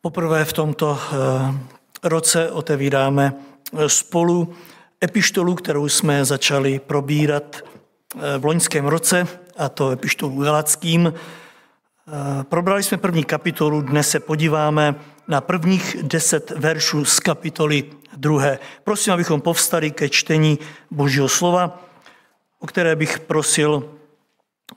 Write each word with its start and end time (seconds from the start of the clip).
Poprvé 0.00 0.44
v 0.44 0.52
tomto 0.52 0.98
roce 2.02 2.50
otevíráme 2.50 3.34
spolu 3.86 4.54
epištolu, 5.04 5.54
kterou 5.54 5.88
jsme 5.88 6.24
začali 6.24 6.78
probírat 6.78 7.56
v 8.38 8.44
loňském 8.44 8.86
roce, 8.86 9.26
a 9.56 9.68
to 9.68 9.90
epištolu 9.90 10.42
Galackým. 10.42 11.14
Probrali 12.42 12.82
jsme 12.82 12.96
první 12.96 13.24
kapitolu, 13.24 13.80
dnes 13.80 14.10
se 14.10 14.20
podíváme 14.20 14.94
na 15.28 15.40
prvních 15.40 15.96
deset 16.02 16.50
veršů 16.50 17.04
z 17.04 17.20
kapitoly 17.20 17.84
druhé. 18.16 18.58
Prosím, 18.84 19.12
abychom 19.12 19.40
povstali 19.40 19.90
ke 19.90 20.08
čtení 20.08 20.58
Božího 20.90 21.28
slova, 21.28 21.82
o 22.58 22.66
které 22.66 22.96
bych 22.96 23.18
prosil 23.18 23.97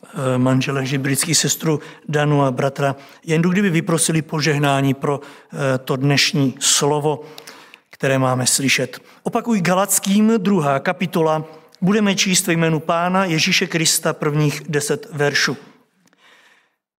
eh, 0.03 0.37
manžele 0.37 0.85
Žibrický 0.85 1.35
sestru 1.35 1.79
Danu 2.07 2.43
a 2.43 2.51
bratra 2.51 2.95
Jendu, 3.25 3.49
kdyby 3.49 3.69
vyprosili 3.69 4.21
požehnání 4.21 4.93
pro 4.93 5.19
eh, 5.21 5.77
to 5.77 5.95
dnešní 5.95 6.55
slovo, 6.59 7.23
které 7.89 8.19
máme 8.19 8.47
slyšet. 8.47 8.99
Opakuj 9.23 9.61
Galackým, 9.61 10.33
druhá 10.37 10.79
kapitola, 10.79 11.43
budeme 11.81 12.15
číst 12.15 12.47
ve 12.47 12.53
jménu 12.53 12.79
Pána 12.79 13.25
Ježíše 13.25 13.67
Krista 13.67 14.13
prvních 14.13 14.61
deset 14.69 15.07
veršů. 15.11 15.57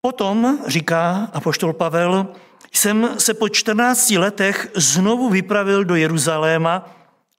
Potom, 0.00 0.58
říká 0.66 1.30
apoštol 1.32 1.72
Pavel, 1.72 2.26
jsem 2.72 3.08
se 3.18 3.34
po 3.34 3.48
14 3.48 4.10
letech 4.10 4.68
znovu 4.74 5.28
vypravil 5.28 5.84
do 5.84 5.94
Jeruzaléma 5.94 6.90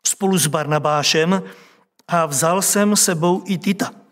spolu 0.08 0.38
s 0.38 0.48
Barnabášem 0.48 1.44
a 2.08 2.26
vzal 2.26 2.62
jsem 2.62 2.96
sebou 2.96 3.44
i 3.46 3.58
Tita. 3.58 4.03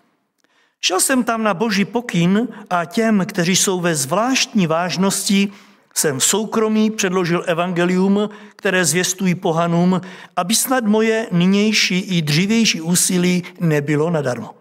Šel 0.86 1.00
jsem 1.00 1.24
tam 1.24 1.44
na 1.44 1.54
boží 1.54 1.86
pokyn 1.86 2.48
a 2.70 2.86
těm, 2.86 3.26
kteří 3.26 3.56
jsou 3.56 3.80
ve 3.82 3.96
zvláštní 3.96 4.68
vážnosti, 4.68 5.52
jsem 5.96 6.20
soukromí 6.20 6.92
předložil 6.92 7.44
evangelium, 7.48 8.30
které 8.56 8.86
zvěstují 8.86 9.36
pohanům, 9.36 10.02
aby 10.36 10.56
snad 10.56 10.84
moje 10.86 11.28
nynější 11.32 12.00
i 12.00 12.22
dřívější 12.22 12.82
úsilí 12.82 13.44
nebylo 13.60 14.10
nadarmo. 14.10 14.56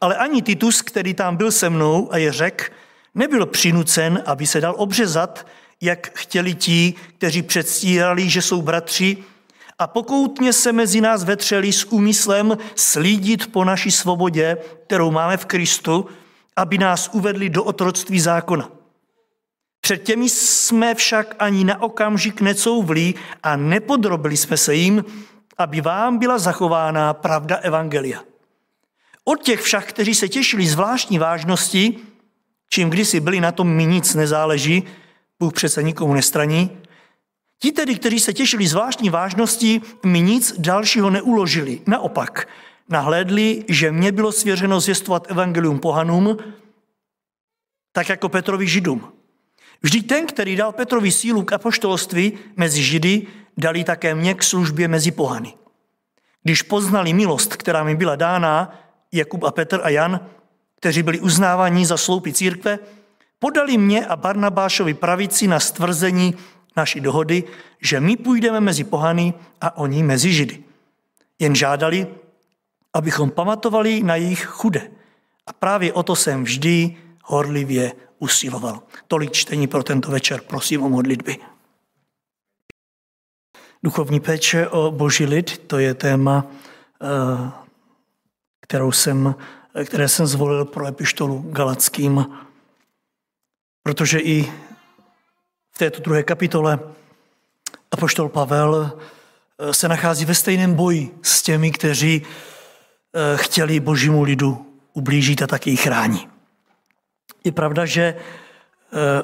Ale 0.00 0.16
ani 0.16 0.42
Titus, 0.42 0.82
který 0.82 1.14
tam 1.14 1.36
byl 1.36 1.52
se 1.52 1.70
mnou 1.70 2.12
a 2.12 2.16
je 2.16 2.32
řek, 2.32 2.72
nebyl 3.14 3.46
přinucen, 3.46 4.22
aby 4.26 4.46
se 4.46 4.60
dal 4.60 4.74
obřezat, 4.78 5.46
jak 5.80 6.18
chtěli 6.18 6.54
ti, 6.54 6.94
kteří 7.18 7.42
předstírali, 7.42 8.30
že 8.30 8.42
jsou 8.42 8.62
bratři, 8.62 9.16
a 9.78 9.86
pokoutně 9.86 10.52
se 10.52 10.72
mezi 10.72 11.00
nás 11.00 11.24
vetřeli 11.24 11.72
s 11.72 11.84
úmyslem 11.84 12.58
slídit 12.74 13.52
po 13.52 13.64
naší 13.64 13.90
svobodě, 13.90 14.56
kterou 14.86 15.10
máme 15.10 15.36
v 15.36 15.46
Kristu, 15.46 16.06
aby 16.56 16.78
nás 16.78 17.10
uvedli 17.12 17.50
do 17.50 17.64
otroctví 17.64 18.20
zákona. 18.20 18.70
Před 19.80 20.02
těmi 20.02 20.28
jsme 20.28 20.94
však 20.94 21.36
ani 21.38 21.64
na 21.64 21.82
okamžik 21.82 22.40
necouvli 22.40 23.14
a 23.42 23.56
nepodrobili 23.56 24.36
jsme 24.36 24.56
se 24.56 24.74
jim, 24.74 25.04
aby 25.58 25.80
vám 25.80 26.18
byla 26.18 26.38
zachována 26.38 27.14
pravda 27.14 27.56
Evangelia. 27.56 28.20
Od 29.24 29.42
těch 29.42 29.60
však, 29.60 29.86
kteří 29.86 30.14
se 30.14 30.28
těšili 30.28 30.66
zvláštní 30.66 31.18
vážnosti, 31.18 31.96
čím 32.68 32.90
kdysi 32.90 33.20
byli 33.20 33.40
na 33.40 33.52
tom 33.52 33.68
mi 33.68 33.86
nic 33.86 34.14
nezáleží, 34.14 34.82
Bůh 35.40 35.52
přece 35.52 35.82
nikomu 35.82 36.14
nestraní, 36.14 36.70
ti 37.62 37.72
tedy, 37.72 37.94
kteří 37.94 38.20
se 38.20 38.32
těšili 38.32 38.66
zvláštní 38.66 39.10
vážnosti, 39.10 39.80
mi 40.02 40.20
nic 40.20 40.54
dalšího 40.58 41.10
neuložili. 41.10 41.80
Naopak, 41.86 42.48
nahlédli, 42.88 43.64
že 43.68 43.92
mě 43.92 44.12
bylo 44.12 44.32
svěřeno 44.32 44.80
zvěstovat 44.80 45.30
evangelium 45.30 45.78
pohanům, 45.78 46.36
tak 47.92 48.08
jako 48.08 48.28
Petrovi 48.28 48.66
židům. 48.66 49.12
Vždyť 49.82 50.06
ten, 50.06 50.26
který 50.26 50.56
dal 50.56 50.72
Petrovi 50.72 51.12
sílu 51.12 51.42
k 51.42 51.52
apoštolství 51.52 52.32
mezi 52.56 52.82
židy, 52.82 53.26
dali 53.56 53.84
také 53.84 54.14
mě 54.14 54.34
k 54.34 54.42
službě 54.42 54.88
mezi 54.88 55.10
pohany. 55.10 55.54
Když 56.42 56.62
poznali 56.62 57.12
milost, 57.12 57.56
která 57.56 57.84
mi 57.84 57.94
byla 57.96 58.16
dána, 58.16 58.74
Jakub 59.12 59.44
a 59.44 59.50
Petr 59.50 59.80
a 59.82 59.88
Jan, 59.88 60.20
kteří 60.80 61.02
byli 61.02 61.20
uznáváni 61.20 61.86
za 61.86 61.96
sloupy 61.96 62.32
církve, 62.32 62.78
podali 63.38 63.78
mě 63.78 64.06
a 64.06 64.16
Barnabášovi 64.16 64.94
pravici 64.94 65.46
na 65.46 65.60
stvrzení 65.60 66.34
naší 66.76 67.00
dohody, 67.00 67.44
že 67.80 68.00
my 68.00 68.16
půjdeme 68.16 68.60
mezi 68.60 68.84
pohany 68.84 69.34
a 69.60 69.76
oni 69.76 70.02
mezi 70.02 70.32
židy. 70.32 70.64
Jen 71.38 71.54
žádali, 71.54 72.06
abychom 72.92 73.30
pamatovali 73.30 74.02
na 74.02 74.16
jejich 74.16 74.44
chude. 74.44 74.90
A 75.46 75.52
právě 75.52 75.92
o 75.92 76.02
to 76.02 76.16
jsem 76.16 76.44
vždy 76.44 76.96
horlivě 77.24 77.92
usiloval. 78.18 78.82
Tolik 79.08 79.32
čtení 79.32 79.66
pro 79.66 79.82
tento 79.82 80.10
večer, 80.10 80.40
prosím 80.40 80.82
o 80.82 80.88
modlitby. 80.88 81.36
Duchovní 83.82 84.20
péče 84.20 84.68
o 84.68 84.90
boží 84.90 85.24
lid, 85.26 85.58
to 85.66 85.78
je 85.78 85.94
téma, 85.94 86.46
eh, 87.02 87.50
kterou 88.60 88.92
jsem 88.92 89.34
které 89.84 90.08
jsem 90.08 90.26
zvolil 90.26 90.64
pro 90.64 90.86
epištolu 90.86 91.38
Galackým, 91.50 92.26
protože 93.82 94.20
i 94.20 94.52
v 95.72 95.78
této 95.78 96.00
druhé 96.00 96.22
kapitole 96.22 96.78
apoštol 97.90 98.28
Pavel 98.28 98.92
eh, 99.58 99.74
se 99.74 99.88
nachází 99.88 100.24
ve 100.24 100.34
stejném 100.34 100.74
boji 100.74 101.14
s 101.22 101.42
těmi, 101.42 101.70
kteří 101.70 102.22
eh, 102.22 103.36
chtěli 103.36 103.80
božímu 103.80 104.22
lidu 104.22 104.66
ublížit 104.92 105.42
a 105.42 105.46
taky 105.46 105.70
ji 105.70 105.76
chrání. 105.76 106.28
Je 107.44 107.52
pravda, 107.52 107.86
že 107.86 108.02
eh, 108.02 108.18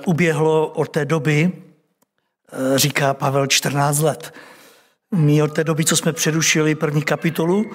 uběhlo 0.06 0.68
od 0.68 0.88
té 0.88 1.04
doby, 1.04 1.52
říká 2.76 3.14
Pavel, 3.14 3.46
14 3.46 3.98
let. 3.98 4.34
My 5.14 5.42
od 5.42 5.54
té 5.54 5.64
doby, 5.64 5.84
co 5.84 5.96
jsme 5.96 6.12
přerušili 6.12 6.74
první 6.74 7.02
kapitolu, 7.02 7.70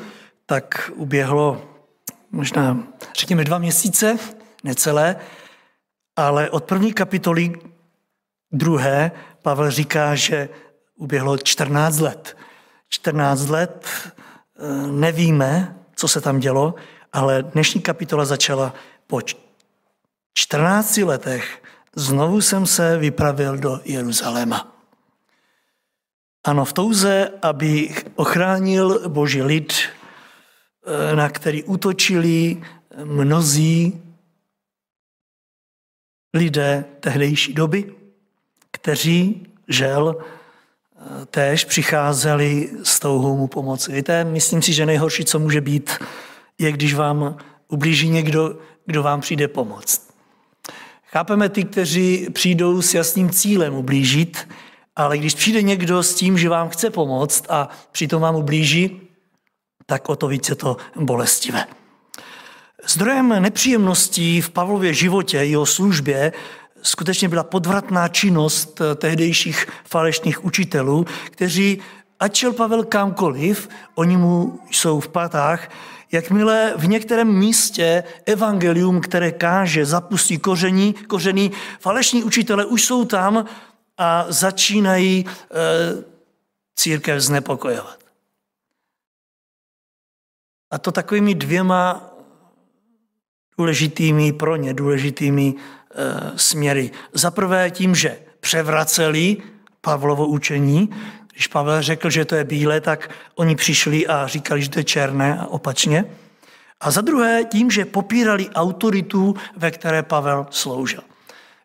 tak 0.45 0.91
uběhlo 0.95 1.61
možná 2.31 2.77
řekněme 3.17 3.43
dva 3.43 3.57
měsíce, 3.57 4.17
necelé, 4.63 5.15
ale 6.15 6.49
od 6.49 6.63
první 6.63 6.93
kapitoly 6.93 7.53
druhé 8.53 9.11
Pavel 9.41 9.71
říká, 9.71 10.15
že 10.15 10.49
uběhlo 10.95 11.37
14 11.37 11.99
let. 11.99 12.37
14 12.89 13.47
let 13.47 13.87
eh, 13.87 14.87
nevíme, 14.87 15.75
co 15.95 16.07
se 16.07 16.21
tam 16.21 16.39
dělo, 16.39 16.75
ale 17.13 17.43
dnešní 17.43 17.81
kapitola 17.81 18.25
začala 18.25 18.73
po 19.07 19.21
14 20.33 20.97
letech. 20.97 21.63
Znovu 21.95 22.41
jsem 22.41 22.65
se 22.65 22.97
vypravil 22.97 23.57
do 23.57 23.79
Jeruzaléma. 23.85 24.77
Ano, 26.43 26.65
v 26.65 26.73
touze, 26.73 27.31
abych 27.41 28.05
ochránil 28.15 29.09
boží 29.09 29.41
lid 29.41 29.73
Eh, 30.85 31.15
na 31.15 31.29
který 31.29 31.63
útočili 31.63 32.63
mnozí 33.03 34.01
lidé 36.33 36.85
tehdejší 36.99 37.53
doby, 37.53 37.95
kteří, 38.73 39.47
žel, 39.67 40.15
eh, 40.17 41.25
též 41.25 41.65
přicházeli 41.65 42.69
s 42.83 42.99
touhou 42.99 43.37
mu 43.37 43.47
pomoci. 43.47 43.91
Víte, 43.91 44.23
myslím 44.23 44.61
si, 44.61 44.73
že 44.73 44.85
nejhorší, 44.85 45.25
co 45.25 45.39
může 45.39 45.61
být, 45.61 45.91
je, 46.59 46.71
když 46.71 46.93
vám 46.93 47.37
ublíží 47.67 48.09
někdo, 48.09 48.57
kdo 48.85 49.03
vám 49.03 49.21
přijde 49.21 49.47
pomoct. 49.47 50.13
Chápeme 51.03 51.49
ty, 51.49 51.63
kteří 51.63 52.27
přijdou 52.33 52.81
s 52.81 52.93
jasným 52.93 53.29
cílem 53.29 53.75
ublížit, 53.75 54.47
ale 54.95 55.17
když 55.17 55.33
přijde 55.33 55.61
někdo 55.61 56.03
s 56.03 56.15
tím, 56.15 56.37
že 56.37 56.49
vám 56.49 56.69
chce 56.69 56.89
pomoct 56.89 57.45
a 57.49 57.69
přitom 57.91 58.21
vám 58.21 58.35
ublíží, 58.35 59.01
tak 59.85 60.09
o 60.09 60.15
to 60.15 60.27
víc 60.27 60.49
je 60.49 60.55
to 60.55 60.77
bolestivé. 60.95 61.65
Zdrojem 62.87 63.41
nepříjemností 63.41 64.41
v 64.41 64.49
Pavlově 64.49 64.93
životě, 64.93 65.37
jeho 65.37 65.65
službě, 65.65 66.31
skutečně 66.83 67.29
byla 67.29 67.43
podvratná 67.43 68.07
činnost 68.07 68.81
tehdejších 68.95 69.67
falešných 69.85 70.45
učitelů, 70.45 71.05
kteří, 71.25 71.81
ať 72.19 72.35
šel 72.35 72.53
Pavel 72.53 72.83
kamkoliv, 72.83 73.69
oni 73.95 74.17
mu 74.17 74.59
jsou 74.71 74.99
v 74.99 75.07
patách, 75.07 75.69
jakmile 76.11 76.73
v 76.77 76.87
některém 76.87 77.37
místě 77.37 78.03
evangelium, 78.25 79.01
které 79.01 79.31
káže, 79.31 79.85
zapustí 79.85 80.37
koření, 80.37 80.93
koření, 80.93 81.51
falešní 81.79 82.23
učitele 82.23 82.65
už 82.65 82.85
jsou 82.85 83.05
tam 83.05 83.45
a 83.97 84.25
začínají 84.29 85.25
e, 85.25 85.29
církev 86.75 87.21
znepokojovat. 87.21 88.03
A 90.71 90.77
to 90.77 90.91
takovými 90.91 91.35
dvěma 91.35 92.09
důležitými 93.57 94.33
pro 94.33 94.55
ně, 94.55 94.73
důležitými 94.73 95.53
směry. 96.35 96.91
Za 97.13 97.31
prvé 97.31 97.71
tím, 97.71 97.95
že 97.95 98.17
převraceli 98.39 99.37
Pavlovo 99.81 100.27
učení. 100.27 100.89
Když 101.31 101.47
Pavel 101.47 101.81
řekl, 101.81 102.09
že 102.09 102.25
to 102.25 102.35
je 102.35 102.43
bílé, 102.43 102.81
tak 102.81 103.09
oni 103.35 103.55
přišli 103.55 104.07
a 104.07 104.27
říkali, 104.27 104.61
že 104.61 104.69
to 104.69 104.79
je 104.79 104.83
černé 104.83 105.39
a 105.39 105.45
opačně. 105.45 106.05
A 106.81 106.91
za 106.91 107.01
druhé 107.01 107.43
tím, 107.43 107.71
že 107.71 107.85
popírali 107.85 108.49
autoritu, 108.49 109.35
ve 109.57 109.71
které 109.71 110.03
Pavel 110.03 110.47
sloužil. 110.49 111.01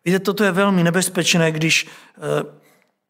Víte, 0.05 0.19
toto 0.19 0.43
je 0.43 0.51
velmi 0.51 0.83
nebezpečné, 0.83 1.51
když 1.51 1.87
eh, 1.87 2.43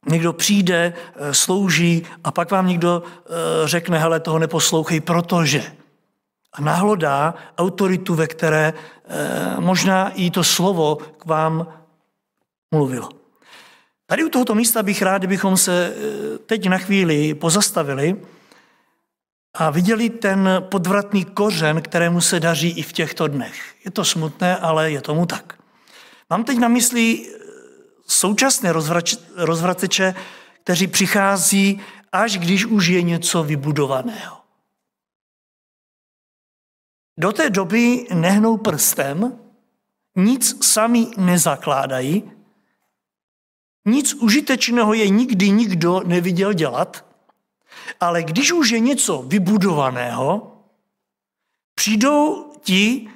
někdo 0.09 0.33
přijde, 0.33 0.93
eh, 1.15 1.33
slouží 1.33 2.05
a 2.23 2.31
pak 2.31 2.51
vám 2.51 2.67
někdo 2.67 3.03
řekne, 3.65 3.99
hele, 3.99 4.19
toho 4.19 4.39
neposlouchej, 4.39 4.99
protože. 4.99 5.63
A 6.53 6.61
náhlodá 6.61 7.33
autoritu, 7.57 8.15
ve 8.15 8.27
které 8.27 8.73
možná 9.59 10.09
i 10.09 10.31
to 10.31 10.43
slovo 10.43 10.95
k 10.95 11.25
vám 11.25 11.67
mluvilo. 12.71 13.09
Tady 14.05 14.23
u 14.23 14.29
tohoto 14.29 14.55
místa 14.55 14.83
bych 14.83 15.01
rád, 15.01 15.17
kdybychom 15.17 15.57
se 15.57 15.93
teď 16.45 16.69
na 16.69 16.77
chvíli 16.77 17.33
pozastavili 17.33 18.15
a 19.53 19.69
viděli 19.69 20.09
ten 20.09 20.49
podvratný 20.69 21.25
kořen, 21.25 21.81
kterému 21.81 22.21
se 22.21 22.39
daří 22.39 22.69
i 22.69 22.81
v 22.81 22.93
těchto 22.93 23.27
dnech. 23.27 23.75
Je 23.85 23.91
to 23.91 24.05
smutné, 24.05 24.57
ale 24.57 24.91
je 24.91 25.01
tomu 25.01 25.25
tak. 25.25 25.53
Mám 26.29 26.43
teď 26.43 26.57
na 26.57 26.67
mysli 26.67 27.25
eh, 27.25 27.39
současné 28.07 28.73
rozvraceče, 29.35 30.15
kteří 30.63 30.87
přichází, 30.87 31.81
až 32.11 32.37
když 32.37 32.65
už 32.65 32.87
je 32.87 33.01
něco 33.01 33.43
vybudovaného. 33.43 34.38
Do 37.19 37.31
té 37.31 37.49
doby 37.49 38.07
nehnou 38.13 38.57
prstem, 38.57 39.39
nic 40.15 40.65
sami 40.65 41.07
nezakládají, 41.17 42.31
nic 43.85 44.13
užitečného 44.13 44.93
je 44.93 45.09
nikdy 45.09 45.49
nikdo 45.49 46.01
neviděl 46.05 46.53
dělat, 46.53 47.05
ale 47.99 48.23
když 48.23 48.51
už 48.51 48.69
je 48.69 48.79
něco 48.79 49.21
vybudovaného, 49.21 50.57
přijdou 51.75 52.51
ti, 52.61 53.09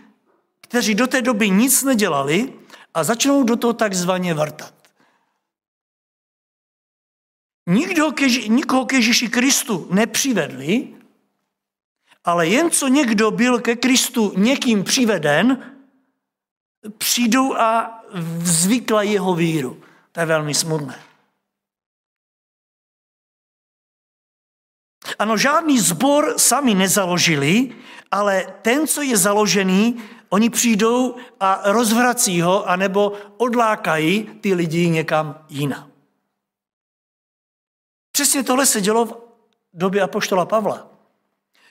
kteří 0.62 0.96
do 0.96 1.08
té 1.08 1.22
doby 1.22 1.50
nic 1.50 1.84
nedělali 1.84 2.54
a 2.94 3.04
začnou 3.04 3.44
do 3.44 3.56
toho 3.56 3.74
takzvaně 3.74 4.34
vrtat. 4.34 4.74
Nikdo 7.68 8.12
nikoho 8.48 8.86
ke 8.86 8.96
Ježíši 8.96 9.30
Kristu 9.30 9.88
nepřivedli, 9.92 10.94
ale 12.24 12.48
jen 12.48 12.72
co 12.72 12.88
někdo 12.88 13.32
byl 13.32 13.60
ke 13.60 13.76
Kristu 13.76 14.34
někým 14.38 14.84
přiveden, 14.84 15.74
přijdou 16.98 17.56
a 17.56 18.02
zvykla 18.40 19.04
jeho 19.04 19.36
víru. 19.36 19.84
To 20.12 20.20
je 20.20 20.26
velmi 20.26 20.54
smutné. 20.54 21.04
Ano, 25.20 25.38
žádný 25.38 25.80
zbor 25.80 26.34
sami 26.38 26.74
nezaložili, 26.74 27.76
ale 28.12 28.54
ten, 28.62 28.88
co 28.88 29.02
je 29.02 29.18
založený, 29.18 30.04
oni 30.30 30.50
přijdou 30.50 31.16
a 31.40 31.72
rozvrací 31.72 32.42
ho, 32.42 32.70
anebo 32.70 33.14
odlákají 33.38 34.24
ty 34.42 34.54
lidi 34.54 34.90
někam 34.90 35.46
jinam. 35.50 35.92
Přesně 38.12 38.44
tohle 38.44 38.66
se 38.66 38.82
dělo 38.82 39.06
v 39.06 39.18
době 39.74 40.02
Apoštola 40.02 40.46
Pavla. 40.46 40.93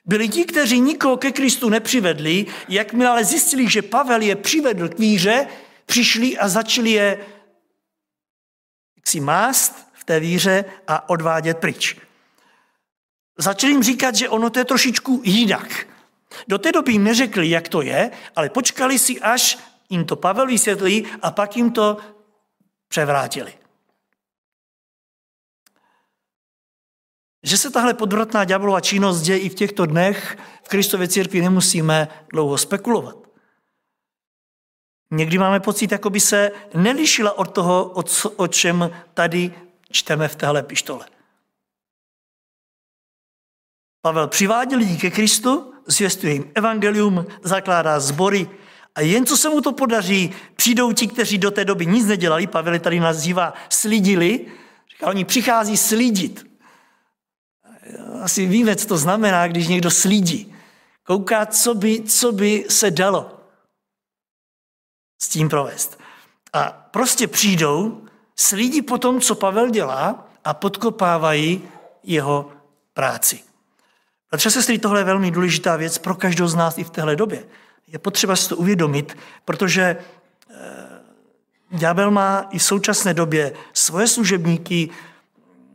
Byli 0.04 0.28
ti, 0.28 0.44
kteří 0.44 0.80
nikoho 0.80 1.16
ke 1.16 1.32
Kristu 1.32 1.68
nepřivedli, 1.68 2.46
jakmile 2.68 3.10
ale 3.10 3.24
zjistili, 3.24 3.70
že 3.70 3.82
Pavel 3.82 4.22
je 4.22 4.36
přivedl 4.36 4.88
k 4.88 4.98
víře, 4.98 5.46
přišli 5.86 6.38
a 6.38 6.48
začali 6.48 6.90
je 6.90 7.26
si 9.04 9.20
mást 9.20 9.88
v 9.92 10.04
té 10.04 10.20
víře 10.20 10.64
a 10.88 11.08
odvádět 11.08 11.58
pryč. 11.58 11.96
Začali 13.38 13.72
jim 13.72 13.82
říkat, 13.82 14.14
že 14.14 14.28
ono 14.28 14.50
to 14.50 14.58
je 14.58 14.64
trošičku 14.64 15.22
jinak. 15.24 15.86
Do 16.48 16.58
té 16.58 16.72
doby 16.72 16.92
jim 16.92 17.04
neřekli, 17.04 17.50
jak 17.50 17.68
to 17.68 17.82
je, 17.82 18.10
ale 18.36 18.48
počkali 18.48 18.98
si, 18.98 19.20
až 19.20 19.58
jim 19.90 20.04
to 20.04 20.16
Pavel 20.16 20.46
vysvětlí 20.46 21.06
a 21.22 21.30
pak 21.30 21.56
jim 21.56 21.70
to 21.70 21.96
převrátili. 22.88 23.61
Že 27.42 27.56
se 27.58 27.70
tahle 27.70 27.94
podvratná 27.94 28.44
ďáblová 28.44 28.80
činnost 28.80 29.22
děje 29.22 29.38
i 29.38 29.48
v 29.48 29.54
těchto 29.54 29.86
dnech 29.86 30.38
v 30.64 30.68
Kristově 30.68 31.08
církvi 31.08 31.40
nemusíme 31.40 32.08
dlouho 32.32 32.58
spekulovat. 32.58 33.16
Někdy 35.10 35.38
máme 35.38 35.60
pocit, 35.60 35.92
jako 35.92 36.10
by 36.10 36.20
se 36.20 36.50
nelišila 36.74 37.38
od 37.38 37.54
toho, 37.54 37.94
o 38.36 38.46
čem 38.48 38.90
tady 39.14 39.54
čteme 39.90 40.28
v 40.28 40.36
téhle 40.36 40.62
pištole. 40.62 41.06
Pavel 44.02 44.28
přivádí 44.28 44.76
lidi 44.76 44.96
ke 44.96 45.10
Kristu, 45.10 45.74
zvěstuje 45.86 46.32
jim 46.32 46.50
evangelium, 46.54 47.26
zakládá 47.42 48.00
sbory 48.00 48.48
a 48.94 49.00
jen 49.00 49.26
co 49.26 49.36
se 49.36 49.48
mu 49.48 49.60
to 49.60 49.72
podaří, 49.72 50.34
přijdou 50.56 50.92
ti, 50.92 51.08
kteří 51.08 51.38
do 51.38 51.50
té 51.50 51.64
doby 51.64 51.86
nic 51.86 52.06
nedělali, 52.06 52.46
Pavel 52.46 52.78
tady 52.78 53.00
nazývá 53.00 53.54
slidili, 53.68 54.46
říká, 54.90 55.06
oni 55.06 55.24
přichází 55.24 55.76
slídit. 55.76 56.51
Asi 58.22 58.46
víme, 58.46 58.76
co 58.76 58.86
to 58.86 58.98
znamená, 58.98 59.48
když 59.48 59.68
někdo 59.68 59.90
slídí. 59.90 60.54
Kouká, 61.06 61.46
co 61.46 61.74
by, 61.74 62.02
co 62.02 62.32
by 62.32 62.64
se 62.68 62.90
dalo 62.90 63.40
s 65.22 65.28
tím 65.28 65.48
provést. 65.48 66.00
A 66.52 66.88
prostě 66.90 67.26
přijdou, 67.26 68.04
slídí 68.36 68.82
po 68.82 68.98
tom, 68.98 69.20
co 69.20 69.34
Pavel 69.34 69.70
dělá 69.70 70.28
a 70.44 70.54
podkopávají 70.54 71.62
jeho 72.02 72.52
práci. 72.94 73.40
Bratře 74.30 74.50
sestry, 74.50 74.78
tohle 74.78 75.00
je 75.00 75.04
velmi 75.04 75.30
důležitá 75.30 75.76
věc 75.76 75.98
pro 75.98 76.14
každou 76.14 76.46
z 76.48 76.54
nás 76.54 76.78
i 76.78 76.84
v 76.84 76.90
téhle 76.90 77.16
době. 77.16 77.44
Je 77.86 77.98
potřeba 77.98 78.36
si 78.36 78.48
to 78.48 78.56
uvědomit, 78.56 79.16
protože 79.44 79.82
eh, 79.82 80.56
ďábel 81.70 82.10
má 82.10 82.46
i 82.50 82.58
v 82.58 82.62
současné 82.62 83.14
době 83.14 83.52
svoje 83.72 84.08
služebníky, 84.08 84.90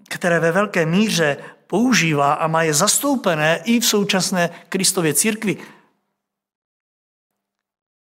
které 0.10 0.39
ve 0.39 0.51
velké 0.51 0.86
míře 0.86 1.38
používá 1.68 2.34
a 2.34 2.48
má 2.48 2.64
je 2.64 2.74
zastoupené 2.74 3.62
i 3.66 3.80
v 3.80 3.86
současné 3.86 4.50
Kristově 4.69 5.14
církvi. 5.14 5.58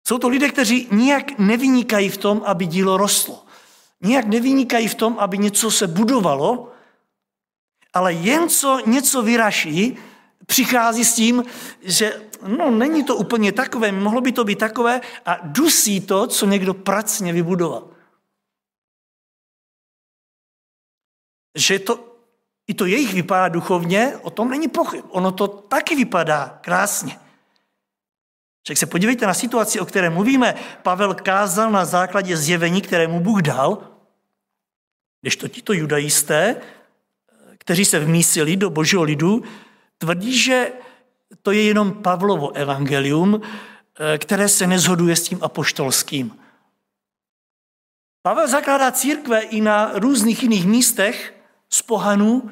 Jsou 0.08 0.18
to 0.18 0.28
lidé, 0.28 0.50
kteří 0.50 0.88
nijak 0.92 1.40
nevynikají 1.40 2.10
v 2.10 2.18
tom, 2.18 2.44
aby 2.46 2.66
dílo 2.66 2.98
rostlo. 2.98 3.46
Nijak 4.02 4.26
nevynikají 4.26 4.88
v 4.88 4.96
tom, 4.96 5.20
aby 5.20 5.38
něco 5.38 5.72
se 5.72 5.88
budovalo, 5.88 6.72
ale 7.94 8.14
jen 8.14 8.50
co 8.50 8.80
něco 8.86 9.22
vyraší, 9.22 9.98
přichází 10.46 11.06
s 11.06 11.16
tím, 11.16 11.46
že 11.82 12.22
no, 12.48 12.72
není 12.72 13.04
to 13.04 13.16
úplně 13.16 13.52
takové, 13.52 13.92
mohlo 13.92 14.22
by 14.22 14.32
to 14.32 14.44
být 14.44 14.60
takové 14.60 15.02
a 15.26 15.38
dusí 15.44 16.02
to, 16.02 16.28
co 16.28 16.46
někdo 16.46 16.74
pracně 16.74 17.34
vybudoval. 17.34 17.90
Že 21.56 21.80
to, 21.80 22.05
i 22.68 22.74
to 22.74 22.86
jejich 22.86 23.14
vypadá 23.14 23.48
duchovně, 23.48 24.14
o 24.22 24.30
tom 24.30 24.50
není 24.50 24.68
pochyb. 24.68 25.06
Ono 25.10 25.32
to 25.32 25.48
taky 25.48 25.96
vypadá 25.96 26.60
krásně. 26.62 27.20
Však 28.64 28.78
se 28.78 28.86
podívejte 28.86 29.28
na 29.28 29.34
situaci, 29.34 29.80
o 29.80 29.86
které 29.86 30.10
mluvíme. 30.10 30.56
Pavel 30.84 31.14
kázal 31.14 31.72
na 31.72 31.86
základě 31.86 32.38
zjevení, 32.38 32.82
které 32.82 33.08
mu 33.08 33.20
Bůh 33.20 33.42
dal, 33.42 33.78
když 35.22 35.36
to 35.36 35.48
tito 35.48 35.74
judajisté, 35.74 36.62
kteří 37.58 37.86
se 37.86 38.00
vmísili 38.00 38.58
do 38.58 38.70
božího 38.70 39.04
lidu, 39.04 39.44
tvrdí, 39.98 40.38
že 40.38 40.72
to 41.42 41.52
je 41.52 41.64
jenom 41.64 41.94
Pavlovo 41.94 42.52
evangelium, 42.52 43.42
eh, 43.42 44.18
které 44.18 44.50
se 44.50 44.68
nezhoduje 44.68 45.16
s 45.16 45.24
tím 45.24 45.40
apoštolským. 45.42 46.40
Pavel 48.22 48.48
zakládá 48.48 48.92
církve 48.92 49.40
i 49.40 49.62
na 49.62 49.92
různých 49.94 50.44
jiných 50.44 50.66
místech 50.66 51.35
z 51.76 51.82
pohanů 51.82 52.52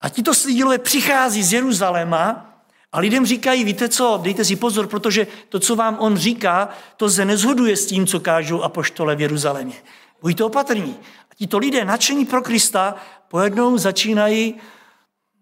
a 0.00 0.08
tito 0.08 0.34
slídilové 0.34 0.78
přichází 0.78 1.42
z 1.42 1.52
Jeruzaléma 1.52 2.44
a 2.92 2.98
lidem 2.98 3.26
říkají, 3.26 3.64
víte 3.64 3.88
co, 3.88 4.20
dejte 4.22 4.44
si 4.44 4.56
pozor, 4.56 4.86
protože 4.86 5.26
to, 5.48 5.60
co 5.60 5.76
vám 5.76 5.96
on 6.00 6.16
říká, 6.16 6.68
to 6.96 7.10
se 7.10 7.24
nezhoduje 7.24 7.76
s 7.76 7.86
tím, 7.86 8.06
co 8.06 8.20
kážou 8.20 8.62
apoštole 8.62 9.16
v 9.16 9.20
Jeruzalémě. 9.20 9.74
Buďte 10.22 10.44
opatrní. 10.44 10.96
A 11.30 11.34
tito 11.34 11.58
lidé 11.58 11.84
nadšení 11.84 12.26
pro 12.26 12.42
Krista 12.42 12.94
pojednou 13.28 13.78
začínají 13.78 14.54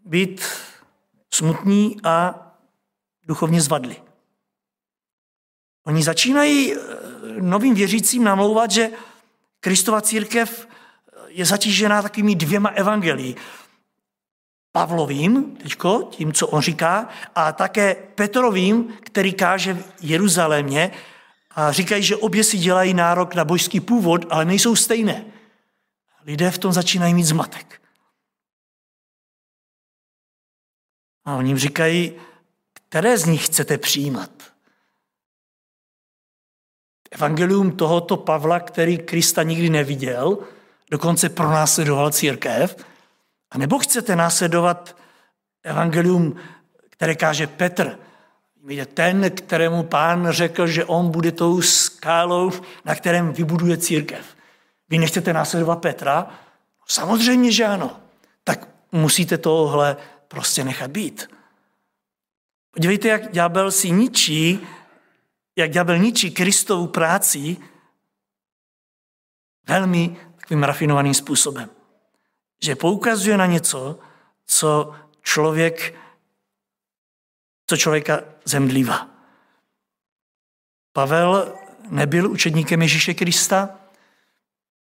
být 0.04 0.44
smutní 1.34 1.96
a 2.04 2.34
duchovně 3.26 3.60
zvadli. 3.60 3.96
Oni 5.86 6.02
začínají 6.02 6.74
eh, 6.74 6.78
novým 7.40 7.74
věřícím 7.74 8.24
namlouvat, 8.24 8.70
že 8.70 8.90
Kristova 9.60 10.00
církev 10.00 10.68
je 11.36 11.44
zatížená 11.44 12.02
takovými 12.02 12.34
dvěma 12.34 12.68
evangelií. 12.68 13.36
Pavlovým, 14.72 15.56
teďko, 15.56 16.08
tím, 16.10 16.32
co 16.32 16.48
on 16.48 16.62
říká, 16.62 17.08
a 17.34 17.52
také 17.52 17.94
Petrovým, 17.94 18.96
který 19.02 19.32
káže 19.32 19.74
v 19.74 19.84
Jeruzalémě 20.00 20.90
a 21.50 21.72
říkají, 21.72 22.02
že 22.02 22.16
obě 22.16 22.44
si 22.44 22.58
dělají 22.58 22.94
nárok 22.94 23.34
na 23.34 23.44
božský 23.44 23.80
původ, 23.80 24.24
ale 24.30 24.44
nejsou 24.44 24.76
stejné. 24.76 25.24
Lidé 26.24 26.50
v 26.50 26.58
tom 26.58 26.72
začínají 26.72 27.14
mít 27.14 27.24
zmatek. 27.24 27.80
A 31.24 31.36
oni 31.36 31.50
jim 31.50 31.58
říkají, 31.58 32.12
které 32.72 33.18
z 33.18 33.24
nich 33.24 33.46
chcete 33.46 33.78
přijímat? 33.78 34.30
evangelium 37.10 37.76
tohoto 37.76 38.16
Pavla, 38.16 38.60
který 38.60 38.98
Krista 38.98 39.42
nikdy 39.42 39.70
neviděl, 39.70 40.38
dokonce 40.90 41.28
pronásledoval 41.28 42.10
církev, 42.10 42.76
a 43.50 43.58
nebo 43.58 43.78
chcete 43.78 44.16
následovat 44.16 44.96
evangelium, 45.62 46.36
které 46.90 47.14
káže 47.14 47.46
Petr, 47.46 47.98
je 48.68 48.86
ten, 48.86 49.30
kterému 49.30 49.82
pán 49.82 50.30
řekl, 50.30 50.66
že 50.66 50.84
on 50.84 51.10
bude 51.10 51.32
tou 51.32 51.62
skálou, 51.62 52.52
na 52.84 52.94
kterém 52.94 53.32
vybuduje 53.32 53.76
církev. 53.76 54.36
Vy 54.88 54.98
nechcete 54.98 55.32
následovat 55.32 55.76
Petra? 55.76 56.30
Samozřejmě, 56.86 57.52
že 57.52 57.64
ano. 57.64 58.00
Tak 58.44 58.68
musíte 58.92 59.38
tohle 59.38 59.96
prostě 60.28 60.64
nechat 60.64 60.90
být. 60.90 61.28
Podívejte, 62.70 63.08
jak 63.08 63.32
ďábel 63.32 63.70
si 63.70 63.90
ničí, 63.90 64.66
jak 65.56 65.70
ďábel 65.70 65.98
ničí 65.98 66.30
Kristovu 66.30 66.86
práci 66.86 67.56
velmi 69.68 70.16
takovým 70.46 70.62
rafinovaným 70.62 71.14
způsobem. 71.14 71.70
Že 72.62 72.76
poukazuje 72.76 73.36
na 73.36 73.46
něco, 73.46 73.98
co 74.46 74.94
člověk, 75.22 75.94
co 77.66 77.76
člověka 77.76 78.20
zemdlívá. 78.44 79.08
Pavel 80.92 81.54
nebyl 81.88 82.30
učedníkem 82.30 82.82
Ježíše 82.82 83.14
Krista, 83.14 83.68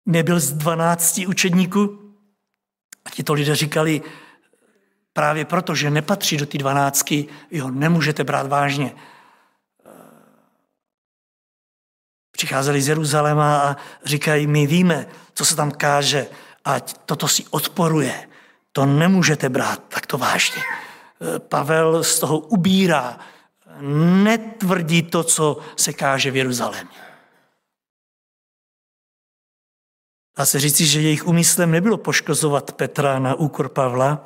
nebyl 0.07 0.41
z 0.41 0.53
12 0.53 1.21
učedníků. 1.29 2.15
A 3.05 3.11
ti 3.11 3.23
to 3.23 3.33
lidé 3.33 3.57
říkali, 3.57 4.03
právě 5.13 5.45
proto, 5.45 5.75
že 5.75 5.91
nepatří 5.91 6.37
do 6.37 6.47
ty 6.47 6.59
dvanáctky, 6.59 7.29
ho 7.61 7.71
nemůžete 7.71 8.25
brát 8.25 8.47
vážně. 8.47 8.95
Přicházeli 12.41 12.83
z 12.83 12.89
Jeruzaléma 12.89 13.59
a 13.59 13.77
říkají, 14.05 14.47
my 14.47 14.67
víme, 14.67 15.07
co 15.35 15.45
se 15.45 15.57
tam 15.57 15.71
káže, 15.71 16.27
ať 16.65 16.97
toto 17.05 17.29
si 17.29 17.45
odporuje. 17.51 18.29
To 18.73 18.87
nemůžete 18.87 19.49
brát 19.49 19.83
takto 19.89 20.19
vážně. 20.19 20.63
Pavel 21.39 22.05
z 22.05 22.19
toho 22.19 22.39
ubírá, 22.39 23.19
netvrdí 24.25 25.03
to, 25.03 25.25
co 25.25 25.59
se 25.77 25.93
káže 25.93 26.31
v 26.31 26.37
Jeruzalémě. 26.37 27.01
Dá 30.39 30.47
se 30.47 30.61
říci, 30.61 30.87
že 30.87 31.01
jejich 31.01 31.27
úmyslem 31.27 31.71
nebylo 31.71 31.97
poškozovat 31.97 32.73
Petra 32.73 33.19
na 33.19 33.35
úkor 33.35 33.69
Pavla, 33.69 34.25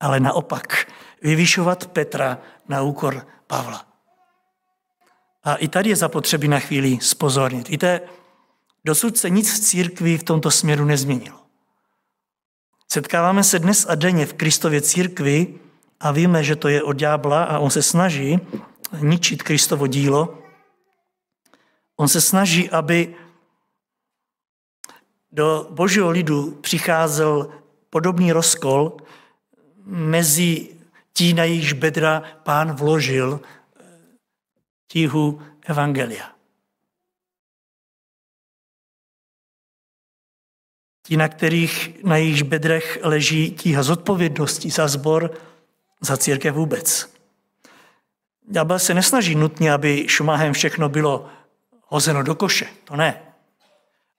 ale 0.00 0.20
naopak 0.20 0.92
vyvyšovat 1.22 1.86
Petra 1.86 2.38
na 2.68 2.82
úkor 2.82 3.26
Pavla. 3.46 3.91
A 5.44 5.54
i 5.54 5.68
tady 5.68 5.90
je 5.90 5.96
zapotřebí 5.96 6.48
na 6.48 6.58
chvíli 6.58 6.98
spozornit. 7.00 7.68
Víte, 7.68 8.00
dosud 8.84 9.18
se 9.18 9.30
nic 9.30 9.52
v 9.52 9.60
církvi 9.60 10.18
v 10.18 10.22
tomto 10.22 10.50
směru 10.50 10.84
nezměnilo. 10.84 11.38
Setkáváme 12.92 13.44
se 13.44 13.58
dnes 13.58 13.86
a 13.88 13.94
denně 13.94 14.26
v 14.26 14.34
Kristově 14.34 14.80
církvi 14.80 15.54
a 16.00 16.12
víme, 16.12 16.44
že 16.44 16.56
to 16.56 16.68
je 16.68 16.82
od 16.82 16.92
ďábla 16.92 17.44
a 17.44 17.58
on 17.58 17.70
se 17.70 17.82
snaží 17.82 18.40
ničit 19.00 19.42
Kristovo 19.42 19.86
dílo. 19.86 20.38
On 21.96 22.08
se 22.08 22.20
snaží, 22.20 22.70
aby 22.70 23.14
do 25.32 25.66
božího 25.70 26.10
lidu 26.10 26.50
přicházel 26.50 27.48
podobný 27.90 28.32
rozkol 28.32 28.96
mezi 29.86 30.68
tí, 31.12 31.34
na 31.34 31.44
jejíž 31.44 31.72
bedra 31.72 32.22
pán 32.42 32.72
vložil 32.72 33.40
tíhu 34.92 35.40
Evangelia. 35.64 36.32
Tí, 41.02 41.16
na 41.16 41.28
kterých 41.28 42.04
na 42.04 42.16
jejich 42.16 42.42
bedrech 42.42 42.98
leží 43.02 43.50
tíha 43.50 43.82
zodpovědnosti 43.82 44.70
za 44.70 44.88
zbor, 44.88 45.32
za 46.00 46.16
církev 46.16 46.54
vůbec. 46.54 47.14
Ďábel 48.48 48.78
se 48.78 48.94
nesnaží 48.94 49.34
nutně, 49.34 49.72
aby 49.72 50.08
šumáhem 50.08 50.52
všechno 50.52 50.88
bylo 50.88 51.28
hozeno 51.88 52.22
do 52.22 52.34
koše. 52.34 52.68
To 52.84 52.96
ne. 52.96 53.22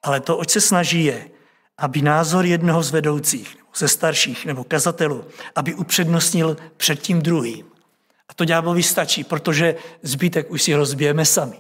Ale 0.03 0.19
to, 0.19 0.37
oč 0.37 0.49
se 0.49 0.61
snaží, 0.61 1.03
je, 1.03 1.29
aby 1.77 2.01
názor 2.01 2.45
jednoho 2.45 2.83
z 2.83 2.91
vedoucích, 2.91 3.55
nebo 3.57 3.69
ze 3.75 3.87
starších, 3.87 4.45
nebo 4.45 4.63
kazatelů, 4.63 5.25
aby 5.55 5.75
upřednostnil 5.75 6.57
před 6.77 7.01
tím 7.01 7.21
druhým. 7.21 7.72
A 8.29 8.33
to 8.33 8.45
ďáblovi 8.45 8.83
stačí, 8.83 9.23
protože 9.23 9.75
zbytek 10.01 10.51
už 10.51 10.63
si 10.63 10.75
rozbijeme 10.75 11.25
sami. 11.25 11.59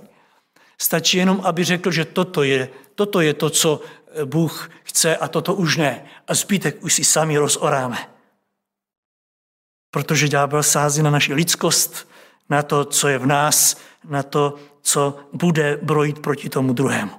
Stačí 0.77 1.17
jenom, 1.17 1.41
aby 1.43 1.63
řekl, 1.63 1.91
že 1.91 2.05
toto 2.05 2.43
je, 2.43 2.69
toto 2.95 3.21
je 3.21 3.33
to, 3.33 3.49
co 3.49 3.81
Bůh 4.25 4.71
chce 4.83 5.17
a 5.17 5.27
toto 5.27 5.53
už 5.53 5.77
ne. 5.77 6.05
A 6.27 6.33
zbytek 6.33 6.83
už 6.83 6.93
si 6.93 7.03
sami 7.03 7.37
rozoráme. 7.37 7.97
Protože 9.91 10.27
ďábel 10.27 10.63
sází 10.63 11.01
na 11.01 11.09
naši 11.09 11.33
lidskost, 11.33 12.09
na 12.49 12.63
to, 12.63 12.85
co 12.85 13.07
je 13.07 13.17
v 13.17 13.25
nás, 13.25 13.77
na 14.09 14.23
to, 14.23 14.55
co 14.81 15.19
bude 15.33 15.77
brojit 15.81 16.19
proti 16.19 16.49
tomu 16.49 16.73
druhému. 16.73 17.11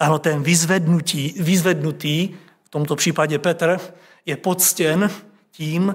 Ano, 0.00 0.18
ten 0.18 0.42
vyzvednutí, 0.42 1.34
vyzvednutý, 1.38 2.36
v 2.64 2.68
tomto 2.68 2.96
případě 2.96 3.38
Petr, 3.38 3.80
je 4.26 4.36
poctěn 4.36 5.10
tím, 5.50 5.94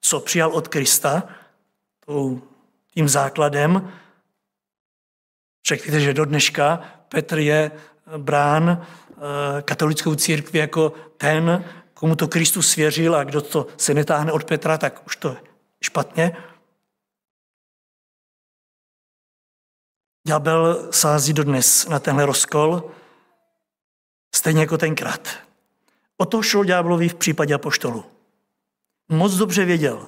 co 0.00 0.20
přijal 0.20 0.50
od 0.50 0.68
Krista, 0.68 1.22
tím 2.90 3.08
základem. 3.08 3.92
Víte, 5.70 6.00
že 6.00 6.14
do 6.14 6.24
dneška 6.24 6.76
Petr 7.08 7.38
je 7.38 7.70
brán 8.16 8.68
eh, 8.78 9.62
katolickou 9.62 10.14
církvi 10.14 10.58
jako 10.58 10.92
ten, 11.16 11.64
komu 11.94 12.16
to 12.16 12.28
Kristus 12.28 12.70
svěřil 12.70 13.16
a 13.16 13.24
kdo 13.24 13.40
to 13.40 13.66
se 13.76 13.94
netáhne 13.94 14.32
od 14.32 14.44
Petra, 14.44 14.78
tak 14.78 15.06
už 15.06 15.16
to 15.16 15.28
je 15.28 15.36
špatně. 15.82 16.36
Ďábel 20.26 20.92
sází 20.92 21.32
dodnes 21.32 21.88
na 21.88 21.98
tenhle 21.98 22.26
rozkol, 22.26 22.90
Stejně 24.34 24.60
jako 24.60 24.78
tenkrát. 24.78 25.28
O 26.16 26.24
to 26.24 26.42
šlo 26.42 26.64
ďáblovi 26.64 27.08
v 27.08 27.14
případě 27.14 27.54
apoštolu. 27.54 28.04
Moc 29.08 29.34
dobře 29.34 29.64
věděl, 29.64 30.06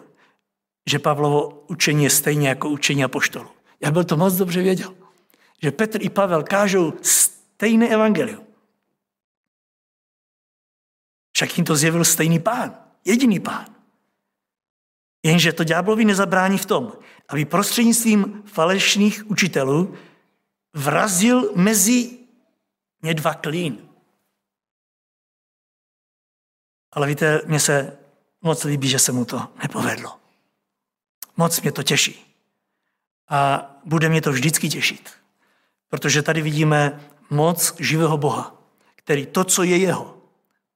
že 0.90 0.99
Pavlovo 0.99 1.64
učení 1.69 2.05
je 2.05 2.11
stejně 2.11 2.49
jako 2.49 2.69
učení 2.69 3.05
apoštolu. 3.05 3.50
Já 3.81 3.90
byl 3.90 4.05
to 4.05 4.16
moc 4.16 4.35
dobře 4.35 4.62
věděl, 4.62 4.95
že 5.62 5.71
Petr 5.71 6.02
i 6.02 6.11
Pavel 6.11 6.43
kážou 6.43 6.93
stejné 7.02 7.88
evangelium. 7.88 8.47
Však 11.33 11.59
jim 11.59 11.64
to 11.64 11.76
zjevil 11.76 12.05
stejný 12.05 12.38
pán, 12.38 12.78
jediný 13.05 13.40
pán. 13.40 13.66
Jenže 15.23 15.52
to 15.52 15.64
ďáblovi 15.64 16.05
nezabrání 16.05 16.59
v 16.59 16.66
tom, 16.66 16.93
aby 17.28 17.45
prostřednictvím 17.45 18.43
falešných 18.47 19.31
učitelů 19.31 19.95
vrazil 20.75 21.52
mezi 21.57 22.19
ně 23.02 23.14
dva 23.14 23.35
klín. 23.35 23.88
Ale 26.93 27.07
víte, 27.07 27.43
mně 27.47 27.61
se 27.61 27.99
moc 28.43 28.64
líbí, 28.64 28.88
že 28.88 28.99
se 28.99 29.12
mu 29.12 29.25
to 29.25 29.49
nepovedlo. 29.62 30.25
Moc 31.37 31.61
mě 31.61 31.73
to 31.73 31.83
těší. 31.83 32.37
A 33.28 33.71
bude 33.85 34.09
mě 34.09 34.23
to 34.23 34.33
vždycky 34.33 34.69
těšit. 34.69 35.11
Protože 35.88 36.23
tady 36.23 36.43
vidíme 36.43 37.00
moc 37.31 37.75
živého 37.78 38.19
Boha, 38.19 38.62
který 38.97 39.26
to, 39.26 39.45
co 39.45 39.62
je 39.62 39.76
jeho, 39.76 40.23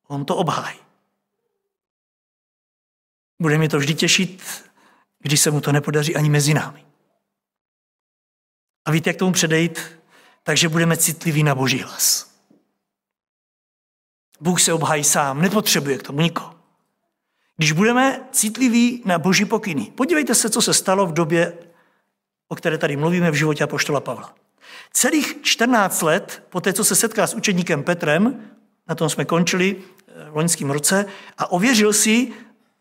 on 0.07 0.25
to 0.25 0.37
obhájí. 0.37 0.79
Bude 3.41 3.59
mě 3.59 3.69
to 3.69 3.79
vždy 3.79 3.95
těšit, 3.95 4.43
když 5.19 5.41
se 5.41 5.51
mu 5.51 5.61
to 5.61 5.73
nepodaří 5.73 6.17
ani 6.17 6.31
mezi 6.31 6.55
námi. 6.55 6.87
A 8.85 8.91
víte, 8.91 9.11
jak 9.11 9.17
tomu 9.17 9.33
předejít? 9.33 10.01
Takže 10.43 10.69
budeme 10.69 10.97
citliví 10.97 11.43
na 11.43 11.55
Boží 11.55 11.83
hlas. 11.83 12.35
Bůh 14.41 14.61
se 14.61 14.73
obhají 14.73 15.05
sám, 15.05 15.43
nepotřebuje 15.43 15.99
k 15.99 16.03
tomu 16.03 16.21
nikoho. 16.21 16.60
Když 17.61 17.73
budeme 17.73 18.21
citliví 18.33 19.03
na 19.05 19.19
boží 19.19 19.45
pokyny, 19.45 19.93
podívejte 19.95 20.35
se, 20.35 20.51
co 20.51 20.63
se 20.63 20.75
stalo 20.75 21.07
v 21.07 21.13
době, 21.13 21.53
o 22.49 22.55
které 22.55 22.79
tady 22.79 22.97
mluvíme 22.97 23.31
v 23.31 23.35
životě 23.35 23.65
apoštola 23.65 24.01
Pavla. 24.01 24.35
Celých 24.93 25.43
14 25.43 26.03
let, 26.03 26.43
po 26.51 26.61
té, 26.61 26.73
co 26.73 26.85
se 26.85 26.95
setká 26.95 27.27
s 27.27 27.35
učedníkem 27.35 27.83
Petrem, 27.83 28.51
na 28.89 28.95
tom 28.95 29.09
jsme 29.09 29.25
končili 29.25 29.77
eh, 29.77 30.31
v 30.31 30.37
loňském 30.37 30.71
roce, 30.71 31.07
a 31.39 31.53
ověřil 31.53 31.93
si, 31.93 32.33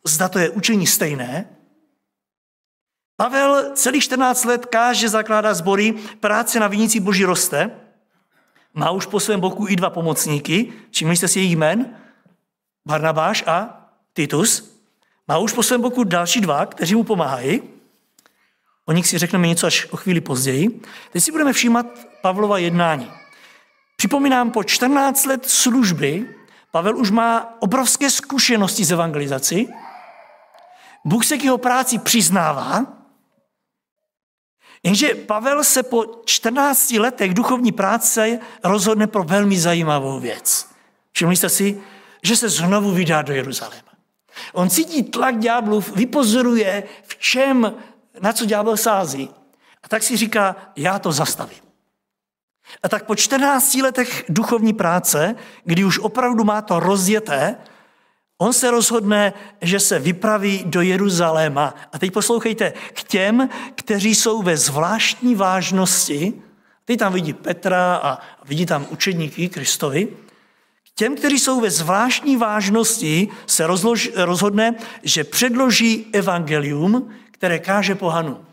zda 0.06 0.30
to 0.30 0.40
je 0.40 0.50
učení 0.50 0.88
stejné, 0.88 1.50
Pavel 3.16 3.72
celých 3.74 4.04
14 4.04 4.46
let 4.46 4.66
káže, 4.66 5.10
zakládá 5.10 5.54
sbory, 5.54 5.94
práce 6.20 6.60
na 6.60 6.68
vinící 6.68 7.00
boží 7.00 7.26
roste, 7.26 7.72
má 8.74 8.92
už 8.92 9.06
po 9.06 9.20
svém 9.20 9.40
boku 9.40 9.68
i 9.68 9.76
dva 9.76 9.90
pomocníky, 9.90 10.74
všimli 10.92 11.16
jste 11.16 11.28
si 11.28 11.40
jejich 11.40 11.56
jmen? 11.56 11.98
Barnabáš 12.88 13.44
a 13.48 13.79
Titus. 14.13 14.80
Má 15.28 15.38
už 15.38 15.54
po 15.54 15.63
svém 15.63 15.82
boku 15.82 16.04
další 16.04 16.42
dva, 16.42 16.66
kteří 16.66 16.96
mu 16.96 17.04
pomáhají. 17.04 17.62
O 18.86 18.92
nich 18.92 19.08
si 19.08 19.18
řekneme 19.18 19.48
něco 19.48 19.68
až 19.68 19.88
o 19.92 19.98
chvíli 19.98 20.22
později. 20.22 20.82
Teď 21.12 21.24
si 21.24 21.32
budeme 21.32 21.54
všímat 21.54 21.86
Pavlova 22.22 22.58
jednání. 22.58 23.12
Připomínám, 23.96 24.51
po 24.51 24.63
14 24.63 25.25
let 25.25 25.50
služby 25.50 26.36
Pavel 26.72 26.98
už 26.98 27.12
má 27.12 27.56
obrovské 27.60 28.10
zkušenosti 28.10 28.86
z 28.86 28.92
evangelizací. 28.92 29.70
Bůh 31.06 31.25
se 31.25 31.38
k 31.38 31.44
jeho 31.44 31.58
práci 31.58 32.00
přiznává, 32.00 32.86
jenže 34.84 35.16
Pavel 35.16 35.63
se 35.63 35.84
po 35.84 36.06
14 36.25 36.92
letech 36.92 37.34
duchovní 37.34 37.72
práce 37.72 38.39
rozhodne 38.63 39.08
pro 39.08 39.24
velmi 39.24 39.60
zajímavou 39.60 40.20
věc. 40.20 40.70
Všimli 41.12 41.36
jste 41.36 41.50
si, 41.50 41.82
že 42.24 42.36
se 42.36 42.50
znovu 42.50 42.92
vydá 42.92 43.22
do 43.22 43.34
Jeruzaléma. 43.34 43.88
On 44.53 44.69
cítí 44.69 45.03
tlak 45.03 45.39
ďáblův, 45.39 45.96
vypozoruje, 45.96 46.84
v 47.03 47.17
čem, 47.17 47.74
na 48.22 48.34
co 48.34 48.46
ďábel 48.46 48.77
sází. 48.77 49.29
A 49.84 49.88
tak 49.88 50.03
si 50.03 50.17
říká, 50.17 50.55
já 50.75 51.00
to 51.00 51.12
zastavím. 51.12 51.60
A 52.84 52.89
tak 52.89 53.05
po 53.05 53.15
14 53.15 53.75
letech 53.75 54.25
duchovní 54.29 54.74
práce, 54.74 55.36
kdy 55.63 55.86
už 55.86 56.00
opravdu 56.00 56.43
má 56.43 56.62
to 56.62 56.79
rozjeté, 56.79 57.55
on 58.38 58.53
se 58.53 58.72
rozhodne, 58.72 59.34
že 59.62 59.79
se 59.79 60.00
vypraví 60.00 60.63
do 60.65 60.81
Jeruzaléma. 60.81 61.75
A 61.91 62.00
teď 62.00 62.13
poslouchejte, 62.13 62.74
k 62.93 63.03
těm, 63.03 63.50
kteří 63.75 64.15
jsou 64.15 64.41
ve 64.41 64.58
zvláštní 64.58 65.36
vážnosti, 65.36 66.34
teď 66.86 67.00
tam 67.00 67.13
vidí 67.13 67.34
Petra 67.34 67.96
a 67.96 68.19
vidí 68.46 68.65
tam 68.65 68.86
učedníky 68.89 69.50
Kristovi, 69.50 70.08
těm, 71.00 71.15
kteří 71.15 71.39
jsou 71.39 71.62
ve 71.62 71.72
zvláštní 71.72 72.38
vážnosti, 72.38 73.27
se 73.46 73.68
rozlož, 73.68 74.12
rozhodne, 74.15 74.75
že 75.03 75.24
předloží 75.24 76.06
evangelium, 76.13 77.15
které 77.32 77.60
káže 77.60 77.96
pohanu. 77.96 78.46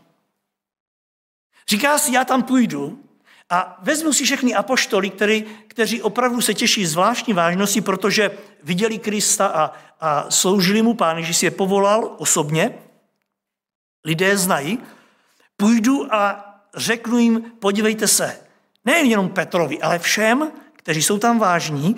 Říká 1.67 1.97
si, 1.97 2.15
já 2.15 2.25
tam 2.25 2.43
půjdu, 2.43 3.03
a 3.49 3.79
vezmu 3.83 4.13
si 4.13 4.23
všechny 4.23 4.55
apoštoly, 4.55 5.09
který, 5.09 5.45
kteří 5.67 6.01
opravdu 6.01 6.41
se 6.41 6.53
těší 6.53 6.85
zvláštní 6.85 7.33
vážnosti, 7.33 7.81
protože 7.81 8.31
viděli 8.63 8.97
Krista 8.97 9.47
a, 9.47 9.73
a 9.99 10.31
sloužili 10.31 10.81
mu 10.81 10.93
pán, 10.93 11.23
že 11.23 11.33
si 11.33 11.45
je 11.45 11.51
povolal 11.51 12.15
osobně. 12.17 12.79
Lidé 14.05 14.37
znají. 14.37 14.79
Půjdu 15.57 16.13
a 16.13 16.45
řeknu 16.75 17.17
jim, 17.19 17.41
podívejte 17.59 18.07
se, 18.07 18.39
nejen 18.85 19.05
jenom 19.05 19.29
Petrovi, 19.29 19.81
ale 19.81 19.99
všem, 19.99 20.51
kteří 20.73 21.03
jsou 21.03 21.19
tam 21.19 21.39
vážní, 21.39 21.95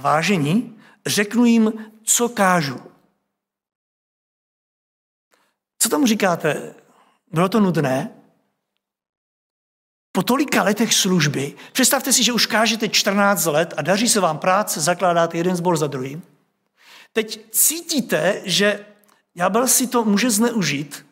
vážení, 0.00 0.78
řeknu 1.06 1.44
jim, 1.44 1.92
co 2.04 2.28
kážu. 2.28 2.80
Co 5.78 5.88
tomu 5.88 6.06
říkáte? 6.06 6.74
Bylo 7.32 7.48
to 7.48 7.60
nudné? 7.60 8.10
Po 10.12 10.22
tolika 10.22 10.62
letech 10.62 10.94
služby, 10.94 11.54
představte 11.72 12.12
si, 12.12 12.24
že 12.24 12.32
už 12.32 12.46
kážete 12.46 12.88
14 12.88 13.44
let 13.44 13.74
a 13.76 13.82
daří 13.82 14.08
se 14.08 14.20
vám 14.20 14.38
práce, 14.38 14.80
zakládáte 14.80 15.36
jeden 15.36 15.56
zbor 15.56 15.76
za 15.76 15.86
druhým. 15.86 16.22
Teď 17.12 17.50
cítíte, 17.50 18.42
že 18.44 18.86
ďábel 19.34 19.68
si 19.68 19.86
to 19.86 20.04
může 20.04 20.30
zneužít, 20.30 21.06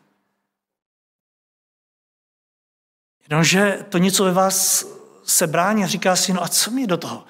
jenomže 3.29 3.87
to 3.88 3.99
něco 3.99 4.25
ve 4.25 4.33
vás 4.33 4.87
se 5.25 5.47
brání 5.47 5.85
a 5.85 5.87
říká 5.87 6.17
si, 6.17 6.33
no 6.33 6.43
a 6.43 6.49
co 6.49 6.71
mi 6.71 6.87
do 6.87 6.97
toho? 6.97 7.25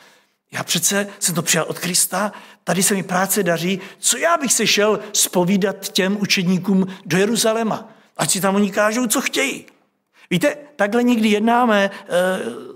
Já 0.54 0.62
přece 0.62 1.06
jsem 1.18 1.34
to 1.34 1.42
přijal 1.42 1.66
od 1.68 1.78
Krista, 1.78 2.32
tady 2.64 2.82
se 2.82 2.94
mi 2.94 3.02
práce 3.02 3.42
daří, 3.42 3.80
co 3.98 4.16
já 4.16 4.36
bych 4.36 4.52
se 4.52 4.66
šel 4.66 5.00
spovídat 5.12 5.88
těm 5.88 6.16
učedníkům 6.20 6.86
do 7.06 7.18
Jeruzaléma? 7.18 7.88
Ať 8.16 8.30
si 8.30 8.40
tam 8.40 8.54
oni 8.54 8.70
kážou, 8.70 9.06
co 9.06 9.20
chtějí. 9.20 9.66
Víte, 10.30 10.56
takhle 10.76 11.02
někdy 11.02 11.28
jednáme 11.28 11.84
e, 11.84 11.90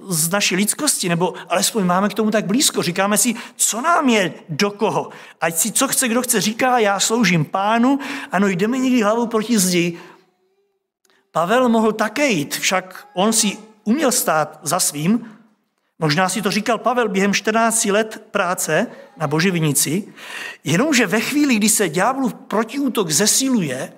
z 0.08 0.30
naší 0.30 0.56
lidskosti, 0.56 1.08
nebo 1.08 1.34
alespoň 1.48 1.84
máme 1.84 2.08
k 2.08 2.14
tomu 2.14 2.30
tak 2.30 2.46
blízko. 2.46 2.82
Říkáme 2.82 3.18
si, 3.18 3.34
co 3.56 3.80
nám 3.80 4.08
je 4.08 4.34
do 4.48 4.70
koho. 4.70 5.10
Ať 5.40 5.54
si 5.54 5.72
co 5.72 5.88
chce, 5.88 6.08
kdo 6.08 6.22
chce, 6.22 6.40
říká, 6.40 6.78
já 6.78 7.00
sloužím 7.00 7.44
pánu, 7.44 7.98
ano, 8.32 8.48
jdeme 8.48 8.78
někdy 8.78 9.02
hlavou 9.02 9.26
proti 9.26 9.58
zdi. 9.58 9.98
Pavel 11.30 11.68
mohl 11.68 11.92
také 11.92 12.28
jít, 12.28 12.56
však 12.56 13.08
on 13.14 13.32
si 13.32 13.58
uměl 13.84 14.12
stát 14.12 14.60
za 14.62 14.80
svým, 14.80 15.37
Možná 15.98 16.28
si 16.28 16.42
to 16.42 16.50
říkal 16.50 16.78
Pavel 16.78 17.08
během 17.08 17.34
14 17.34 17.84
let 17.84 18.26
práce 18.30 18.86
na 19.16 19.26
Boživinici, 19.26 20.14
jenomže 20.64 21.06
ve 21.06 21.20
chvíli, 21.20 21.56
kdy 21.56 21.68
se 21.68 21.88
ďáblův 21.88 22.34
protiútok 22.34 23.10
zesiluje, 23.10 23.92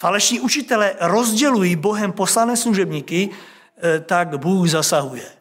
falešní 0.00 0.40
učitelé 0.40 0.94
rozdělují 1.00 1.76
Bohem 1.76 2.12
poslané 2.12 2.56
služebníky, 2.56 3.30
eh, 3.30 4.00
tak 4.00 4.38
Bůh 4.38 4.68
zasahuje 4.68 5.38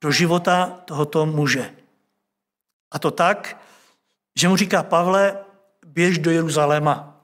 do 0.00 0.10
života 0.10 0.82
tohoto 0.84 1.26
muže. 1.26 1.74
A 2.90 2.98
to 2.98 3.10
tak, 3.10 3.62
že 4.36 4.48
mu 4.48 4.56
říká 4.56 4.82
Pavle, 4.82 5.44
běž 5.86 6.18
do 6.18 6.30
Jeruzaléma. 6.30 7.20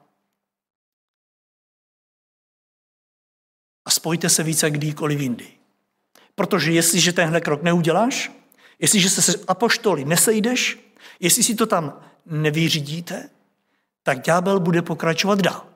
A 3.84 3.90
spojte 3.90 4.28
se 4.28 4.42
více 4.42 4.70
kdykoliv 4.70 5.20
jindy. 5.20 5.55
Protože 6.36 6.72
jestliže 6.72 7.12
tenhle 7.12 7.40
krok 7.40 7.62
neuděláš, 7.62 8.32
jestliže 8.78 9.10
se 9.10 9.22
s 9.22 9.44
apoštoly 9.48 10.04
nesejdeš, 10.04 10.78
jestli 11.20 11.42
si 11.42 11.54
to 11.54 11.66
tam 11.66 12.00
nevyřídíte, 12.26 13.30
tak 14.02 14.20
ďábel 14.20 14.60
bude 14.60 14.82
pokračovat 14.82 15.40
dál. 15.40 15.66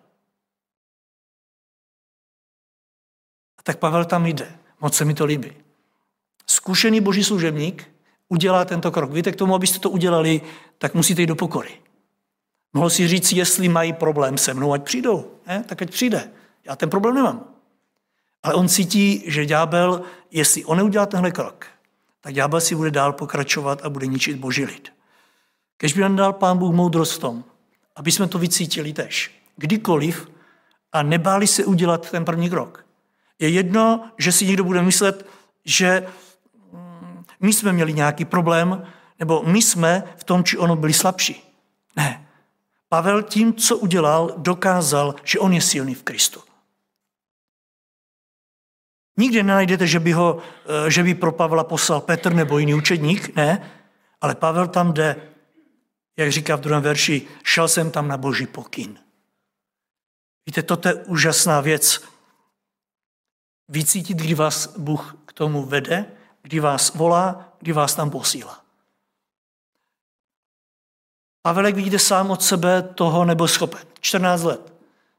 A 3.59 3.63
tak 3.63 3.79
Pavel 3.79 4.05
tam 4.05 4.27
jde. 4.27 4.59
Moc 4.81 4.97
se 4.97 5.05
mi 5.05 5.15
to 5.15 5.25
líbí. 5.25 5.53
Zkušený 6.47 7.01
boží 7.01 7.25
služebník 7.25 7.91
udělá 8.29 8.65
tento 8.65 8.91
krok. 8.91 9.13
Víte, 9.13 9.33
k 9.33 9.37
tomu, 9.37 9.55
abyste 9.55 9.79
to 9.79 9.91
udělali, 9.91 10.41
tak 10.79 10.95
musíte 10.95 11.23
jít 11.23 11.27
do 11.27 11.37
pokory. 11.37 11.81
Mohl 12.73 12.91
si 12.91 13.09
říct, 13.09 13.33
jestli 13.33 13.69
mají 13.69 13.93
problém 13.93 14.39
se 14.39 14.55
mnou, 14.55 14.73
ať 14.73 14.83
přijdou. 14.83 15.31
Ne? 15.47 15.65
Tak 15.65 15.83
ať 15.83 15.91
přijde. 15.91 16.31
Já 16.65 16.77
ten 16.77 16.91
problém 16.91 17.15
nemám. 17.15 17.55
Ale 18.43 18.55
on 18.55 18.69
cítí, 18.69 19.25
že 19.27 19.47
ďábel, 19.47 20.03
jestli 20.31 20.65
on 20.65 20.77
neudělá 20.77 21.07
tenhle 21.07 21.31
krok, 21.31 21.67
tak 22.21 22.35
ďábel 22.35 22.61
si 22.61 22.75
bude 22.75 22.91
dál 22.91 23.13
pokračovat 23.13 23.83
a 23.83 23.91
bude 23.91 24.07
ničit 24.07 24.37
boží 24.37 24.65
lid. 24.65 24.93
Kež 25.77 25.93
by 25.93 26.01
nám 26.01 26.17
dal 26.17 26.33
pán 26.33 26.59
Bůh 26.59 26.75
moudrost 26.75 27.13
v 27.13 27.19
tom, 27.19 27.45
aby 27.97 28.13
jsme 28.13 28.29
to 28.29 28.39
vycítili 28.39 28.93
tež. 28.93 29.31
Kdykoliv 29.57 30.31
a 30.93 31.03
nebáli 31.03 31.47
se 31.47 31.65
udělat 31.65 32.11
ten 32.11 32.25
první 32.25 32.51
krok. 32.51 32.87
Je 33.39 33.49
jedno, 33.49 34.11
že 34.19 34.33
si 34.33 34.47
někdo 34.47 34.65
bude 34.65 34.83
myslet, 34.83 35.27
že 35.65 36.07
mm, 36.73 37.25
my 37.41 37.53
jsme 37.53 37.73
měli 37.73 37.93
nějaký 37.93 38.25
problém, 38.25 38.87
nebo 39.19 39.43
my 39.47 39.63
jsme 39.63 40.03
v 40.17 40.25
tom 40.25 40.45
či 40.45 40.59
ono 40.59 40.77
byli 40.77 40.93
slabší. 40.93 41.55
Ne. 41.97 42.27
Pavel 42.89 43.23
tím, 43.23 43.55
co 43.55 43.77
udělal, 43.77 44.35
dokázal, 44.37 45.15
že 45.25 45.39
on 45.39 45.53
je 45.53 45.61
silný 45.61 45.95
v 45.95 46.03
Kristu. 46.03 46.41
Nikde 49.17 49.43
nenajdete, 49.43 49.87
že 49.87 50.01
by, 50.01 50.13
ho, 50.13 50.39
eh, 50.87 50.91
že 50.91 51.03
by 51.03 51.15
pro 51.15 51.33
Pavla 51.33 51.65
poslal 51.65 52.01
Petr 52.01 52.33
nebo 52.35 52.59
jiný 52.59 52.75
učedník, 52.75 53.37
ne, 53.37 53.71
ale 54.21 54.35
Pavel 54.35 54.69
tam 54.69 54.93
jde, 54.93 55.17
jak 56.17 56.33
říká 56.33 56.57
v 56.57 56.61
druhém 56.61 56.83
verši, 56.83 57.29
šel 57.43 57.69
jsem 57.69 57.91
tam 57.91 58.09
na 58.09 58.17
boží 58.17 58.47
pokyn. 58.47 58.99
Víte, 60.47 60.63
toto 60.63 60.89
je 60.89 60.95
úžasná 60.95 61.61
věc. 61.61 62.05
Vycítit, 63.69 64.17
kdy 64.17 64.35
vás 64.35 64.77
Bůh 64.79 65.17
k 65.27 65.33
tomu 65.33 65.65
vede, 65.65 66.07
kdy 66.43 66.61
vás 66.61 66.95
volá, 66.95 67.55
kdy 67.59 67.73
vás 67.73 67.95
tam 67.95 68.11
posílá. 68.11 68.61
Pavelek 71.43 71.75
vidíte 71.75 71.99
sám 71.99 72.31
od 72.31 72.43
sebe 72.43 72.83
toho 72.83 73.25
nebyl 73.25 73.49
schopen. 73.49 73.81
14 74.01 74.43
let. 74.43 74.73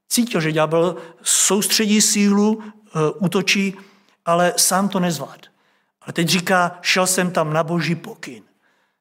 Cítil, 0.10 0.42
že 0.42 0.52
ďábel 0.52 0.98
soustředí 1.22 2.02
sílu, 2.02 2.64
útočí 3.20 3.78
ale 4.26 4.54
sám 4.58 4.90
to 4.90 5.00
nezvlád. 5.00 5.40
Ale 6.02 6.14
teď 6.14 6.28
říká, 6.28 6.80
šel 6.82 7.08
jsem 7.08 7.32
tam 7.32 7.54
na 7.54 7.64
boží 7.64 7.96
pokyn. 7.96 8.44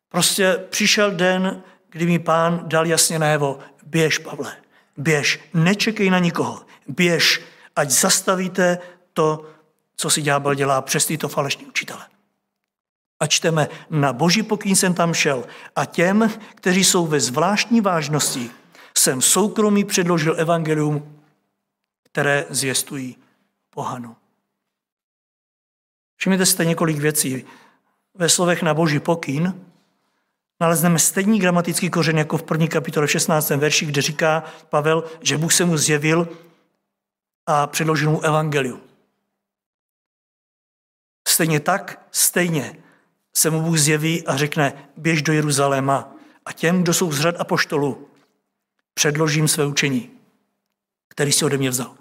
Prostě 0.08 0.64
přišel 0.70 1.10
den, 1.10 1.62
kdy 1.90 2.06
mi 2.06 2.18
pán 2.18 2.62
dal 2.66 2.86
jasně 2.86 3.18
najevo, 3.18 3.58
běž, 3.86 4.18
Pavle, 4.18 4.56
běž, 4.96 5.40
nečekej 5.54 6.10
na 6.10 6.18
nikoho, 6.18 6.60
běž, 6.88 7.40
ať 7.76 7.90
zastavíte 7.90 8.78
to, 9.12 9.46
co 9.96 10.10
si 10.10 10.22
ďábel 10.22 10.54
dělá 10.54 10.82
přes 10.82 11.06
tyto 11.06 11.28
falešní 11.28 11.66
učitele. 11.66 12.06
A 13.20 13.26
čteme, 13.26 13.68
na 13.90 14.12
boží 14.12 14.42
pokyn 14.42 14.76
jsem 14.76 14.94
tam 14.94 15.14
šel 15.14 15.44
a 15.76 15.84
těm, 15.84 16.30
kteří 16.54 16.84
jsou 16.84 17.06
ve 17.06 17.20
zvláštní 17.20 17.80
vážnosti, 17.80 18.50
jsem 18.96 19.22
soukromí 19.22 19.84
předložil 19.84 20.34
evangelium, 20.38 21.20
které 22.02 22.46
zvěstují 22.50 23.16
pohanu. 23.70 24.16
Všimněte 26.16 26.46
si 26.46 26.66
několik 26.66 26.98
věcí. 26.98 27.44
Ve 28.14 28.28
slovech 28.28 28.62
na 28.62 28.74
boží 28.74 29.00
pokyn 29.00 29.66
nalezneme 30.60 30.98
stejný 30.98 31.38
gramatický 31.38 31.90
kořen 31.90 32.18
jako 32.18 32.38
v 32.38 32.42
první 32.42 32.68
kapitole 32.68 33.08
16. 33.08 33.50
verši, 33.50 33.86
kde 33.86 34.02
říká 34.02 34.44
Pavel, 34.68 35.04
že 35.20 35.38
Bůh 35.38 35.52
se 35.52 35.64
mu 35.64 35.76
zjevil 35.76 36.28
a 37.46 37.66
předložil 37.66 38.10
mu 38.10 38.20
evangelium. 38.20 38.80
Stejně 41.28 41.60
tak, 41.60 42.06
stejně 42.10 42.76
se 43.36 43.50
mu 43.50 43.62
Bůh 43.62 43.78
zjeví 43.78 44.26
a 44.26 44.36
řekne, 44.36 44.88
běž 44.96 45.22
do 45.22 45.32
Jeruzaléma 45.32 46.14
a 46.44 46.52
těm, 46.52 46.82
kdo 46.82 46.94
jsou 46.94 47.12
z 47.12 47.20
řad 47.20 47.40
apoštolů, 47.40 48.08
předložím 48.94 49.48
své 49.48 49.66
učení, 49.66 50.10
který 51.08 51.32
si 51.32 51.44
ode 51.44 51.58
mě 51.58 51.70
vzal. 51.70 51.96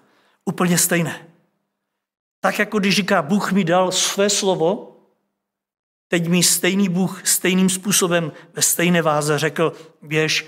Úplně 0.46 0.78
stejné. 0.78 1.28
Tak 2.40 2.60
jako 2.60 2.80
když 2.80 2.96
říká, 2.96 3.22
Bůh 3.22 3.52
mi 3.52 3.64
dal 3.64 3.92
své 3.92 4.30
slovo, 4.30 4.96
teď 6.08 6.28
mi 6.28 6.44
stejný 6.44 6.90
Bůh 6.90 7.28
stejným 7.28 7.70
způsobem 7.70 8.32
ve 8.54 8.62
stejné 8.62 9.02
váze 9.02 9.40
řekl, 9.40 9.74
běž, 10.02 10.48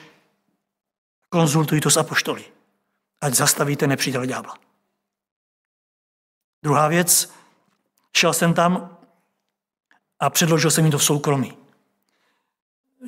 konzultuj 1.30 1.82
to 1.82 1.90
s 1.90 1.98
apoštoly, 1.98 2.46
ať 3.22 3.34
zastavíte 3.34 3.88
nepřítele 3.88 4.28
ďábla. 4.28 4.58
Druhá 6.64 6.88
věc, 6.88 7.34
šel 8.18 8.34
jsem 8.34 8.54
tam 8.54 8.98
a 10.20 10.30
předložil 10.30 10.72
jsem 10.72 10.84
mi 10.84 10.92
to 10.92 10.98
v 10.98 11.04
soukromí. 11.04 11.58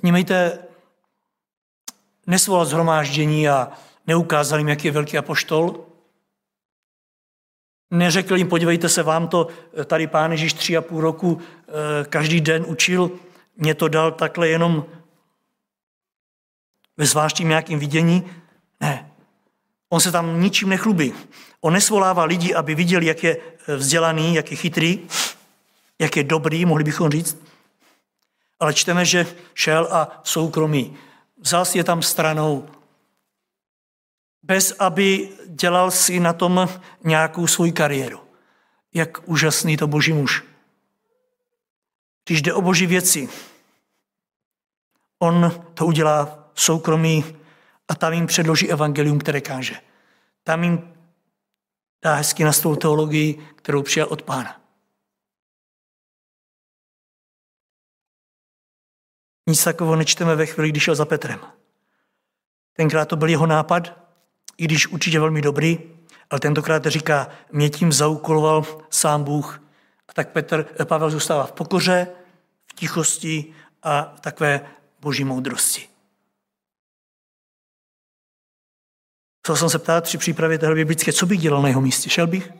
Vnímejte, 0.02 0.60
nesvolal 2.28 2.66
zhromáždění 2.66 3.50
a 3.50 3.72
neukázal 4.08 4.60
jim, 4.60 4.70
jaký 4.70 4.88
je 4.88 4.92
velký 4.92 5.18
apoštol. 5.18 5.86
Neřekl 7.94 8.36
jim, 8.36 8.48
podívejte 8.48 8.90
se, 8.90 9.04
vám 9.04 9.28
to 9.28 9.48
tady 9.86 10.08
pán 10.08 10.32
Ježíš 10.32 10.54
tři 10.54 10.78
a 10.78 10.82
půl 10.82 11.02
roku 11.02 11.42
eh, 11.42 12.06
každý 12.06 12.42
den 12.42 12.66
učil, 12.68 13.12
mě 13.58 13.76
to 13.76 13.88
dal 13.88 14.12
takhle 14.12 14.48
jenom 14.48 14.86
ve 16.98 17.06
zvláštním 17.06 17.48
nějakým 17.48 17.80
vidění. 17.80 18.32
Ne. 18.82 19.12
On 19.90 20.00
se 20.00 20.12
tam 20.12 20.42
ničím 20.42 20.70
nechlubí. 20.70 21.14
On 21.62 21.74
nesvolává 21.74 22.24
lidi, 22.24 22.54
aby 22.54 22.76
viděli, 22.76 23.06
jak 23.06 23.24
je 23.24 23.38
vzdělaný, 23.68 24.36
jak 24.36 24.52
je 24.52 24.58
chytrý, 24.58 25.08
jak 26.00 26.18
je 26.18 26.24
dobrý, 26.24 26.66
mohli 26.66 26.84
bychom 26.84 27.10
říct. 27.10 27.38
Ale 28.60 28.74
čteme, 28.74 29.06
že 29.06 29.28
šel 29.54 29.88
a 29.92 30.22
soukromí. 30.24 30.98
Vzal 31.42 31.66
si 31.66 31.78
je 31.78 31.84
tam 31.84 32.02
stranou, 32.02 32.70
bez 34.44 34.72
aby 34.80 35.30
dělal 35.48 35.92
si 35.92 36.20
na 36.20 36.34
tom 36.34 36.70
nějakou 37.04 37.48
svou 37.48 37.72
kariéru. 37.72 38.20
Jak 38.94 39.28
úžasný 39.28 39.78
to 39.78 39.88
boží 39.88 40.14
muž. 40.14 40.44
Když 42.26 42.42
jde 42.42 42.54
o 42.54 42.62
boží 42.62 42.88
věci, 42.88 43.30
on 45.20 45.66
to 45.74 45.86
udělá 45.86 46.50
v 46.54 46.62
soukromí 46.62 47.26
a 47.88 47.96
tam 47.96 48.14
jim 48.14 48.28
předloží 48.28 48.72
evangelium, 48.72 49.20
které 49.20 49.42
káže. 49.42 49.76
Tam 50.44 50.64
jim 50.64 50.94
dá 52.02 52.16
hezky 52.16 52.44
na 52.44 52.54
stůl 52.54 52.76
teologii, 52.76 53.48
kterou 53.56 53.84
přijal 53.84 54.08
od 54.12 54.22
pána. 54.22 54.62
Nic 59.48 59.64
takového 59.64 59.96
nečteme 59.96 60.36
ve 60.36 60.46
chvíli, 60.46 60.70
když 60.70 60.84
šel 60.84 60.96
za 60.96 61.06
Petrem. 61.06 61.40
Tenkrát 62.74 63.06
to 63.06 63.16
byl 63.16 63.30
jeho 63.30 63.46
nápad, 63.46 64.03
i 64.58 64.64
když 64.66 64.88
určitě 64.88 65.20
velmi 65.20 65.42
dobrý, 65.42 65.80
ale 66.30 66.40
tentokrát 66.40 66.86
říká, 66.86 67.28
mě 67.52 67.70
tím 67.70 67.92
zaukoloval 67.92 68.66
sám 68.90 69.24
Bůh. 69.24 69.62
A 70.10 70.14
tak 70.14 70.32
Petr, 70.32 70.66
eh, 70.80 70.86
Pavel 70.86 71.10
zůstává 71.10 71.46
v 71.46 71.52
pokoře, 71.52 72.08
v 72.72 72.74
tichosti 72.74 73.54
a 73.84 74.14
v 74.16 74.20
takové 74.20 74.62
boží 75.02 75.24
moudrosti. 75.24 75.90
Chtěl 79.44 79.56
jsem 79.56 79.70
se 79.70 79.80
ptát 79.80 80.04
při 80.04 80.18
přípravě 80.18 80.58
téhle 80.58 80.76
biblické, 80.76 81.14
co 81.14 81.26
bych 81.26 81.40
dělal 81.40 81.62
na 81.62 81.68
jeho 81.68 81.82
místě? 81.82 82.10
Šel 82.10 82.28
bych? 82.28 82.52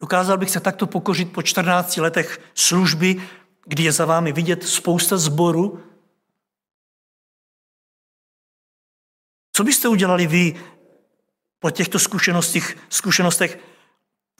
Dokázal 0.00 0.38
bych 0.38 0.50
se 0.50 0.60
takto 0.60 0.86
pokořit 0.86 1.32
po 1.32 1.42
14 1.42 1.96
letech 1.96 2.40
služby, 2.54 3.28
kdy 3.64 3.82
je 3.82 3.92
za 3.92 4.04
vámi 4.04 4.32
vidět 4.32 4.64
spousta 4.64 5.16
zboru? 5.16 5.82
Co 9.58 9.64
byste 9.64 9.88
udělali 9.88 10.26
vy 10.26 10.54
po 11.58 11.70
těchto 11.70 11.98
zkušenostech? 11.98 12.76
zkušenostech? 12.88 13.58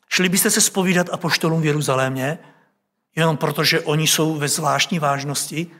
Šli 0.08 0.28
byste 0.28 0.50
se 0.50 0.60
spovídat 0.60 1.10
apoštolům 1.10 1.62
v 1.62 1.64
Jeruzalémě, 1.64 2.38
jenom 3.16 3.36
protože 3.36 3.80
oni 3.80 4.06
jsou 4.06 4.38
ve 4.38 4.48
zvláštní 4.48 4.98
vážnosti? 4.98 5.70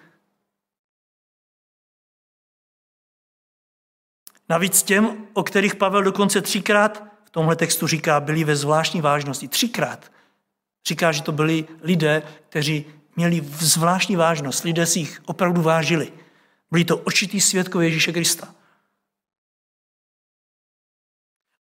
Navíc 4.48 4.83
těm, 4.83 5.27
o 5.33 5.42
kterých 5.42 5.74
Pavel 5.74 6.03
dokonce 6.03 6.40
třikrát 6.40 7.03
v 7.24 7.31
tomhle 7.31 7.57
textu 7.57 7.87
říká, 7.87 8.20
byli 8.20 8.44
ve 8.44 8.57
zvláštní 8.57 9.01
vážnosti. 9.01 9.48
Třikrát. 9.48 10.12
Říká, 10.87 11.12
že 11.12 11.22
to 11.22 11.33
byli 11.33 11.64
lidé, 11.83 12.22
kteří 12.48 12.87
měli 13.16 13.40
zvláštní 13.51 14.16
vážnost. 14.16 14.64
Lidé 14.64 14.87
si 14.87 14.98
jich 14.98 15.22
opravdu 15.27 15.62
vážili. 15.62 16.12
Byli 16.70 16.85
to 16.85 16.98
očitý 16.98 17.40
svědkové 17.40 17.85
Ježíše 17.85 18.12
Krista. 18.12 18.58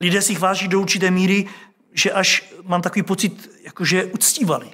Lidé 0.02 0.22
si 0.22 0.36
váží 0.36 0.68
do 0.68 0.80
určité 0.80 1.12
míry, 1.12 1.50
že 1.92 2.12
až 2.12 2.54
mám 2.64 2.82
takový 2.82 3.04
pocit, 3.04 3.50
jakože 3.62 4.06
uctívali. 4.06 4.72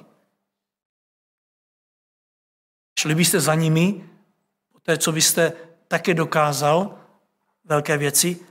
Šli 2.98 3.14
byste 3.14 3.40
za 3.40 3.54
nimi, 3.54 4.08
po 4.72 4.80
té, 4.80 4.98
co 4.98 5.12
byste 5.12 5.52
také 5.88 6.14
dokázal, 6.14 6.98
velké 7.64 7.98
věci, 7.98 8.46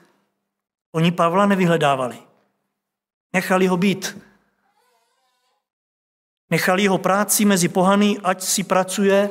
oni 0.91 1.12
Pavla 1.12 1.45
nevyhledávali. 1.45 2.17
Nechali 3.33 3.67
ho 3.67 3.77
být. 3.77 4.17
Nechali 6.49 6.88
ho 6.88 6.97
práci 6.97 7.45
mezi 7.45 7.69
pohany, 7.69 8.17
ať 8.23 8.43
si 8.43 8.63
pracuje, 8.63 9.29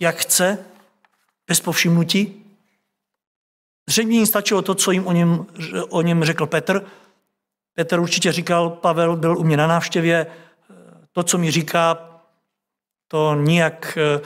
jak 0.00 0.16
chce, 0.16 0.64
bez 1.46 1.60
povšimnutí. 1.60 2.47
Zřejmě 3.88 4.16
jim 4.16 4.26
stačilo 4.26 4.62
to, 4.62 4.74
co 4.74 4.90
jim 4.90 5.06
o 5.06 5.12
něm, 5.12 5.46
o 5.88 6.02
něm 6.02 6.24
řekl 6.24 6.46
Petr. 6.46 6.86
Petr 7.74 8.00
určitě 8.00 8.32
říkal, 8.32 8.70
Pavel 8.70 9.16
byl 9.16 9.38
u 9.38 9.44
mě 9.44 9.56
na 9.56 9.66
návštěvě, 9.66 10.26
to, 11.12 11.22
co 11.22 11.38
mi 11.38 11.50
říká, 11.50 12.10
to 13.08 13.34
nijak 13.34 13.98
eh, 13.98 14.20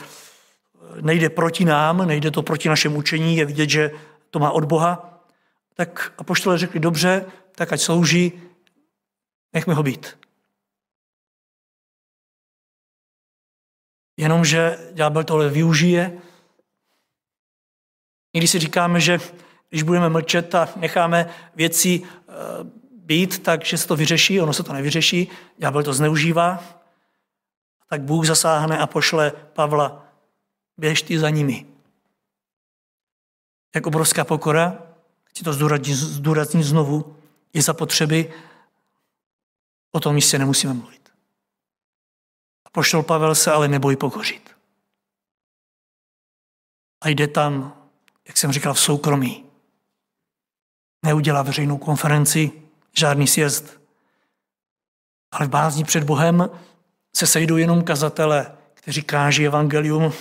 nejde 1.01 1.31
proti 1.31 1.65
nám, 1.65 2.07
nejde 2.07 2.31
to 2.31 2.43
proti 2.43 2.69
našemu 2.69 2.99
učení, 2.99 3.37
je 3.37 3.45
vidět, 3.45 3.71
že 3.71 3.91
to 4.31 4.39
má 4.39 4.51
od 4.51 4.65
Boha, 4.65 5.23
tak 5.75 6.15
apoštole 6.19 6.59
řekli, 6.59 6.81
dobře, 6.81 7.27
tak 7.55 7.73
ať 7.73 7.81
slouží, 7.81 8.43
nechme 9.53 9.75
ho 9.75 9.83
být. 9.83 10.19
Jenomže 14.17 14.79
ďábel 14.93 15.25
tohle 15.25 15.49
využije. 15.49 16.19
Někdy 18.35 18.49
si 18.49 18.59
říkáme, 18.59 19.01
že 19.01 19.19
když 19.73 19.83
budeme 19.83 20.09
mlčet 20.09 20.55
a 20.55 20.69
necháme 20.77 21.31
věci 21.55 22.03
eh, 22.05 22.33
být, 22.93 23.43
takže 23.43 23.79
se 23.79 23.89
to 23.89 23.97
vyřeší, 23.97 24.41
ono 24.41 24.53
se 24.53 24.63
to 24.63 24.73
nevyřeší, 24.73 25.29
ďábel 25.59 25.83
to 25.83 25.95
zneužívá, 25.95 26.65
tak 27.89 28.03
Bůh 28.03 28.27
zasáhne 28.27 28.79
a 28.79 28.87
pošle 28.87 29.33
Pavla, 29.53 30.07
běž 30.77 31.03
ty 31.03 31.19
za 31.19 31.31
nimi 31.31 31.67
jak 33.75 33.87
obrovská 33.87 34.25
pokora, 34.25 34.79
chci 35.25 35.45
to 35.45 35.53
zdůraznit, 35.53 35.95
zdůraznit 35.95 36.63
znovu, 36.63 37.17
je 37.53 37.63
zapotřeby, 37.63 38.35
o 39.93 40.01
tom 40.01 40.15
místě 40.15 40.39
nemusíme 40.39 40.75
mluvit. 40.75 41.13
A 42.65 42.71
pošel 42.71 43.03
Pavel 43.03 43.35
se 43.35 43.53
ale 43.53 43.69
nebojí 43.69 43.97
pokořit. 43.97 44.57
A 47.01 47.09
jde 47.09 47.29
tam, 47.29 47.77
jak 48.29 48.37
jsem 48.37 48.53
říkal, 48.53 48.75
v 48.75 48.81
soukromí. 48.81 49.45
Neudělá 51.05 51.43
veřejnou 51.43 51.79
konferenci, 51.79 52.51
žádný 52.99 53.27
sjezd. 53.27 53.81
Ale 55.33 55.47
v 55.47 55.51
bázni 55.51 55.85
před 55.85 56.05
Bohem 56.05 56.51
se 57.17 57.27
sejdou 57.27 57.57
jenom 57.57 57.85
kazatele, 57.85 58.53
kteří 58.75 59.03
káží 59.03 59.47
evangelium 59.47 60.13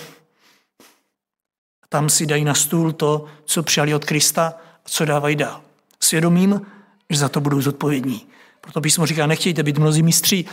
tam 1.92 2.08
si 2.08 2.26
dají 2.26 2.44
na 2.44 2.54
stůl 2.54 2.92
to, 2.92 3.26
co 3.44 3.62
přijali 3.62 3.94
od 3.94 4.04
Krista 4.04 4.54
a 4.84 4.88
co 4.88 5.04
dávají 5.04 5.36
dál. 5.36 5.62
Svědomím, 6.00 6.66
že 7.10 7.18
za 7.18 7.28
to 7.28 7.40
budou 7.40 7.60
zodpovědní. 7.60 8.28
Proto 8.60 8.80
písmo 8.80 9.06
říká, 9.06 9.26
nechtějte 9.26 9.62
být 9.62 9.78
mnozí 9.78 10.02
mistří, 10.02 10.48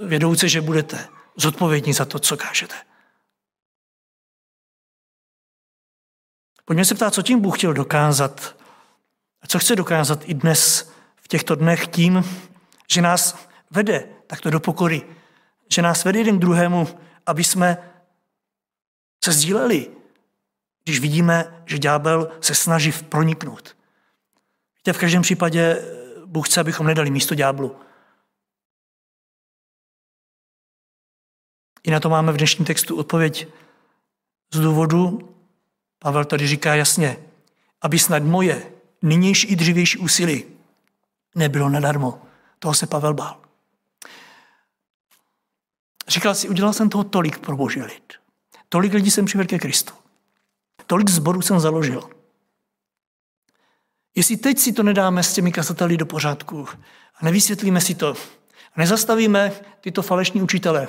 vědouce, 0.00 0.48
že 0.48 0.60
budete 0.60 1.08
zodpovědní 1.36 1.92
za 1.92 2.04
to, 2.04 2.18
co 2.18 2.36
kážete. 2.36 2.74
Pojďme 6.64 6.84
se 6.84 6.94
ptát, 6.94 7.14
co 7.14 7.22
tím 7.22 7.40
Bůh 7.40 7.58
chtěl 7.58 7.74
dokázat. 7.74 8.56
A 9.42 9.46
co 9.46 9.58
chce 9.58 9.76
dokázat 9.76 10.20
i 10.24 10.34
dnes 10.34 10.92
v 11.16 11.28
těchto 11.28 11.54
dnech 11.54 11.86
tím, 11.86 12.24
že 12.90 13.02
nás 13.02 13.48
vede 13.70 14.08
takto 14.26 14.50
do 14.50 14.60
pokory, 14.60 15.02
že 15.68 15.82
nás 15.82 16.04
vede 16.04 16.18
jeden 16.18 16.36
k 16.36 16.40
druhému, 16.40 16.88
aby 17.26 17.44
jsme 17.44 17.78
se 19.24 19.32
sdíleli 19.32 20.00
když 20.84 21.00
vidíme, 21.00 21.62
že 21.66 21.78
ďábel 21.78 22.30
se 22.40 22.54
snaží 22.54 22.92
proniknout. 22.92 23.76
Víte, 24.76 24.92
v 24.92 24.98
každém 24.98 25.22
případě 25.22 25.82
Bůh 26.26 26.48
chce, 26.48 26.60
abychom 26.60 26.86
nedali 26.86 27.10
místo 27.10 27.34
ďáblu. 27.34 27.76
I 31.82 31.90
na 31.90 32.00
to 32.00 32.10
máme 32.10 32.32
v 32.32 32.36
dnešním 32.36 32.66
textu 32.66 32.96
odpověď 32.96 33.48
z 34.52 34.60
důvodu, 34.60 35.34
Pavel 35.98 36.24
tady 36.24 36.48
říká 36.48 36.74
jasně, 36.74 37.16
aby 37.80 37.98
snad 37.98 38.22
moje 38.22 38.72
nynější 39.02 39.46
i 39.46 39.56
dřívější 39.56 39.98
úsilí 39.98 40.44
nebylo 41.34 41.68
nadarmo. 41.68 42.22
Toho 42.58 42.74
se 42.74 42.86
Pavel 42.86 43.14
bál. 43.14 43.40
Říkal 46.08 46.34
si, 46.34 46.48
udělal 46.48 46.72
jsem 46.72 46.90
toho 46.90 47.04
tolik 47.04 47.38
pro 47.38 47.56
boží 47.56 47.82
lid. 47.82 48.12
Tolik 48.68 48.92
lidí 48.92 49.10
jsem 49.10 49.24
přivedl 49.24 49.48
ke 49.48 49.58
Kristu. 49.58 49.92
Tolik 50.86 51.08
zborů 51.08 51.42
jsem 51.42 51.60
založil. 51.60 52.10
Jestli 54.14 54.36
teď 54.36 54.58
si 54.58 54.72
to 54.72 54.82
nedáme 54.82 55.22
s 55.22 55.34
těmi 55.34 55.52
kasateli 55.52 55.96
do 55.96 56.06
pořádku 56.06 56.68
a 57.14 57.24
nevysvětlíme 57.24 57.80
si 57.80 57.94
to 57.94 58.14
a 58.74 58.80
nezastavíme 58.80 59.52
tyto 59.80 60.02
falešní 60.02 60.42
učitele, 60.42 60.88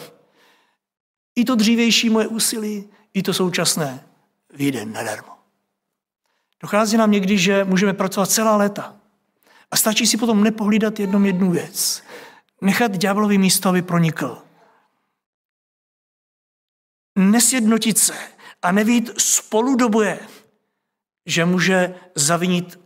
i 1.35 1.45
to 1.45 1.55
dřívější 1.55 2.09
moje 2.09 2.27
úsilí, 2.27 2.89
i 3.13 3.23
to 3.23 3.33
současné 3.33 4.05
vyjde 4.53 4.85
nadarmo. 4.85 5.40
Dochází 6.61 6.97
nám 6.97 7.11
někdy, 7.11 7.37
že 7.37 7.63
můžeme 7.63 7.93
pracovat 7.93 8.29
celá 8.29 8.57
léta 8.57 8.95
a 9.71 9.75
stačí 9.75 10.07
si 10.07 10.17
potom 10.17 10.43
nepohlídat 10.43 10.99
jednom 10.99 11.25
jednu 11.25 11.51
věc. 11.51 12.03
Nechat 12.61 12.97
ďáblovi 12.97 13.37
místo, 13.37 13.69
aby 13.69 13.81
pronikl. 13.81 14.37
Nesjednotit 17.15 17.97
se 17.97 18.13
a 18.61 18.71
nevít 18.71 19.09
spolu 19.17 19.75
do 19.75 19.89
boje, 19.89 20.19
že 21.25 21.45
může 21.45 21.95
zavinit 22.15 22.79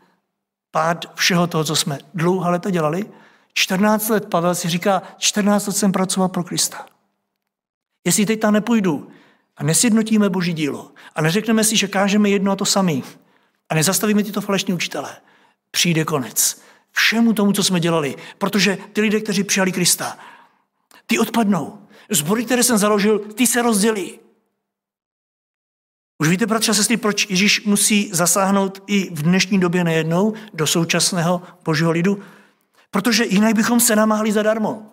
pád 0.71 1.15
všeho 1.15 1.47
toho, 1.47 1.63
co 1.63 1.75
jsme 1.75 1.99
dlouhá 2.13 2.49
leta 2.49 2.69
dělali. 2.69 3.11
14 3.53 4.09
let 4.09 4.29
Pavel 4.29 4.55
si 4.55 4.69
říká, 4.69 5.01
14 5.17 5.67
let 5.67 5.77
jsem 5.77 5.91
pracoval 5.91 6.29
pro 6.29 6.43
Krista. 6.43 6.85
Jestli 8.05 8.25
teď 8.25 8.39
tam 8.39 8.53
nepůjdu 8.53 9.09
a 9.57 9.63
nesjednotíme 9.63 10.29
boží 10.29 10.53
dílo 10.53 10.91
a 11.15 11.21
neřekneme 11.21 11.63
si, 11.63 11.77
že 11.77 11.87
kážeme 11.87 12.29
jedno 12.29 12.51
a 12.51 12.55
to 12.55 12.65
samý 12.65 13.03
a 13.69 13.75
nezastavíme 13.75 14.23
tyto 14.23 14.41
falešní 14.41 14.73
učitele, 14.73 15.17
přijde 15.71 16.05
konec. 16.05 16.61
Všemu 16.91 17.33
tomu, 17.33 17.53
co 17.53 17.63
jsme 17.63 17.79
dělali, 17.79 18.15
protože 18.37 18.77
ty 18.93 19.01
lidé, 19.01 19.21
kteří 19.21 19.43
přijali 19.43 19.71
Krista, 19.71 20.17
ty 21.05 21.19
odpadnou. 21.19 21.87
Zbory, 22.09 22.45
které 22.45 22.63
jsem 22.63 22.77
založil, 22.77 23.19
ty 23.19 23.47
se 23.47 23.61
rozdělí. 23.61 24.19
Už 26.17 26.27
víte, 26.27 26.45
bratře 26.45 26.71
a 26.71 26.73
sestry, 26.73 26.97
proč 26.97 27.29
Ježíš 27.29 27.65
musí 27.65 28.09
zasáhnout 28.13 28.83
i 28.87 29.09
v 29.09 29.21
dnešní 29.21 29.59
době 29.59 29.83
nejednou 29.83 30.33
do 30.53 30.67
současného 30.67 31.41
božího 31.63 31.91
lidu? 31.91 32.23
Protože 32.91 33.25
jinak 33.25 33.55
bychom 33.55 33.79
se 33.79 33.95
namáhli 33.95 34.31
zadarmo. 34.31 34.91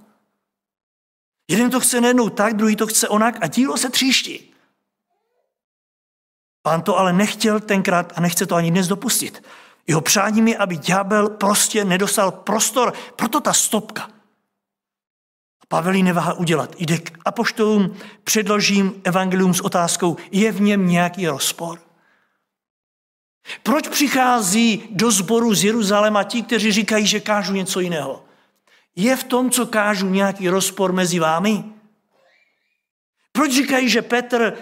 Jeden 1.50 1.70
to 1.70 1.80
chce 1.80 2.00
nejednou 2.00 2.28
tak, 2.28 2.56
druhý 2.56 2.76
to 2.76 2.86
chce 2.86 3.08
onak 3.08 3.38
a 3.40 3.46
dílo 3.46 3.76
se 3.76 3.90
tříští. 3.90 4.51
Pán 6.62 6.82
to 6.82 6.98
ale 6.98 7.12
nechtěl 7.12 7.60
tenkrát 7.60 8.12
a 8.16 8.20
nechce 8.20 8.46
to 8.46 8.54
ani 8.54 8.70
dnes 8.70 8.88
dopustit. 8.88 9.42
Jeho 9.86 10.00
přáním 10.00 10.48
je, 10.48 10.56
aby 10.56 10.76
ďábel 10.76 11.28
prostě 11.28 11.84
nedostal 11.84 12.30
prostor, 12.30 12.92
proto 13.16 13.40
ta 13.40 13.52
stopka. 13.52 14.02
A 15.62 15.66
Pavel 15.68 15.94
ji 15.94 16.02
neváha 16.02 16.32
udělat. 16.32 16.74
Jde 16.78 16.98
k 16.98 17.18
apoštolům, 17.24 17.96
předložím 18.24 19.00
evangelium 19.04 19.54
s 19.54 19.60
otázkou, 19.60 20.16
je 20.30 20.52
v 20.52 20.60
něm 20.60 20.88
nějaký 20.88 21.26
rozpor? 21.26 21.78
Proč 23.62 23.88
přichází 23.88 24.88
do 24.90 25.10
sboru 25.10 25.54
z 25.54 25.64
Jeruzaléma 25.64 26.24
ti, 26.24 26.42
kteří 26.42 26.72
říkají, 26.72 27.06
že 27.06 27.20
kážu 27.20 27.52
něco 27.52 27.80
jiného? 27.80 28.24
Je 28.96 29.16
v 29.16 29.24
tom, 29.24 29.50
co 29.50 29.66
kážu, 29.66 30.08
nějaký 30.08 30.48
rozpor 30.48 30.92
mezi 30.92 31.18
vámi? 31.18 31.64
Proč 33.32 33.52
říkají, 33.52 33.88
že 33.88 34.02
Petr 34.02 34.54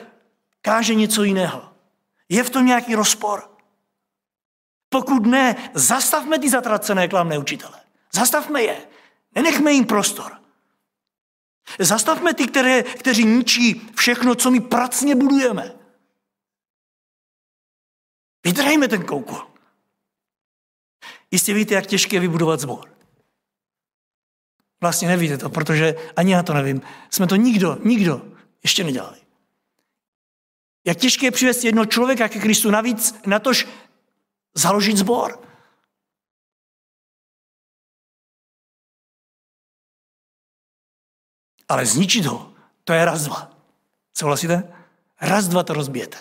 káže 0.62 0.94
něco 0.94 1.22
jiného? 1.22 1.69
Je 2.30 2.44
v 2.44 2.50
tom 2.50 2.66
nějaký 2.66 2.94
rozpor? 2.94 3.50
Pokud 4.88 5.26
ne, 5.26 5.70
zastavme 5.74 6.38
ty 6.38 6.50
zatracené 6.50 7.08
klamné 7.08 7.38
učitele. 7.38 7.80
Zastavme 8.12 8.62
je. 8.62 8.88
Nenechme 9.34 9.72
jim 9.72 9.86
prostor. 9.86 10.40
Zastavme 11.78 12.34
ty, 12.34 12.46
které, 12.46 12.82
kteří 12.82 13.24
ničí 13.24 13.90
všechno, 13.96 14.34
co 14.34 14.50
my 14.50 14.60
pracně 14.60 15.14
budujeme. 15.14 15.74
Vydrejme 18.44 18.88
ten 18.88 19.04
koukol. 19.04 19.50
Jistě 21.30 21.54
víte, 21.54 21.74
jak 21.74 21.86
těžké 21.86 22.16
je 22.16 22.20
vybudovat 22.20 22.60
zbor. 22.60 22.96
Vlastně 24.80 25.08
nevíte 25.08 25.38
to, 25.38 25.50
protože 25.50 26.12
ani 26.16 26.32
já 26.32 26.42
to 26.42 26.54
nevím. 26.54 26.82
Jsme 27.10 27.26
to 27.26 27.36
nikdo, 27.36 27.78
nikdo 27.84 28.32
ještě 28.62 28.84
nedělali. 28.84 29.20
Jak 30.84 30.98
těžké 30.98 31.26
je 31.26 31.30
přivést 31.30 31.64
jednoho 31.64 31.86
člověka 31.86 32.28
ke 32.28 32.40
Kristu, 32.40 32.70
navíc 32.70 33.14
na 33.26 33.38
tož 33.38 33.68
založit 34.54 34.96
sbor. 34.96 35.48
Ale 41.68 41.86
zničit 41.86 42.26
ho, 42.26 42.54
to 42.84 42.92
je 42.92 43.04
raz, 43.04 43.24
dva. 43.24 43.56
Souhlasíte? 44.16 44.74
Raz, 45.20 45.48
dva 45.48 45.62
to 45.62 45.72
rozbijete. 45.72 46.18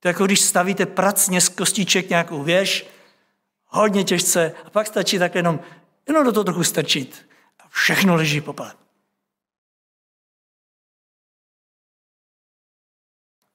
To 0.00 0.08
je 0.08 0.10
jako 0.10 0.26
když 0.26 0.40
stavíte 0.40 0.86
pracně 0.86 1.40
z 1.40 1.48
kostiček 1.48 2.08
nějakou 2.08 2.42
věž, 2.42 2.86
hodně 3.66 4.04
těžce, 4.04 4.54
a 4.64 4.70
pak 4.70 4.86
stačí 4.86 5.18
tak 5.18 5.34
jenom 5.34 5.60
jenom 6.08 6.24
do 6.24 6.32
toho 6.32 6.44
trochu 6.44 6.64
strčit 6.64 7.28
a 7.58 7.68
všechno 7.68 8.14
leží 8.14 8.40
popele. 8.40 8.74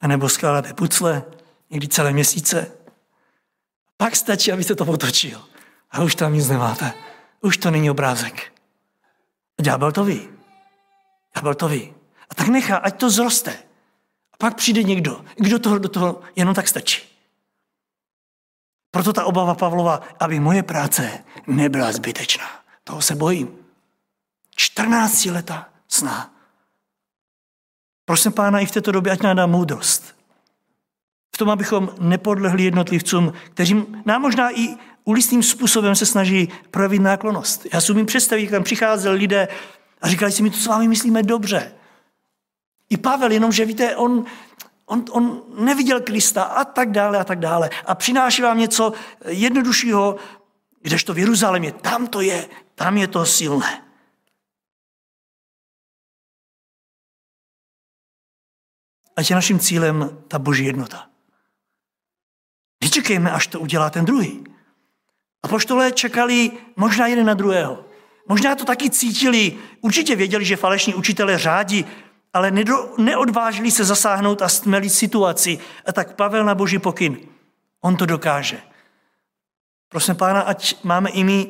A 0.02 0.08
nebo 0.08 0.30
skládáte 0.30 0.74
pucle, 0.74 1.24
někdy 1.70 1.88
celé 1.88 2.14
měsíce. 2.14 2.72
Pak 3.98 4.16
stačí, 4.16 4.52
abyste 4.52 4.76
to 4.76 4.86
potočil. 4.86 5.42
A 5.92 6.04
už 6.04 6.16
tam 6.16 6.34
nic 6.34 6.50
nemáte. 6.50 6.94
Už 7.42 7.58
to 7.58 7.72
není 7.72 7.92
obrázek. 7.92 8.54
A 9.60 9.64
ďábel 9.64 9.92
to 9.92 10.04
ví. 10.04 10.30
Ďábel 11.36 11.56
to 11.56 11.68
ví. 11.68 11.94
A 12.30 12.36
tak 12.36 12.48
nechá, 12.48 12.78
ať 12.78 13.00
to 13.00 13.10
zroste. 13.10 13.54
A 14.34 14.38
pak 14.38 14.56
přijde 14.56 14.84
někdo, 14.84 15.26
kdo 15.36 15.60
toho 15.60 15.78
do 15.78 15.90
toho 15.90 16.22
jenom 16.36 16.56
tak 16.56 16.68
stačí. 16.68 17.02
Proto 18.92 19.14
ta 19.14 19.26
obava 19.26 19.56
Pavlova, 19.56 20.02
aby 20.20 20.40
moje 20.40 20.64
práce 20.64 21.24
nebyla 21.48 21.92
zbytečná. 21.92 22.46
Toho 22.84 23.02
se 23.02 23.16
bojím. 23.16 23.58
14 24.56 25.26
leta 25.26 25.70
sná. 25.88 26.34
Prosím 28.06 28.32
pána 28.32 28.60
i 28.60 28.66
v 28.66 28.72
této 28.72 28.92
době, 28.92 29.12
ať 29.12 29.22
nám 29.22 29.36
dá 29.36 29.46
moudrost. 29.46 30.16
V 31.36 31.38
tom, 31.38 31.50
abychom 31.50 31.90
nepodlehli 32.00 32.64
jednotlivcům, 32.64 33.34
kteří 33.54 33.86
nám 34.06 34.22
možná 34.22 34.60
i 34.60 34.76
ulistým 35.04 35.44
způsobem 35.44 35.96
se 35.96 36.06
snaží 36.06 36.50
projevit 36.72 37.02
náklonost. 37.02 37.68
Já 37.74 37.82
si 37.82 37.92
umím 37.92 38.06
představit, 38.06 38.42
jak 38.44 38.52
tam 38.52 38.64
přicházeli 38.64 39.18
lidé 39.18 39.48
a 40.02 40.08
říkali 40.08 40.32
si, 40.32 40.44
my 40.44 40.50
to 40.50 40.58
s 40.58 40.68
vámi 40.68 40.88
myslíme 40.88 41.24
dobře. 41.24 41.74
I 42.90 42.98
Pavel, 42.98 43.32
jenomže 43.32 43.66
víte, 43.66 43.96
on 43.96 44.26
On, 44.92 45.06
on 45.12 45.42
neviděl 45.56 46.02
Krista 46.02 46.44
a 46.44 46.66
tak 46.66 46.92
dále 46.92 47.20
a 47.20 47.24
tak 47.24 47.40
dále. 47.40 47.70
A 47.86 47.96
přináší 47.96 48.42
vám 48.42 48.58
něco 48.60 48.94
jednoduššího, 49.28 50.16
kdežto 50.82 51.14
v 51.14 51.18
Jeruzalémě, 51.18 51.72
tam 51.72 52.08
to 52.08 52.22
je, 52.22 52.50
tam 52.76 52.98
je 52.98 53.08
to 53.08 53.26
silné. 53.26 53.84
Ať 59.16 59.30
je 59.30 59.36
naším 59.36 59.60
cílem 59.60 60.18
ta 60.28 60.40
boží 60.40 60.66
jednota. 60.66 61.08
Nečekejme, 62.84 63.32
až 63.32 63.48
to 63.48 63.60
udělá 63.60 63.90
ten 63.90 64.06
druhý. 64.06 64.44
A 65.44 65.48
poštolé 65.48 65.92
čekali 65.92 66.52
možná 66.76 67.08
jeden 67.08 67.26
na 67.26 67.34
druhého. 67.34 67.86
Možná 68.30 68.56
to 68.56 68.66
taky 68.66 68.90
cítili, 68.90 69.58
určitě 69.82 70.16
věděli, 70.16 70.46
že 70.46 70.56
falešní 70.56 70.96
učitelé 70.96 71.38
řádí 71.38 71.86
ale 72.34 72.52
neodvážili 72.98 73.72
se 73.72 73.84
zasáhnout 73.84 74.42
a 74.42 74.50
stmelit 74.50 74.94
situaci. 74.94 75.60
A 75.86 75.92
tak 75.92 76.16
Pavel 76.16 76.46
na 76.46 76.56
boží 76.56 76.80
pokyn. 76.80 77.18
On 77.82 77.98
to 77.98 78.06
dokáže. 78.06 78.58
Prosím 79.90 80.16
pána, 80.16 80.42
ať 80.42 80.84
máme 80.84 81.10
i 81.10 81.24
my 81.24 81.48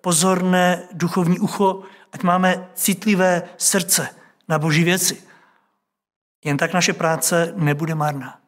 pozorné 0.00 0.88
duchovní 0.92 1.38
ucho, 1.38 1.82
ať 2.12 2.22
máme 2.22 2.68
citlivé 2.74 3.42
srdce 3.56 4.08
na 4.48 4.58
boží 4.58 4.84
věci. 4.84 5.22
Jen 6.44 6.56
tak 6.56 6.72
naše 6.72 6.92
práce 6.92 7.52
nebude 7.56 7.94
marná. 7.94 8.40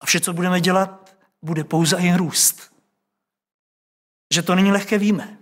A 0.00 0.06
vše, 0.06 0.20
co 0.20 0.32
budeme 0.32 0.60
dělat, 0.60 1.16
bude 1.42 1.64
pouze 1.64 2.00
jen 2.00 2.16
růst. 2.16 2.74
Že 4.34 4.42
to 4.42 4.54
není 4.54 4.72
lehké, 4.72 4.98
víme. 4.98 5.38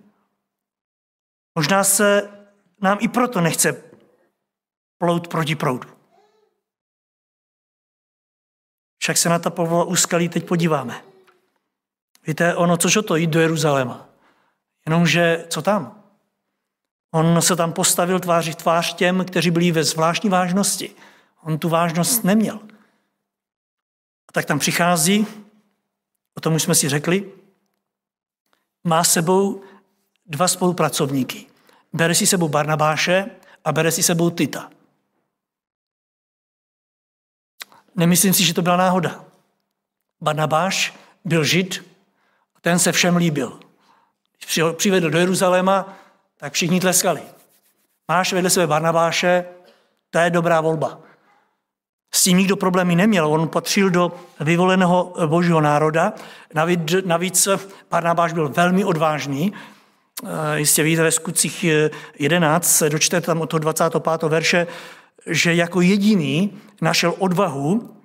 Možná 1.55 1.85
se 1.85 2.31
nám 2.83 2.99
i 3.01 3.09
proto 3.09 3.41
nechce 3.41 3.85
plout 4.99 5.29
proti 5.29 5.57
proudu. 5.57 5.89
Však 8.99 9.17
se 9.17 9.29
na 9.29 9.39
ta 9.39 9.51
Pavlova 9.51 9.85
úskalí 9.85 10.29
teď 10.29 10.49
podíváme. 10.49 11.05
Víte, 12.27 12.57
ono, 12.57 12.77
což 12.77 12.97
o 12.97 13.03
to 13.03 13.17
jít 13.17 13.31
do 13.31 13.41
Jeruzaléma. 13.41 14.09
Jenomže 14.87 15.47
co 15.49 15.63
tam? 15.63 16.00
On 17.11 17.42
se 17.42 17.57
tam 17.57 17.73
postavil 17.73 18.20
tváři 18.20 18.55
tvář 18.55 18.94
těm, 18.94 19.25
kteří 19.25 19.51
byli 19.51 19.73
ve 19.73 19.85
zvláštní 19.85 20.31
vážnosti. 20.31 20.94
On 21.42 21.59
tu 21.59 21.68
vážnost 21.68 22.25
neměl. 22.25 22.61
A 24.29 24.33
tak 24.33 24.44
tam 24.44 24.59
přichází, 24.59 25.27
o 26.35 26.40
tom 26.40 26.55
už 26.55 26.62
jsme 26.62 26.75
si 26.75 26.88
řekli, 26.88 27.33
má 28.85 29.05
sebou 29.05 29.62
dva 30.27 30.49
spolupracovníky. 30.49 31.46
Bere 31.92 32.14
si 32.14 32.27
sebou 32.27 32.49
Barnabáše 32.49 33.31
a 33.64 33.73
bere 33.73 33.92
si 33.92 34.03
sebou 34.03 34.31
Tita. 34.31 34.70
Nemyslím 37.96 38.35
si, 38.35 38.44
že 38.44 38.55
to 38.55 38.62
byla 38.62 38.77
náhoda. 38.77 39.25
Barnabáš 40.20 40.94
byl 41.25 41.44
žid, 41.44 41.85
ten 42.61 42.79
se 42.79 42.92
všem 42.92 43.16
líbil. 43.16 43.61
Když 44.38 44.61
přivedl 44.77 45.11
do 45.11 45.18
Jeruzaléma, 45.18 46.00
tak 46.40 46.53
všichni 46.53 46.81
tleskali. 46.81 47.20
Máš 48.09 48.33
vedle 48.33 48.50
sebe 48.50 48.66
Barnabáše, 48.66 49.44
to 50.11 50.18
je 50.18 50.31
dobrá 50.31 50.61
volba. 50.61 51.00
S 52.12 52.22
tím 52.22 52.38
nikdo 52.38 52.57
problémy 52.57 52.96
neměl. 52.96 53.26
On 53.26 53.48
patřil 53.48 53.90
do 53.90 54.12
vyvoleného 54.40 55.14
božího 55.26 55.61
národa. 55.61 56.12
Navíc 57.05 57.48
Barnabáš 57.90 58.33
byl 58.33 58.48
velmi 58.48 58.85
odvážný. 58.85 59.53
Eh, 60.24 60.59
jistě 60.59 60.83
víte 60.83 61.03
ve 61.03 61.11
skutcích 61.11 61.64
11 62.18 62.76
se 62.76 62.90
dočtete 62.90 63.26
tam 63.26 63.40
od 63.40 63.50
toho 63.50 63.61
25. 63.61 64.29
verše, 64.29 64.66
že 65.26 65.55
jako 65.55 65.81
jediný 65.81 66.59
našel 66.81 67.14
odvahu, 67.18 67.96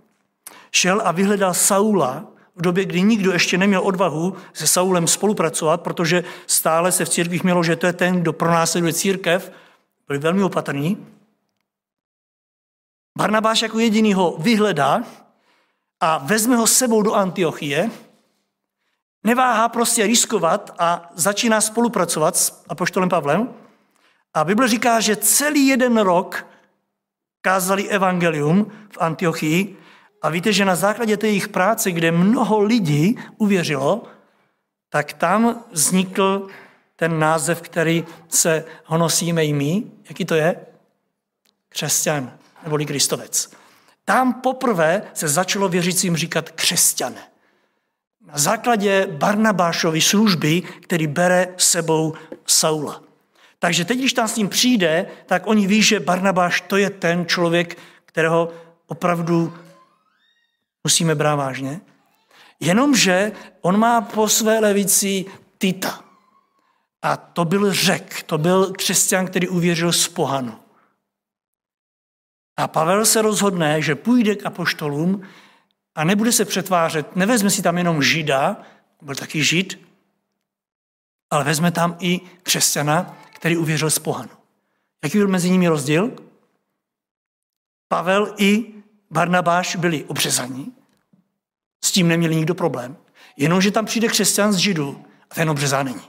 šel 0.71 1.01
a 1.05 1.11
vyhledal 1.11 1.53
Saula 1.53 2.34
v 2.55 2.61
době, 2.61 2.85
kdy 2.85 3.01
nikdo 3.01 3.31
ještě 3.31 3.57
neměl 3.57 3.81
odvahu 3.81 4.35
se 4.53 4.67
Saulem 4.67 5.07
spolupracovat, 5.07 5.81
protože 5.81 6.23
stále 6.47 6.91
se 6.91 7.05
v 7.05 7.09
církvích 7.09 7.43
mělo, 7.43 7.63
že 7.63 7.75
to 7.75 7.85
je 7.85 7.93
ten, 7.93 8.21
kdo 8.21 8.33
pronásleduje 8.33 8.93
církev, 8.93 9.51
byli 10.07 10.19
velmi 10.19 10.43
opatrní. 10.43 11.07
Barnabáš 13.17 13.61
jako 13.61 13.79
jediný 13.79 14.13
ho 14.13 14.35
vyhledá 14.39 15.03
a 15.99 16.17
vezme 16.17 16.55
ho 16.55 16.67
sebou 16.67 17.01
do 17.01 17.13
Antiochie, 17.13 17.91
neváhá 19.23 19.69
prostě 19.69 20.07
riskovat 20.07 20.75
a 20.79 21.11
začíná 21.15 21.61
spolupracovat 21.61 22.37
s 22.37 22.63
apoštolem 22.69 23.09
Pavlem. 23.09 23.49
A 24.33 24.43
Bible 24.43 24.67
říká, 24.67 24.99
že 24.99 25.15
celý 25.15 25.67
jeden 25.67 25.97
rok 25.97 26.47
kázali 27.41 27.89
evangelium 27.89 28.71
v 28.89 28.97
Antiochii 28.97 29.77
a 30.25 30.29
víte, 30.29 30.53
že 30.53 30.65
na 30.65 30.75
základě 30.75 31.17
té 31.17 31.27
jejich 31.27 31.47
práce, 31.47 31.91
kde 31.91 32.11
mnoho 32.11 32.61
lidí 32.61 33.17
uvěřilo, 33.37 34.03
tak 34.89 35.13
tam 35.13 35.63
vznikl 35.71 36.47
ten 36.95 37.19
název, 37.19 37.61
který 37.61 38.05
se 38.29 38.65
honosíme 38.85 39.45
i 39.45 39.53
my. 39.53 39.83
Jaký 40.09 40.25
to 40.25 40.35
je? 40.35 40.55
Křesťan 41.69 42.33
neboli 42.63 42.85
Kristovec. 42.85 43.51
Tam 44.05 44.33
poprvé 44.33 45.01
se 45.13 45.27
začalo 45.27 45.69
věřícím 45.69 46.15
říkat 46.15 46.49
křesťané. 46.49 47.21
Na 48.25 48.37
základě 48.37 49.07
Barnabášovy 49.11 50.01
služby, 50.01 50.61
který 50.61 51.07
bere 51.07 51.47
sebou 51.57 52.13
Saula. 52.45 53.01
Takže 53.59 53.85
teď, 53.85 53.97
když 53.97 54.13
tam 54.13 54.27
s 54.27 54.35
ním 54.35 54.49
přijde, 54.49 55.05
tak 55.25 55.47
oni 55.47 55.67
ví, 55.67 55.81
že 55.81 55.99
Barnabáš 55.99 56.61
to 56.61 56.77
je 56.77 56.89
ten 56.89 57.25
člověk, 57.25 57.77
kterého 58.05 58.53
opravdu 58.87 59.53
musíme 60.85 61.15
brát 61.15 61.35
vážně. 61.35 61.81
Jenomže 62.59 63.31
on 63.61 63.77
má 63.77 64.01
po 64.01 64.29
své 64.29 64.59
levici 64.59 65.25
Tita. 65.57 66.03
A 67.01 67.17
to 67.17 67.45
byl 67.45 67.73
řek, 67.73 68.23
to 68.23 68.37
byl 68.37 68.73
křesťan, 68.73 69.27
který 69.27 69.47
uvěřil 69.47 69.91
z 69.91 70.07
pohanu. 70.07 70.59
A 72.57 72.67
Pavel 72.67 73.05
se 73.05 73.21
rozhodne, 73.21 73.81
že 73.81 73.95
půjde 73.95 74.35
k 74.35 74.45
apoštolům 74.45 75.21
a 75.95 76.03
nebude 76.03 76.31
se 76.31 76.45
přetvářet, 76.45 77.15
nevezme 77.15 77.49
si 77.49 77.61
tam 77.61 77.77
jenom 77.77 78.03
žida, 78.03 78.61
byl 79.01 79.15
taky 79.15 79.43
žid, 79.43 79.79
ale 81.29 81.43
vezme 81.43 81.71
tam 81.71 81.97
i 81.99 82.21
křesťana, 82.43 83.17
který 83.33 83.57
uvěřil 83.57 83.89
z 83.89 83.99
pohanu. 83.99 84.29
Jaký 85.03 85.17
byl 85.17 85.27
mezi 85.27 85.49
nimi 85.49 85.67
rozdíl? 85.67 86.13
Pavel 87.87 88.33
i 88.37 88.74
Barnabáš 89.11 89.75
byli 89.75 90.03
obřezaní, 90.03 90.73
s 91.83 91.91
tím 91.91 92.07
neměli 92.07 92.35
nikdo 92.35 92.55
problém, 92.55 92.97
jenomže 93.37 93.71
tam 93.71 93.85
přijde 93.85 94.07
křesťan 94.07 94.53
z 94.53 94.57
židů 94.57 95.05
a 95.31 95.35
ten 95.35 95.49
obřezán 95.49 95.85
není. 95.85 96.01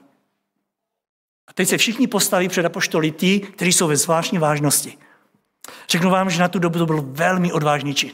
A 1.49 1.53
teď 1.53 1.69
se 1.69 1.79
všichni 1.79 2.07
postaví 2.07 2.49
před 2.49 2.67
apoštoly 2.67 3.11
ti, 3.11 3.41
kteří 3.41 3.73
jsou 3.73 3.89
ve 3.89 3.97
zvláštní 3.97 4.39
vážnosti. 4.39 4.99
Řeknu 5.89 6.11
vám, 6.11 6.31
že 6.31 6.41
na 6.41 6.49
tu 6.49 6.59
dobu 6.59 6.79
to 6.79 6.87
byl 6.87 7.03
velmi 7.03 7.53
odvážný 7.53 7.95
čin. 7.95 8.13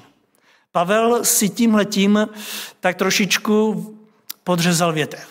Pavel 0.73 1.25
si 1.25 1.49
tímhletím 1.49 2.29
tak 2.81 2.97
trošičku 2.97 3.87
podřezal 4.45 4.93
větev. 4.93 5.29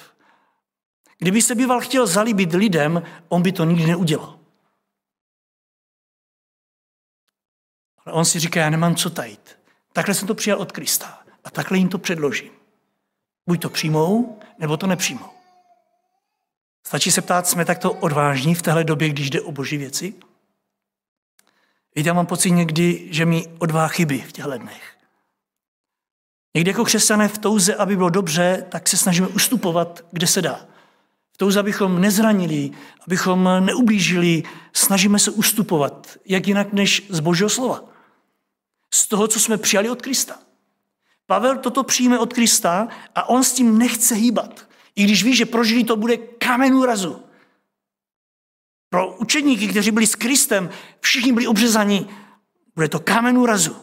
Kdyby 1.17 1.41
se 1.41 1.55
býval 1.55 1.79
chtěl 1.79 2.07
zalíbit 2.07 2.53
lidem, 2.53 3.03
on 3.29 3.41
by 3.41 3.51
to 3.51 3.63
nikdy 3.63 3.85
neudělal. 3.85 4.40
Ale 8.05 8.15
on 8.15 8.25
si 8.25 8.39
říká, 8.39 8.59
já 8.59 8.69
nemám 8.69 8.95
co 8.95 9.09
tajit. 9.09 9.59
Takhle 9.93 10.15
jsem 10.15 10.27
to 10.27 10.35
přijal 10.35 10.59
od 10.59 10.71
Krista 10.71 11.19
a 11.43 11.49
takhle 11.49 11.77
jim 11.77 11.89
to 11.89 11.97
předložím. 11.97 12.51
Buď 13.47 13.61
to 13.61 13.69
přijmou, 13.69 14.39
nebo 14.59 14.77
to 14.77 14.87
nepřijmou. 14.87 15.29
Stačí 16.87 17.11
se 17.11 17.21
ptát, 17.21 17.47
jsme 17.47 17.65
takto 17.65 17.93
odvážní 17.93 18.55
v 18.55 18.61
téhle 18.61 18.83
době, 18.83 19.09
když 19.09 19.29
jde 19.29 19.41
o 19.41 19.51
boží 19.51 19.77
věci? 19.77 20.13
Víte, 21.95 22.09
já 22.09 22.13
mám 22.13 22.25
pocit 22.25 22.51
někdy, 22.51 23.07
že 23.11 23.25
mi 23.25 23.47
odvá 23.59 23.87
chyby 23.87 24.21
v 24.21 24.31
těchto 24.31 24.57
dnech. 24.57 24.97
Někdy 26.55 26.69
jako 26.69 26.85
křesťané 26.85 27.27
v 27.27 27.37
touze, 27.37 27.75
aby 27.75 27.95
bylo 27.95 28.09
dobře, 28.09 28.65
tak 28.69 28.87
se 28.87 28.97
snažíme 28.97 29.27
ustupovat, 29.27 30.05
kde 30.11 30.27
se 30.27 30.41
dá. 30.41 30.65
V 31.33 31.37
touze, 31.37 31.59
abychom 31.59 32.01
nezranili, 32.01 32.71
abychom 33.07 33.49
neublížili, 33.59 34.43
snažíme 34.73 35.19
se 35.19 35.31
ustupovat. 35.31 36.17
Jak 36.25 36.47
jinak 36.47 36.73
než 36.73 37.03
z 37.09 37.19
Božího 37.19 37.49
slova. 37.49 37.90
Z 38.93 39.07
toho, 39.07 39.27
co 39.27 39.39
jsme 39.39 39.57
přijali 39.57 39.89
od 39.89 40.01
Krista. 40.01 40.39
Pavel 41.25 41.57
toto 41.57 41.83
přijme 41.83 42.19
od 42.19 42.33
Krista 42.33 42.87
a 43.15 43.29
on 43.29 43.43
s 43.43 43.53
tím 43.53 43.77
nechce 43.77 44.15
hýbat. 44.15 44.67
I 44.95 45.03
když 45.03 45.23
ví, 45.23 45.35
že 45.35 45.45
prožili 45.45 45.83
to 45.83 45.95
bude 45.95 46.17
kamen 46.17 46.73
úrazu. 46.73 47.23
Pro 48.89 49.17
učedníky, 49.17 49.67
kteří 49.67 49.91
byli 49.91 50.07
s 50.07 50.15
Kristem, 50.15 50.69
všichni 50.99 51.33
byli 51.33 51.47
obřezaní, 51.47 52.09
bude 52.75 52.89
to 52.89 52.99
kámen 52.99 53.37
úrazu. 53.37 53.75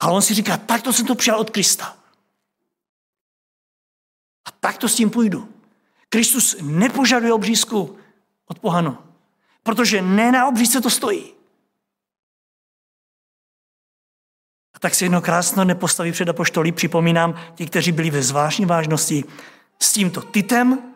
Ale 0.00 0.12
on 0.12 0.22
si 0.22 0.34
říká, 0.34 0.56
takto 0.56 0.92
jsem 0.92 1.06
to 1.06 1.14
přijal 1.14 1.40
od 1.40 1.50
Krista. 1.50 1.96
A 4.44 4.50
takto 4.50 4.88
s 4.88 4.94
tím 4.94 5.10
půjdu. 5.10 5.48
Kristus 6.08 6.56
nepožaduje 6.60 7.32
obřízku 7.32 7.98
od 8.46 8.58
pohanu, 8.58 8.98
protože 9.62 10.02
ne 10.02 10.32
na 10.32 10.48
obřízce 10.48 10.80
to 10.80 10.90
stojí. 10.90 11.37
A 14.78 14.80
tak 14.80 14.94
si 14.94 15.04
jedno 15.04 15.20
krásno 15.20 15.64
nepostaví 15.64 16.12
před 16.12 16.28
apoštolí, 16.28 16.72
připomínám, 16.72 17.34
ti, 17.54 17.66
kteří 17.66 17.92
byli 17.92 18.10
ve 18.10 18.22
zvláštní 18.22 18.66
vážnosti 18.66 19.24
s 19.82 19.92
tímto 19.92 20.22
Titem, 20.22 20.94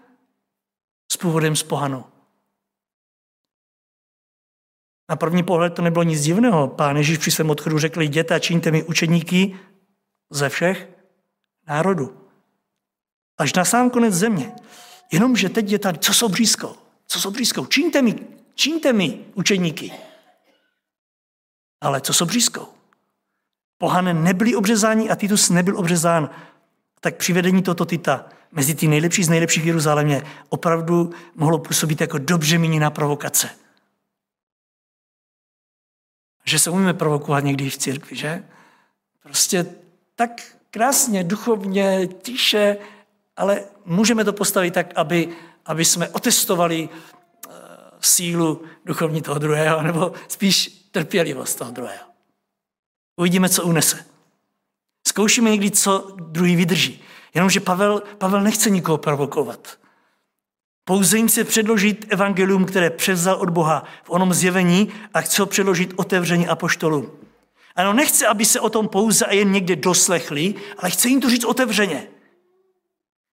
s 1.13 1.17
původem 1.17 1.57
z 1.57 1.63
pohanu. 1.63 2.05
Na 5.11 5.17
první 5.17 5.43
pohled 5.43 5.75
to 5.75 5.83
nebylo 5.83 6.03
nic 6.03 6.23
divného. 6.23 6.69
Pán 6.69 6.97
Ježíš 6.97 7.19
při 7.19 7.31
svém 7.31 7.51
odchodu 7.51 7.79
řekl, 7.79 8.03
jděte 8.03 8.35
a 8.35 8.39
čiňte 8.39 8.71
mi 8.71 8.83
učedníky 8.83 9.59
ze 10.31 10.49
všech 10.49 10.89
národů. 11.69 12.29
Až 13.39 13.55
na 13.55 13.65
sám 13.65 13.91
konec 13.91 14.15
země. 14.15 14.53
Jenomže 15.13 15.49
teď 15.49 15.71
je 15.71 15.79
tady, 15.79 15.99
co 15.99 16.15
s 16.15 16.23
obřízkou? 16.23 16.77
Co 17.07 17.21
s 17.21 17.27
obřízkou? 17.27 17.67
Čiňte 17.67 18.03
mi, 18.03 18.15
čiňte 18.55 18.93
mi 18.93 19.25
učedníky. 19.35 19.93
Ale 21.81 22.01
co 22.01 22.15
s 22.15 22.21
obřízkou? 22.21 22.82
Pohané 23.83 24.15
nebyli 24.15 24.55
obřezáni 24.55 25.11
a 25.11 25.15
Titus 25.15 25.51
nebyl 25.51 25.79
obřezán. 25.79 26.31
Tak 27.01 27.17
přivedení 27.17 27.63
tohoto 27.63 27.85
Tita 27.85 28.25
mezi 28.53 28.75
ty 28.75 28.89
nejlepší 28.89 29.25
z 29.25 29.29
nejlepších 29.29 29.63
v 29.63 29.67
Jeruzalémě 29.67 30.23
opravdu 30.49 31.11
mohlo 31.35 31.59
působit 31.59 32.01
jako 32.01 32.19
dobře 32.19 32.59
míněná 32.59 32.91
provokace 32.91 33.51
že 36.45 36.59
se 36.59 36.71
umíme 36.71 36.95
provokovat 36.95 37.45
někdy 37.45 37.71
v 37.71 37.79
církvi, 37.79 38.17
že? 38.17 38.45
Prostě 39.23 39.67
tak 40.15 40.31
krásně, 40.71 41.25
duchovně, 41.25 42.07
tiše, 42.07 42.77
ale 43.37 43.65
můžeme 43.85 44.25
to 44.25 44.33
postavit 44.33 44.75
tak, 44.75 44.93
aby, 44.95 45.29
aby 45.67 45.85
jsme 45.85 46.09
otestovali 46.09 46.89
uh, 46.89 47.53
sílu 48.01 48.63
duchovní 48.85 49.23
toho 49.23 49.39
druhého, 49.39 49.83
nebo 49.83 50.13
spíš 50.29 50.69
trpělivost 50.91 51.59
toho 51.59 51.71
druhého. 51.71 52.12
Uvidíme, 53.17 53.49
co 53.49 53.65
unese. 53.65 54.05
Zkoušíme 55.09 55.51
někdy, 55.51 55.71
co 55.71 56.17
druhý 56.21 56.57
vydrží. 56.57 57.03
Jenomže 57.35 57.61
Pavel, 57.61 58.03
Pavel 58.19 58.41
nechce 58.41 58.71
nikoho 58.71 58.99
provokovat. 58.99 59.79
Pouze 60.85 61.17
jim 61.17 61.29
chce 61.29 61.45
předložit 61.45 62.07
evangelium, 62.09 62.65
které 62.65 62.91
převzal 62.91 63.37
od 63.37 63.51
Boha 63.51 63.85
v 64.05 64.11
onom 64.11 64.35
zjevení 64.35 64.89
a 65.15 65.21
chce 65.21 65.43
ho 65.43 65.47
předložit 65.47 65.93
otevření 65.97 66.49
apoštolům. 66.49 67.11
Ano, 67.77 67.93
nechce, 67.93 68.27
aby 68.27 68.45
se 68.45 68.61
o 68.61 68.71
tom 68.71 68.89
pouze 68.89 69.27
a 69.27 69.33
jen 69.33 69.53
někde 69.53 69.77
doslechli, 69.77 70.55
ale 70.79 70.91
chce 70.91 71.09
jim 71.09 71.21
to 71.21 71.31
říct 71.31 71.45
otevřeně. 71.45 72.09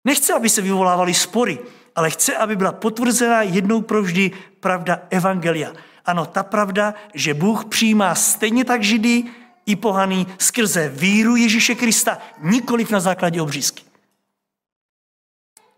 Nechce, 0.05 0.33
aby 0.33 0.49
se 0.49 0.61
vyvolávali 0.61 1.13
spory, 1.13 1.59
ale 1.95 2.09
chce, 2.09 2.37
aby 2.37 2.55
byla 2.55 2.71
potvrzená 2.71 3.41
jednou 3.41 3.81
provždy 3.81 4.31
pravda 4.59 5.01
Evangelia. 5.09 5.73
Ano, 6.05 6.25
ta 6.25 6.43
pravda, 6.43 6.93
že 7.13 7.33
Bůh 7.33 7.65
přijímá 7.65 8.15
stejně 8.15 8.65
tak 8.65 8.83
židy 8.83 9.23
i 9.69 9.75
pohaný 9.75 10.27
skrze 10.37 10.89
víru 10.89 11.35
Ježíše 11.35 11.75
Krista, 11.75 12.17
nikoliv 12.41 12.91
na 12.91 12.99
základě 12.99 13.41
obřízky. 13.41 13.83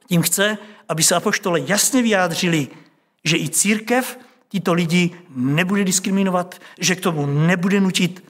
Tím 0.07 0.21
chce, 0.21 0.57
aby 0.89 1.03
se 1.03 1.15
apoštole 1.15 1.59
jasně 1.59 2.01
vyjádřili, 2.01 2.67
že 3.23 3.37
i 3.37 3.49
církev 3.49 4.19
tyto 4.47 4.73
lidi 4.73 5.11
nebude 5.29 5.83
diskriminovat, 5.83 6.61
že 6.79 6.95
k 6.95 7.01
tomu 7.01 7.25
nebude 7.25 7.81
nutit, 7.81 8.23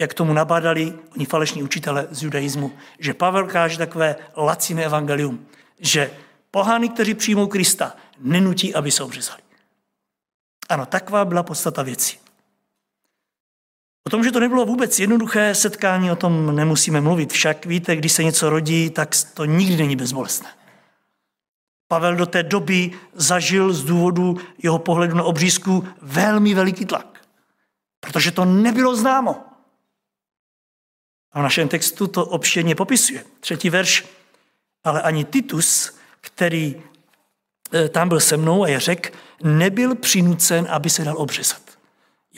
jak 0.00 0.14
tomu 0.14 0.32
nabádali 0.32 0.94
oni 1.16 1.24
falešní 1.24 1.62
učitele 1.62 2.08
z 2.10 2.22
judaismu, 2.22 2.72
že 2.98 3.14
Pavel 3.14 3.46
káže 3.46 3.78
takové 3.78 4.16
laciné 4.36 4.84
evangelium, 4.84 5.46
že 5.78 6.10
pohány, 6.50 6.88
kteří 6.88 7.14
přijmou 7.14 7.46
Krista, 7.46 7.96
nenutí, 8.18 8.74
aby 8.74 8.90
se 8.90 9.02
obřezali. 9.02 9.42
Ano, 10.68 10.86
taková 10.86 11.24
byla 11.24 11.42
podstata 11.42 11.82
věci. 11.82 12.29
O 14.10 14.18
tom, 14.18 14.24
že 14.24 14.32
to 14.32 14.40
nebylo 14.40 14.66
vůbec 14.66 14.98
jednoduché 14.98 15.54
setkání, 15.54 16.10
o 16.10 16.16
tom 16.16 16.56
nemusíme 16.56 17.00
mluvit. 17.00 17.32
Však 17.32 17.66
víte, 17.66 17.96
když 17.96 18.12
se 18.12 18.24
něco 18.24 18.50
rodí, 18.50 18.90
tak 18.90 19.16
to 19.34 19.44
nikdy 19.44 19.76
není 19.76 19.96
bezbolestné. 19.96 20.48
Pavel 21.88 22.16
do 22.16 22.26
té 22.26 22.42
doby 22.42 22.90
zažil 23.14 23.72
z 23.72 23.84
důvodu 23.84 24.38
jeho 24.62 24.78
pohledu 24.78 25.16
na 25.16 25.22
obřízku 25.22 25.88
velmi 26.02 26.54
veliký 26.54 26.86
tlak, 26.86 27.20
protože 28.00 28.30
to 28.30 28.44
nebylo 28.44 28.96
známo. 28.96 29.36
A 31.32 31.40
v 31.40 31.42
našem 31.42 31.68
textu 31.68 32.06
to 32.06 32.26
obštěně 32.26 32.74
popisuje. 32.74 33.24
Třetí 33.40 33.70
verš. 33.70 34.06
Ale 34.84 35.02
ani 35.02 35.24
Titus, 35.24 35.98
který 36.20 36.82
eh, 37.72 37.88
tam 37.88 38.08
byl 38.08 38.20
se 38.20 38.36
mnou 38.36 38.64
a 38.64 38.68
je 38.68 38.80
řek, 38.80 39.14
nebyl 39.42 39.94
přinucen, 39.94 40.66
aby 40.70 40.90
se 40.90 41.04
dal 41.04 41.18
obřezat. 41.18 41.79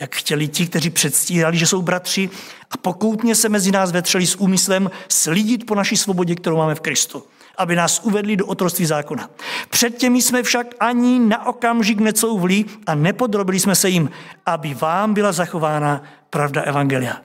Jak 0.01 0.15
chtěli 0.15 0.49
ti, 0.49 0.67
kteří 0.67 0.91
předstírali, 0.91 1.57
že 1.57 1.67
jsou 1.67 1.83
bratři 1.83 2.31
a 2.71 2.77
pokoutně 2.77 3.35
se 3.35 3.49
mezi 3.49 3.71
nás 3.71 3.93
vetřeli 3.93 4.27
s 4.27 4.37
úmyslem 4.37 4.91
slídit 5.09 5.67
po 5.67 5.75
naší 5.75 5.97
svobodě, 5.97 6.35
kterou 6.35 6.57
máme 6.57 6.75
v 6.75 6.81
Kristu 6.81 7.23
aby 7.57 7.77
nás 7.77 8.01
uvedli 8.05 8.37
do 8.37 8.47
otroství 8.47 8.87
zákona. 8.87 9.31
Před 9.71 9.99
těmi 9.99 10.23
jsme 10.23 10.43
však 10.43 10.67
ani 10.81 11.19
na 11.19 11.47
okamžik 11.47 12.01
necouvli 12.01 12.65
a 12.87 12.95
nepodrobili 12.95 13.61
jsme 13.61 13.75
se 13.75 13.89
jim, 13.89 14.11
aby 14.47 14.75
vám 14.75 15.15
byla 15.15 15.33
zachována 15.33 16.03
pravda 16.31 16.63
Evangelia. 16.63 17.21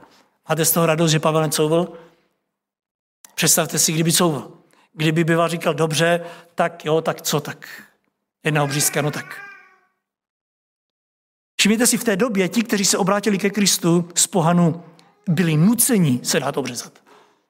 Máte 0.50 0.66
z 0.66 0.72
toho 0.72 0.86
radost, 0.86 1.12
že 1.12 1.20
Pavel 1.20 1.42
necouvl? 1.42 1.94
Představte 3.36 3.80
si, 3.80 3.92
kdyby 3.92 4.12
couvl. 4.12 4.52
Kdyby 4.94 5.24
býval 5.24 5.50
říkal, 5.50 5.74
dobře, 5.74 6.22
tak 6.56 6.86
jo, 6.86 7.02
tak 7.02 7.22
co, 7.22 7.40
tak 7.40 7.68
jedna 8.44 8.64
obřízka, 8.64 9.02
no 9.02 9.12
tak. 9.12 9.26
Všimněte 11.68 11.88
si, 11.88 11.98
v 11.98 12.04
té 12.04 12.16
době 12.16 12.48
ti, 12.50 12.64
kteří 12.64 12.86
se 12.86 12.98
obrátili 12.98 13.38
ke 13.38 13.50
Kristu 13.50 14.10
z 14.16 14.28
pohanu, 14.28 14.84
byli 15.30 15.58
nuceni 15.58 16.20
se 16.24 16.40
dát 16.40 16.58
obřezat. 16.58 17.04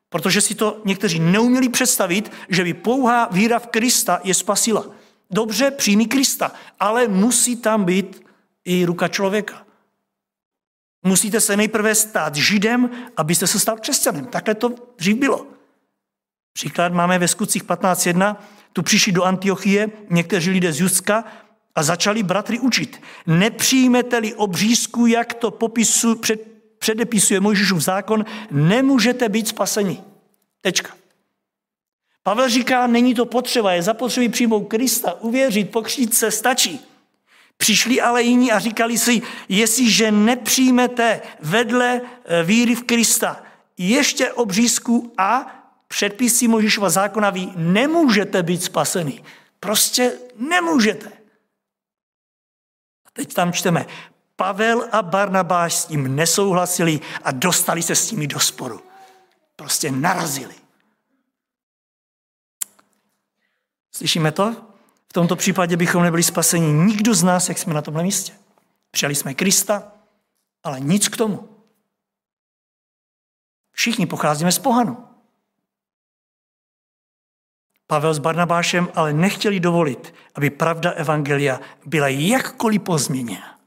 Protože 0.09 0.41
si 0.41 0.55
to 0.55 0.81
někteří 0.85 1.19
neuměli 1.19 1.69
představit, 1.69 2.31
že 2.49 2.63
by 2.63 2.73
pouhá 2.73 3.27
víra 3.31 3.59
v 3.59 3.67
Krista 3.67 4.19
je 4.23 4.33
spasila. 4.33 4.85
Dobře, 5.31 5.71
přijmi 5.71 6.05
Krista, 6.05 6.51
ale 6.79 7.07
musí 7.07 7.55
tam 7.55 7.85
být 7.85 8.25
i 8.65 8.85
ruka 8.85 9.07
člověka. 9.07 9.65
Musíte 11.05 11.41
se 11.41 11.57
nejprve 11.57 11.95
stát 11.95 12.35
židem, 12.35 12.89
abyste 13.17 13.47
se 13.47 13.59
stal 13.59 13.77
křesťanem. 13.77 14.25
Takhle 14.25 14.55
to 14.55 14.73
dřív 14.97 15.17
bylo. 15.17 15.47
Příklad 16.53 16.93
máme 16.93 17.19
ve 17.19 17.27
skutcích 17.27 17.63
15.1. 17.63 18.35
Tu 18.73 18.83
přišli 18.83 19.11
do 19.11 19.23
Antiochie 19.23 19.89
někteří 20.09 20.49
lidé 20.49 20.73
z 20.73 20.79
Judska 20.79 21.23
a 21.77 21.83
začali 21.83 22.23
bratry 22.23 22.59
učit. 22.59 23.01
Nepřijmete-li 23.27 24.33
obřízku, 24.33 25.05
jak 25.05 25.33
to 25.33 25.51
popisu, 25.51 26.15
před, 26.15 26.41
předepisuje 26.79 27.39
Mojžíšův 27.39 27.81
zákon, 27.81 28.25
nemůžete 28.51 29.29
být 29.29 29.47
spaseni. 29.47 30.03
Tečka. 30.61 30.93
Pavel 32.23 32.49
říká, 32.49 32.87
není 32.87 33.15
to 33.15 33.25
potřeba, 33.25 33.71
je 33.71 33.83
zapotřebí 33.83 34.29
přijmout 34.29 34.67
Krista, 34.67 35.13
uvěřit, 35.21 35.71
pokřít 35.71 36.15
se, 36.15 36.31
stačí. 36.31 36.79
Přišli 37.57 38.01
ale 38.01 38.23
jiní 38.23 38.51
a 38.51 38.59
říkali 38.59 38.97
si, 38.97 39.21
jestliže 39.49 40.11
nepřijmete 40.11 41.21
vedle 41.39 42.01
eh, 42.25 42.43
víry 42.43 42.75
v 42.75 42.83
Krista 42.83 43.43
ještě 43.77 44.31
obřízku 44.33 45.13
a 45.17 45.53
předpisy 45.87 46.47
Možíšova 46.47 46.89
zákona, 46.89 47.29
vy 47.29 47.47
nemůžete 47.55 48.43
být 48.43 48.63
spasený. 48.63 49.23
Prostě 49.59 50.13
nemůžete. 50.37 51.16
Teď 53.17 53.33
tam 53.33 53.53
čteme, 53.53 53.85
Pavel 54.35 54.89
a 54.91 55.01
Barnabáš 55.01 55.73
s 55.75 55.85
tím 55.85 56.15
nesouhlasili 56.15 56.99
a 57.23 57.31
dostali 57.31 57.83
se 57.83 57.95
s 57.95 58.11
nimi 58.11 58.27
do 58.27 58.39
sporu. 58.39 58.81
Prostě 59.55 59.91
narazili. 59.91 60.55
Slyšíme 63.91 64.31
to? 64.31 64.55
V 65.09 65.13
tomto 65.13 65.35
případě 65.35 65.77
bychom 65.77 66.03
nebyli 66.03 66.23
spaseni 66.23 66.73
nikdo 66.73 67.13
z 67.13 67.23
nás, 67.23 67.49
jak 67.49 67.57
jsme 67.57 67.73
na 67.73 67.81
tomhle 67.81 68.03
místě. 68.03 68.33
Přijali 68.91 69.15
jsme 69.15 69.33
Krista, 69.33 69.91
ale 70.63 70.79
nic 70.79 71.07
k 71.07 71.17
tomu. 71.17 71.49
Všichni 73.71 74.05
pocházíme 74.05 74.51
z 74.51 74.59
pohanu. 74.59 75.07
Pavel 77.87 78.13
s 78.13 78.19
Barnabášem 78.19 78.89
ale 78.95 79.13
nechtěli 79.13 79.59
dovolit, 79.59 80.13
aby 80.35 80.49
pravda 80.49 80.91
Evangelia 80.91 81.59
byla 81.85 82.07
jakkoliv 82.07 82.81
pozměněna 82.81 83.57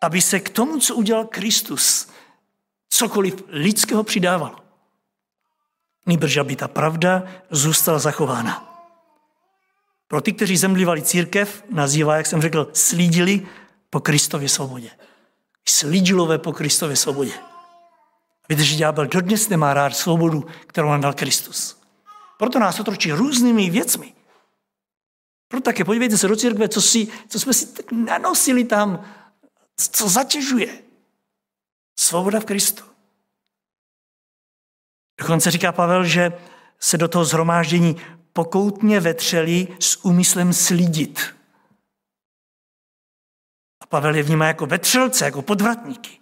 aby 0.00 0.20
se 0.20 0.40
k 0.40 0.48
tomu, 0.48 0.80
co 0.80 0.94
udělal 0.94 1.24
Kristus, 1.24 2.08
cokoliv 2.88 3.42
lidského 3.48 4.04
přidávalo. 4.04 4.56
Nýbrž, 6.06 6.36
aby 6.36 6.56
ta 6.56 6.68
pravda 6.68 7.22
zůstala 7.50 7.98
zachována. 7.98 8.66
Pro 10.08 10.20
ty, 10.20 10.32
kteří 10.32 10.56
zemlívali 10.56 11.02
církev, 11.02 11.64
nazývá, 11.70 12.16
jak 12.16 12.26
jsem 12.26 12.42
řekl, 12.42 12.70
slídili 12.72 13.46
po 13.90 14.00
Kristově 14.00 14.48
svobodě. 14.48 14.90
Slídilové 15.68 16.38
po 16.38 16.52
Kristově 16.52 16.96
svobodě. 16.96 17.32
Víte, 18.48 18.64
že 18.64 18.76
ďábel 18.76 19.06
dodnes 19.06 19.48
nemá 19.48 19.74
rád 19.74 19.96
svobodu, 19.96 20.46
kterou 20.66 20.88
nám 20.88 21.00
dal 21.00 21.12
Kristus. 21.12 21.79
Proto 22.40 22.58
nás 22.58 22.80
otročí 22.80 23.12
různými 23.12 23.70
věcmi. 23.70 24.14
Proto 25.48 25.64
také 25.64 25.84
podívejte 25.84 26.18
se 26.18 26.28
do 26.28 26.36
církve, 26.36 26.68
co, 26.68 26.82
si, 26.82 27.08
co 27.28 27.40
jsme 27.40 27.54
si 27.54 27.66
nanosili 27.92 28.64
tam 28.64 29.04
co 29.76 30.08
zatěžuje? 30.08 30.82
Svoboda 31.98 32.40
v 32.40 32.44
Kristu. 32.44 32.84
Dokonce 35.20 35.50
říká 35.50 35.72
Pavel, 35.72 36.04
že 36.04 36.32
se 36.78 36.98
do 36.98 37.08
toho 37.08 37.24
zhromáždění 37.24 37.96
pokoutně 38.32 39.00
vetřeli 39.00 39.76
s 39.80 40.04
úmyslem 40.04 40.52
slídit. 40.52 41.20
A 43.80 43.86
Pavel 43.86 44.14
je 44.14 44.22
vnímá 44.22 44.46
jako 44.46 44.66
vetřelce, 44.66 45.24
jako 45.24 45.42
podvratníky. 45.42 46.20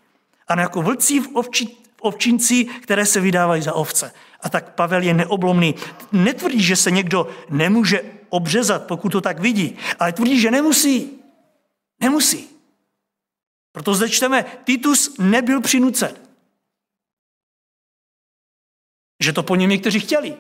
A 0.49 0.55
ne 0.55 0.63
jako 0.63 0.83
vlcí 0.83 1.21
v, 1.21 1.37
ovči, 1.37 1.67
v 1.97 2.01
ovčinci, 2.01 2.65
které 2.65 3.07
se 3.07 3.21
vydávají 3.21 3.63
za 3.63 3.73
ovce. 3.75 4.15
A 4.41 4.49
tak 4.49 4.75
Pavel 4.75 5.03
je 5.03 5.15
neoblomný. 5.15 5.75
Netvrdí, 6.13 6.63
že 6.63 6.77
se 6.77 6.91
někdo 6.91 7.29
nemůže 7.51 8.03
obřezat, 8.29 8.87
pokud 8.87 9.09
to 9.09 9.21
tak 9.21 9.39
vidí, 9.39 9.79
ale 9.99 10.13
tvrdí, 10.13 10.41
že 10.41 10.51
nemusí. 10.51 11.23
Nemusí. 12.01 12.49
Proto 13.73 13.95
zde 13.95 14.09
čteme, 14.09 14.45
Titus 14.65 15.19
nebyl 15.19 15.61
přinucen. 15.61 16.17
Že 19.21 19.33
to 19.33 19.43
po 19.43 19.57
něm 19.57 19.71
někteří 19.71 20.01
chtěli, 20.01 20.37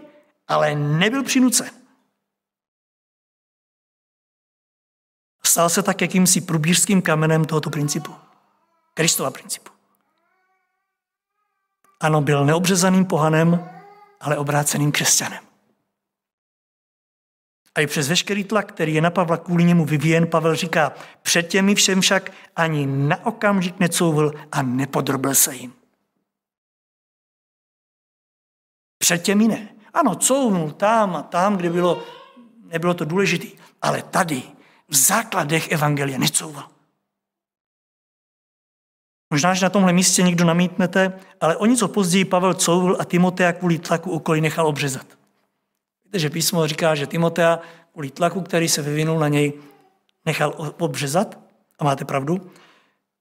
ale 0.49 0.75
nebyl 0.75 1.25
přinucen. 1.25 1.71
Stal 5.47 5.69
se 5.69 5.83
tak 5.83 6.01
jakýmsi 6.01 6.41
průbířským 6.41 7.03
kamenem 7.03 7.45
tohoto 7.45 7.71
principu. 7.71 8.15
Kristova 8.95 9.31
principu. 9.31 9.71
Ano, 12.01 12.21
byl 12.21 12.45
neobřezaným 12.45 13.05
pohanem, 13.05 13.71
ale 14.21 14.39
obráceným 14.39 14.93
křesťanem. 14.93 15.45
A 17.75 17.81
i 17.81 17.87
přes 17.87 18.09
veškerý 18.09 18.45
tlak, 18.45 18.73
který 18.73 18.95
je 18.95 19.01
na 19.01 19.11
Pavla 19.11 19.37
kvůli 19.37 19.64
němu 19.64 19.85
vyvíjen, 19.85 20.27
Pavel 20.27 20.55
říká, 20.55 20.93
před 21.23 21.43
těmi 21.43 21.75
všem 21.75 22.01
však 22.01 22.33
ani 22.57 22.87
na 22.87 23.27
okamžik 23.27 23.81
necouvil 23.81 24.33
a 24.53 24.62
nepodrobil 24.62 25.35
se 25.35 25.55
jim. 25.55 25.73
Před 28.99 29.19
těmi 29.19 29.49
ne, 29.49 29.69
Ano, 29.95 30.14
couvnul 30.14 30.71
tam 30.71 31.16
a 31.16 31.23
tam, 31.23 31.57
kde 31.57 31.71
bylo, 31.71 32.03
nebylo 32.62 32.95
to 32.95 33.05
důležité. 33.05 33.47
Ale 33.83 34.03
tady, 34.03 34.43
v 34.89 34.97
základech 34.97 35.73
Evangelia, 35.73 36.19
necouval. 36.19 36.71
Možná, 39.31 39.55
že 39.55 39.66
na 39.66 39.70
tomhle 39.70 39.93
místě 39.93 40.22
někdo 40.22 40.45
namítnete, 40.45 41.12
ale 41.41 41.57
o 41.57 41.66
něco 41.66 41.89
později 41.89 42.24
Pavel 42.24 42.55
couvl 42.55 42.97
a 43.01 43.05
Timotea 43.05 43.53
kvůli 43.53 43.79
tlaku 43.79 44.11
okolí 44.11 44.41
nechal 44.41 44.66
obřezat. 44.66 45.07
Víte, 46.05 46.18
že 46.18 46.31
písmo 46.31 46.66
říká, 46.66 46.95
že 46.95 47.07
Timotea 47.07 47.59
kvůli 47.93 48.11
tlaku, 48.11 48.41
který 48.41 48.68
se 48.68 48.83
vyvinul 48.83 49.18
na 49.18 49.29
něj, 49.29 49.53
nechal 50.26 50.72
obřezat. 50.79 51.39
A 51.79 51.85
máte 51.85 52.05
pravdu. 52.05 52.51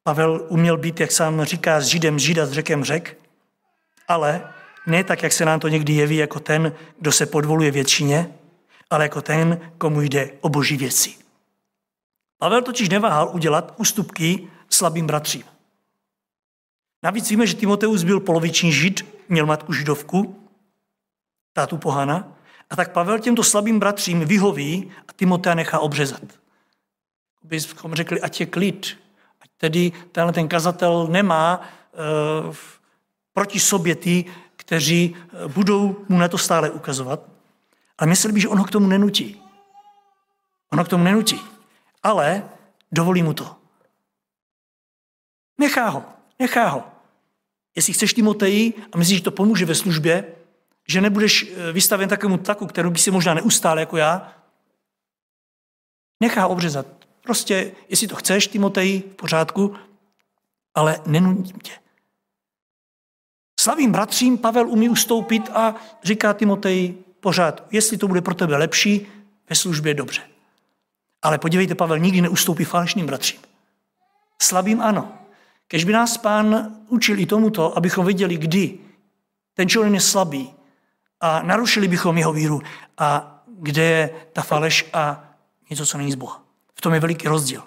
Pavel 0.04 0.46
uměl 0.50 0.78
být, 0.78 1.00
jak 1.00 1.12
sám 1.12 1.44
říká, 1.44 1.82
s 1.82 1.86
Židem 1.86 2.20
Žida, 2.20 2.46
s 2.46 2.52
řekem 2.52 2.84
řek, 2.84 3.18
ale 4.08 4.54
ne 4.88 5.04
tak, 5.04 5.24
jak 5.24 5.34
se 5.34 5.46
nám 5.46 5.60
to 5.60 5.68
někdy 5.68 5.94
jeví, 5.94 6.16
jako 6.16 6.40
ten, 6.40 6.74
kdo 7.00 7.12
se 7.12 7.26
podvoluje 7.26 7.72
většině, 7.72 8.32
ale 8.90 9.06
jako 9.06 9.22
ten, 9.22 9.72
komu 9.78 10.02
jde 10.02 10.32
o 10.42 10.50
boží 10.50 10.78
věci. 10.78 11.14
Pavel 12.38 12.62
totiž 12.62 12.90
neváhal 12.90 13.30
udělat 13.34 13.74
ústupky 13.78 14.48
slabým 14.70 15.08
bratřím. 15.08 15.44
Navíc 17.04 17.30
víme, 17.30 17.48
že 17.48 17.54
Timoteus 17.54 18.04
byl 18.04 18.20
poloviční 18.20 18.72
žid, 18.72 19.06
měl 19.30 19.46
matku 19.46 19.74
židovku, 19.74 20.50
tátu 21.54 21.78
pohana, 21.78 22.38
a 22.70 22.76
tak 22.76 22.92
Pavel 22.92 23.20
těmto 23.20 23.44
slabým 23.44 23.80
bratřím 23.80 24.26
vyhoví 24.26 24.92
a 25.08 25.14
Timotea 25.14 25.54
nechá 25.54 25.80
obřezat. 25.80 26.24
Bychom 27.44 27.94
řekli, 27.94 28.22
ať 28.22 28.40
je 28.40 28.46
klid, 28.46 28.98
ať 29.42 29.50
tedy 29.58 29.92
tenhle 30.12 30.34
ten 30.34 30.48
kazatel 30.48 31.08
nemá 31.08 31.62
uh, 31.62 32.56
proti 33.34 33.60
sobě 33.60 33.96
ty, 33.96 34.26
kteří 34.56 35.16
eh, 35.16 35.48
budou 35.48 36.06
mu 36.10 36.18
na 36.18 36.28
to 36.28 36.38
stále 36.38 36.70
ukazovat. 36.70 37.20
Ale 37.98 38.10
myslel 38.10 38.34
by, 38.34 38.42
že 38.42 38.48
on 38.48 38.58
ho 38.58 38.66
k 38.66 38.72
tomu 38.72 38.88
nenutí. 38.88 39.42
On 40.72 40.80
ho 40.80 40.86
k 40.86 40.88
tomu 40.88 41.04
nenutí. 41.04 41.42
Ale 42.04 42.44
dovolí 42.92 43.24
mu 43.24 43.34
to. 43.34 43.56
Nechá 45.58 45.90
ho. 45.90 46.17
Nechá 46.40 46.68
ho. 46.68 46.84
Jestli 47.76 47.94
chceš 47.94 48.14
Timoteji 48.14 48.74
a 48.92 48.98
myslíš, 48.98 49.18
že 49.18 49.24
to 49.24 49.32
pomůže 49.32 49.66
ve 49.66 49.76
službě, 49.76 50.32
že 50.88 51.02
nebudeš 51.02 51.46
eh, 51.52 51.72
vystaven 51.72 52.10
takovému 52.10 52.38
tlaku, 52.38 52.66
kterou 52.66 52.90
by 52.90 53.00
si 53.00 53.12
možná 53.12 53.34
neustále 53.34 53.82
jako 53.82 53.98
já, 53.98 54.34
nechá 56.20 56.48
obřezat. 56.48 56.86
Prostě, 57.22 57.72
jestli 57.90 58.08
to 58.08 58.16
chceš, 58.16 58.48
Timoteji, 58.48 59.00
v 59.00 59.16
pořádku, 59.16 59.76
ale 60.76 61.02
nenutím 61.06 61.60
tě. 61.60 61.72
Slavým 63.60 63.92
bratřím 63.92 64.38
Pavel 64.38 64.70
umí 64.70 64.90
ustoupit 64.90 65.50
a 65.54 65.76
říká 66.04 66.34
Timoteji, 66.34 67.04
pořád, 67.20 67.68
jestli 67.72 67.98
to 67.98 68.08
bude 68.08 68.22
pro 68.22 68.36
tebe 68.36 68.58
lepší, 68.58 69.08
ve 69.50 69.56
službě 69.56 69.94
dobře. 69.94 70.22
Ale 71.22 71.38
podívejte, 71.38 71.76
Pavel 71.76 72.00
nikdy 72.00 72.22
neustoupí 72.22 72.64
falešným 72.64 73.06
bratřím. 73.06 73.40
Slabým 74.42 74.82
ano. 74.82 75.18
Kež 75.68 75.84
by 75.84 75.94
nás 75.94 76.18
pán 76.18 76.76
učil 76.88 77.20
i 77.20 77.26
tomuto, 77.26 77.78
abychom 77.78 78.06
věděli, 78.06 78.38
kdy 78.38 78.78
ten 79.54 79.70
člověk 79.70 79.94
je 79.94 80.02
slabý 80.02 80.54
a 81.22 81.42
narušili 81.42 81.88
bychom 81.88 82.18
jeho 82.18 82.34
víru 82.34 82.62
a 82.98 83.42
kde 83.60 83.84
je 83.84 84.10
ta 84.34 84.42
faleš 84.42 84.90
a 84.94 85.24
něco, 85.70 85.86
co 85.86 85.98
není 85.98 86.12
z 86.12 86.16
Boha. 86.16 86.44
V 86.76 86.82
tom 86.82 86.94
je 86.94 87.00
veliký 87.00 87.28
rozdíl. 87.28 87.64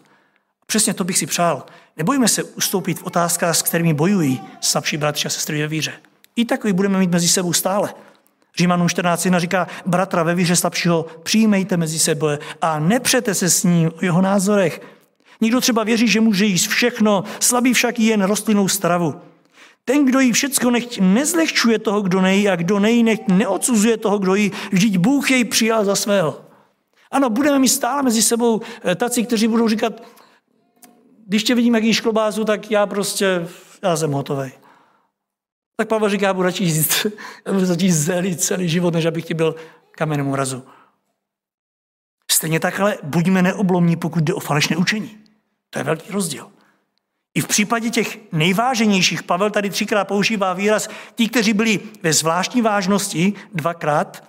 Přesně 0.67 0.95
to 0.95 1.05
bych 1.05 1.19
si 1.19 1.27
přál. 1.27 1.67
Nebojíme 1.97 2.29
se 2.29 2.43
ustoupit 2.43 2.99
v 2.99 3.03
otázkách, 3.03 3.57
s 3.57 3.63
kterými 3.63 3.95
bojují 3.95 4.43
slabší 4.61 4.97
bratři 4.97 5.27
a 5.27 5.31
sestry 5.31 5.63
ve 5.63 5.69
víře. 5.69 5.93
I 6.37 6.45
takový 6.45 6.73
budeme 6.73 6.99
mít 6.99 7.11
mezi 7.11 7.29
sebou 7.29 7.53
stále. 7.53 7.95
Římanům 8.57 8.87
14.1 8.87 9.39
říká, 9.39 9.67
bratra 9.87 10.23
ve 10.23 10.35
víře 10.35 10.57
slabšího 10.57 11.07
přijmejte 11.23 11.77
mezi 11.77 11.99
sebe 11.99 12.39
a 12.63 12.79
nepřete 12.79 13.35
se 13.35 13.51
s 13.51 13.65
ním 13.65 13.89
o 13.89 14.05
jeho 14.05 14.23
názorech. 14.23 14.81
Někdo 15.41 15.61
třeba 15.61 15.85
věří, 15.85 16.09
že 16.09 16.21
může 16.21 16.45
jíst 16.45 16.67
všechno, 16.67 17.25
slabý 17.41 17.73
však 17.73 17.99
jen 17.99 18.23
rostlinnou 18.23 18.69
stravu. 18.69 19.15
Ten, 19.85 20.05
kdo 20.05 20.21
jí 20.21 20.33
všecko 20.33 20.71
nechť, 20.71 20.99
nezlehčuje 20.99 21.79
toho, 21.79 22.03
kdo 22.03 22.21
nejí 22.21 22.49
a 22.49 22.57
kdo 22.57 22.79
nejí, 22.79 23.03
nechť 23.03 23.23
neodsuzuje 23.29 23.97
toho, 23.97 24.19
kdo 24.19 24.35
jí. 24.35 24.53
Vždyť 24.73 24.97
Bůh 24.97 25.31
jej 25.31 25.45
přijal 25.45 25.85
za 25.85 25.97
svého. 25.97 26.41
Ano, 27.11 27.31
budeme 27.31 27.59
mít 27.59 27.69
stále 27.69 28.03
mezi 28.03 28.23
sebou 28.23 28.61
eh, 28.85 28.95
taci, 28.95 29.25
kteří 29.25 29.49
budou 29.49 29.69
říkat, 29.69 30.03
když 31.27 31.45
tě 31.45 31.55
vidím, 31.55 31.75
jak 31.75 31.85
jíš 31.85 32.01
klobásu, 32.01 32.45
tak 32.45 32.71
já 32.71 32.87
prostě, 32.87 33.49
já 33.83 33.97
jsem 33.97 34.13
hotový. 34.13 34.53
Tak 35.77 35.89
Pavel 35.89 36.09
říká, 36.09 36.27
já 36.27 36.35
budu 36.35 36.45
radši 36.45 36.65
jíst, 36.65 37.07
já 37.47 37.53
budu 37.53 37.69
radši 37.69 37.93
zelit 37.93 38.41
celý 38.41 38.69
život, 38.69 38.95
než 38.95 39.07
abych 39.07 39.25
ti 39.25 39.35
byl 39.35 39.55
kamenem 39.91 40.29
úrazu. 40.29 40.63
Stejně 42.31 42.61
tak, 42.61 42.81
ale 42.81 42.99
buďme 43.03 43.43
neoblomní, 43.43 43.97
pokud 43.97 44.25
jde 44.25 44.35
o 44.35 44.41
falešné 44.41 44.77
učení. 44.77 45.20
To 45.71 45.79
je 45.79 45.85
velký 45.85 46.13
rozdíl. 46.13 46.53
I 47.35 47.41
v 47.41 47.47
případě 47.47 47.91
těch 47.91 48.19
nejváženějších, 48.33 49.23
Pavel 49.23 49.51
tady 49.51 49.71
třikrát 49.71 50.05
používá 50.05 50.53
výraz, 50.53 50.89
ti, 51.15 51.29
kteří 51.29 51.53
byli 51.53 51.81
ve 52.03 52.13
zvláštní 52.13 52.63
vážnosti, 52.63 53.33
dvakrát 53.53 54.25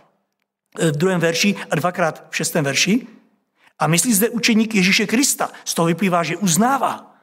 v 0.78 0.92
druhém 0.92 1.20
verši 1.20 1.56
a 1.70 1.76
dvakrát 1.76 2.30
v 2.30 2.36
šestém 2.36 2.64
verši, 2.64 3.08
a 3.80 3.88
myslí 3.88 4.14
zde 4.14 4.30
učeník 4.30 4.76
Ježíše 4.76 5.08
Krista. 5.08 5.50
Z 5.66 5.74
toho 5.74 5.86
vyplývá, 5.86 6.24
že 6.24 6.38
uznává, 6.38 7.16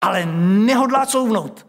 ale 0.00 0.26
nehodlá 0.66 1.06
couvnout. 1.06 1.66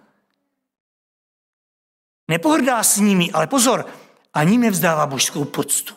Nepohrdá 2.27 2.83
s 2.83 2.97
nimi, 2.97 3.31
ale 3.31 3.47
pozor, 3.47 3.85
ani 4.33 4.57
nevzdává 4.57 5.07
božskou 5.07 5.45
poctu. 5.45 5.95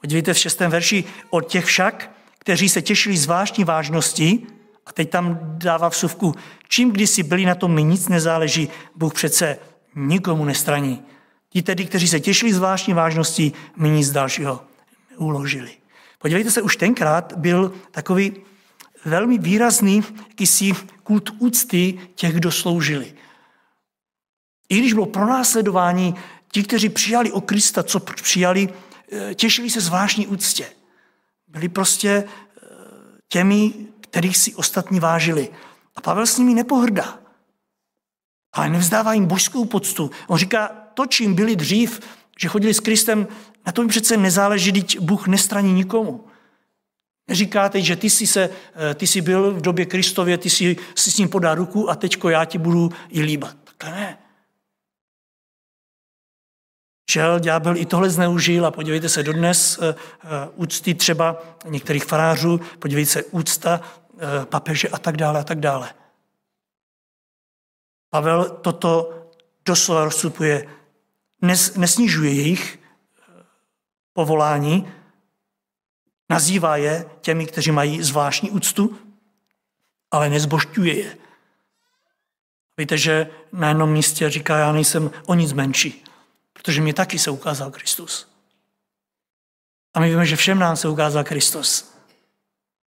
Podívejte 0.00 0.34
v 0.34 0.38
šestém 0.38 0.70
verši, 0.70 1.04
od 1.30 1.40
těch 1.40 1.64
však, 1.64 2.10
kteří 2.40 2.68
se 2.68 2.82
těšili 2.82 3.16
zvláštní 3.16 3.64
vážnosti, 3.64 4.46
a 4.86 4.92
teď 4.92 5.10
tam 5.10 5.38
dává 5.42 5.88
vsuvku, 5.88 6.34
čím 6.68 6.90
kdysi 6.90 7.22
byli 7.22 7.44
na 7.44 7.54
tom 7.54 7.74
mi 7.74 7.82
nic 7.82 8.08
nezáleží, 8.08 8.68
Bůh 8.94 9.14
přece 9.14 9.58
nikomu 9.94 10.44
nestraní. 10.44 11.02
Ti 11.50 11.62
tedy, 11.62 11.86
kteří 11.86 12.08
se 12.08 12.20
těšili 12.20 12.52
zvláštní 12.52 12.94
vážnosti, 12.94 13.52
mi 13.76 13.88
nic 13.88 14.10
dalšího 14.10 14.60
neuložili. 15.10 15.70
Podívejte 16.18 16.50
se, 16.50 16.62
už 16.62 16.76
tenkrát 16.76 17.32
byl 17.36 17.72
takový 17.90 18.32
velmi 19.04 19.38
výrazný 19.38 20.02
jakýsi 20.28 20.72
kult 21.02 21.30
úcty 21.38 21.98
těch, 22.14 22.34
kdo 22.34 22.52
sloužili. 22.52 23.14
I 24.68 24.78
když 24.78 24.92
bylo 24.92 25.06
pronásledování, 25.06 26.14
ti, 26.52 26.62
kteří 26.62 26.88
přijali 26.88 27.32
o 27.32 27.40
Krista, 27.40 27.82
co 27.82 28.00
přijali, 28.00 28.68
eh, 29.12 29.34
těšili 29.34 29.70
se 29.70 29.80
zvláštní 29.80 30.26
úctě. 30.26 30.79
Byli 31.50 31.68
prostě 31.68 32.10
eh, 32.10 32.66
těmi, 33.28 33.72
kterých 34.00 34.36
si 34.36 34.54
ostatní 34.54 35.00
vážili. 35.00 35.48
A 35.96 36.00
Pavel 36.00 36.26
s 36.26 36.38
nimi 36.38 36.54
nepohrdá. 36.54 37.18
Ale 38.52 38.68
nevzdává 38.68 39.12
jim 39.12 39.26
božskou 39.26 39.64
poctu. 39.64 40.10
On 40.26 40.38
říká, 40.38 40.68
to, 40.94 41.06
čím 41.06 41.34
byli 41.34 41.56
dřív, 41.56 42.00
že 42.40 42.48
chodili 42.48 42.74
s 42.74 42.80
Kristem, 42.80 43.28
na 43.66 43.72
tom 43.72 43.88
přece 43.88 44.16
nezáleží, 44.16 44.72
když 44.72 44.96
Bůh 44.96 45.26
nestraní 45.26 45.72
nikomu. 45.72 46.24
Neříkáte, 47.28 47.80
že 47.80 47.96
ty 47.96 48.10
jsi, 48.10 48.26
se, 48.26 48.50
eh, 48.90 48.94
ty 48.94 49.06
jsi 49.06 49.20
byl 49.20 49.54
v 49.54 49.60
době 49.60 49.86
Kristově, 49.86 50.38
ty 50.38 50.50
jsi, 50.50 50.76
si 50.94 51.10
s 51.10 51.18
ním 51.18 51.28
podá 51.28 51.54
ruku 51.54 51.90
a 51.90 51.94
teďko 51.94 52.28
já 52.28 52.44
ti 52.44 52.58
budu 52.58 52.90
i 53.08 53.22
líbat. 53.22 53.56
Takhle 53.64 54.00
ne. 54.00 54.18
Žel, 57.10 57.38
ďábel 57.38 57.76
i 57.76 57.86
tohle 57.86 58.10
zneužil 58.10 58.66
a 58.66 58.70
podívejte 58.70 59.08
se 59.08 59.22
dodnes 59.22 59.78
uh, 59.78 59.84
úcty 60.54 60.94
třeba 60.94 61.42
některých 61.64 62.04
farářů, 62.04 62.60
podívejte 62.78 63.10
se 63.10 63.22
úcta 63.22 63.80
uh, 63.80 64.44
papeže 64.44 64.88
a 64.88 64.98
tak 64.98 65.16
dále 65.16 65.40
a 65.40 65.44
tak 65.44 65.60
dále. 65.60 65.94
Pavel 68.10 68.50
toto 68.50 69.12
doslova 69.64 70.04
rozstupuje, 70.04 70.68
nes, 71.42 71.74
nesnižuje 71.74 72.32
jejich 72.32 72.78
povolání, 74.12 74.92
nazývá 76.30 76.76
je 76.76 77.04
těmi, 77.20 77.46
kteří 77.46 77.70
mají 77.70 78.02
zvláštní 78.02 78.50
úctu, 78.50 78.98
ale 80.10 80.28
nezbožťuje 80.28 80.98
je. 80.98 81.16
Víte, 82.78 82.98
že 82.98 83.30
na 83.52 83.68
jednom 83.68 83.92
místě 83.92 84.30
říká, 84.30 84.58
já 84.58 84.72
nejsem 84.72 85.10
o 85.26 85.34
nic 85.34 85.52
menší, 85.52 86.04
protože 86.62 86.80
mě 86.80 86.94
taky 86.94 87.18
se 87.18 87.30
ukázal 87.30 87.70
Kristus. 87.70 88.28
A 89.94 90.00
my 90.00 90.10
víme, 90.10 90.26
že 90.26 90.36
všem 90.36 90.58
nám 90.58 90.76
se 90.76 90.88
ukázal 90.88 91.24
Kristus. 91.24 91.94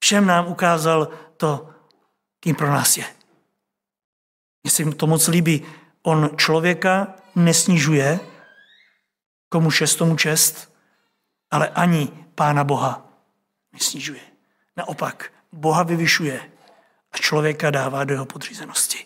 Všem 0.03 0.26
nám 0.26 0.47
ukázal 0.47 1.07
to, 1.38 1.69
kým 2.39 2.55
pro 2.55 2.67
nás 2.67 2.97
je. 2.97 3.05
Mně 4.63 4.71
se 4.71 4.86
to 4.86 5.07
moc 5.07 5.28
líbí. 5.28 5.65
On 6.01 6.30
člověka 6.38 7.13
nesnižuje, 7.36 8.19
komu 9.49 9.71
šest, 9.71 9.95
tomu 9.95 10.17
čest, 10.17 10.74
ale 11.51 11.67
ani 11.69 12.07
Pána 12.36 12.63
Boha 12.63 13.07
nesnižuje. 13.74 14.21
Naopak, 14.78 15.32
Boha 15.51 15.84
vyvyšuje 15.84 16.51
a 17.11 17.17
člověka 17.17 17.71
dává 17.71 18.03
do 18.03 18.13
jeho 18.13 18.26
podřízenosti. 18.26 19.05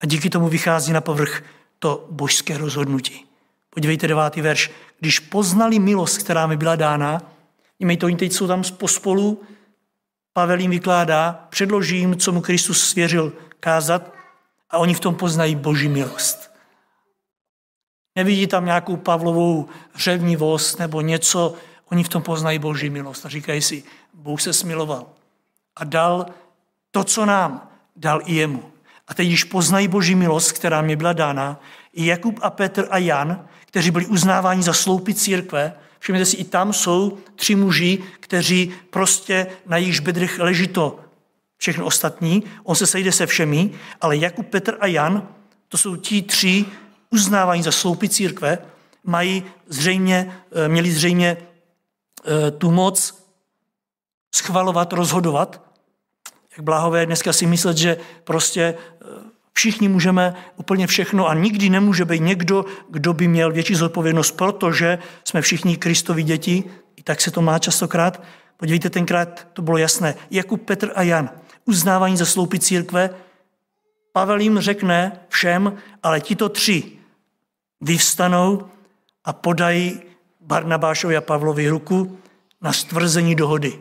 A 0.00 0.06
díky 0.06 0.30
tomu 0.30 0.48
vychází 0.48 0.92
na 0.92 1.00
povrch 1.00 1.42
to 1.78 2.06
božské 2.10 2.58
rozhodnutí. 2.58 3.31
Podívejte 3.74 4.08
devátý 4.08 4.40
verš. 4.40 4.70
Když 5.00 5.18
poznali 5.18 5.78
milost, 5.78 6.18
která 6.18 6.46
mi 6.46 6.56
byla 6.56 6.76
dána, 6.76 7.32
Mějte 7.78 8.00
to, 8.00 8.06
oni 8.06 8.16
teď 8.16 8.32
jsou 8.32 8.46
tam 8.46 8.62
pospolu, 8.78 9.42
Pavel 10.32 10.60
jim 10.60 10.70
vykládá, 10.70 11.46
předložím, 11.50 12.16
co 12.16 12.32
mu 12.32 12.40
Kristus 12.40 12.88
svěřil 12.88 13.32
kázat 13.60 14.12
a 14.70 14.78
oni 14.78 14.94
v 14.94 15.00
tom 15.00 15.14
poznají 15.14 15.56
boží 15.56 15.88
milost. 15.88 16.50
Nevidí 18.16 18.46
tam 18.46 18.64
nějakou 18.64 18.96
Pavlovou 18.96 19.68
řevnivost 19.94 20.78
nebo 20.78 21.00
něco, 21.00 21.54
oni 21.90 22.04
v 22.04 22.08
tom 22.08 22.22
poznají 22.22 22.58
boží 22.58 22.90
milost 22.90 23.26
a 23.26 23.28
říkají 23.28 23.62
si, 23.62 23.84
Bůh 24.14 24.40
se 24.40 24.52
smiloval 24.52 25.06
a 25.76 25.84
dal 25.84 26.26
to, 26.90 27.04
co 27.04 27.26
nám, 27.26 27.68
dal 27.96 28.20
i 28.24 28.34
jemu. 28.34 28.72
A 29.08 29.14
teď, 29.14 29.26
když 29.26 29.44
poznají 29.44 29.88
boží 29.88 30.14
milost, 30.14 30.52
která 30.52 30.82
mi 30.82 30.96
byla 30.96 31.12
dána, 31.12 31.60
i 31.92 32.06
Jakub 32.06 32.38
a 32.42 32.50
Petr 32.50 32.86
a 32.90 32.98
Jan, 32.98 33.48
kteří 33.66 33.90
byli 33.90 34.06
uznáváni 34.06 34.62
za 34.62 34.72
sloupy 34.72 35.14
církve, 35.14 35.72
všimněte 35.98 36.26
si, 36.26 36.36
i 36.36 36.44
tam 36.44 36.72
jsou 36.72 37.18
tři 37.36 37.54
muži, 37.54 37.98
kteří 38.20 38.72
prostě 38.90 39.46
na 39.66 39.76
jejich 39.76 40.00
bedrech 40.00 40.38
leží 40.38 40.66
to 40.66 41.00
všechno 41.56 41.84
ostatní, 41.84 42.42
on 42.64 42.76
se 42.76 42.86
sejde 42.86 43.12
se 43.12 43.26
všemi, 43.26 43.70
ale 44.00 44.16
Jakub, 44.16 44.46
Petr 44.46 44.76
a 44.80 44.86
Jan, 44.86 45.28
to 45.68 45.78
jsou 45.78 45.96
ti 45.96 46.22
tři 46.22 46.64
uznávání 47.10 47.62
za 47.62 47.72
sloupy 47.72 48.08
církve, 48.08 48.58
mají 49.04 49.44
zřejmě, 49.66 50.32
eh, 50.52 50.68
měli 50.68 50.90
zřejmě 50.90 51.36
eh, 51.36 52.50
tu 52.50 52.70
moc 52.70 53.24
schvalovat, 54.34 54.92
rozhodovat. 54.92 55.62
Jak 56.50 56.60
bláhové 56.60 57.06
dneska 57.06 57.32
si 57.32 57.46
myslet, 57.46 57.76
že 57.76 57.96
prostě 58.24 58.62
eh, 58.62 59.04
všichni 59.52 59.88
můžeme 59.88 60.34
úplně 60.56 60.86
všechno 60.86 61.28
a 61.28 61.34
nikdy 61.34 61.70
nemůže 61.70 62.04
být 62.04 62.22
někdo, 62.22 62.64
kdo 62.88 63.12
by 63.12 63.28
měl 63.28 63.52
větší 63.52 63.74
zodpovědnost, 63.74 64.32
protože 64.32 64.98
jsme 65.24 65.42
všichni 65.42 65.76
Kristovi 65.76 66.22
děti, 66.22 66.64
i 66.96 67.02
tak 67.02 67.20
se 67.20 67.30
to 67.30 67.42
má 67.42 67.58
častokrát. 67.58 68.22
Podívejte, 68.56 68.90
tenkrát 68.90 69.48
to 69.52 69.62
bylo 69.62 69.78
jasné. 69.78 70.14
Jakub, 70.30 70.62
Petr 70.62 70.92
a 70.94 71.02
Jan, 71.02 71.30
uznávání 71.64 72.16
za 72.16 72.26
sloupy 72.26 72.58
církve, 72.58 73.10
Pavel 74.12 74.40
jim 74.40 74.60
řekne 74.60 75.20
všem, 75.28 75.76
ale 76.02 76.20
tito 76.20 76.48
tři 76.48 76.92
vyvstanou 77.80 78.68
a 79.24 79.32
podají 79.32 80.00
Barnabášovi 80.40 81.16
a 81.16 81.20
Pavlovi 81.20 81.68
ruku 81.68 82.18
na 82.60 82.72
stvrzení 82.72 83.34
dohody. 83.34 83.80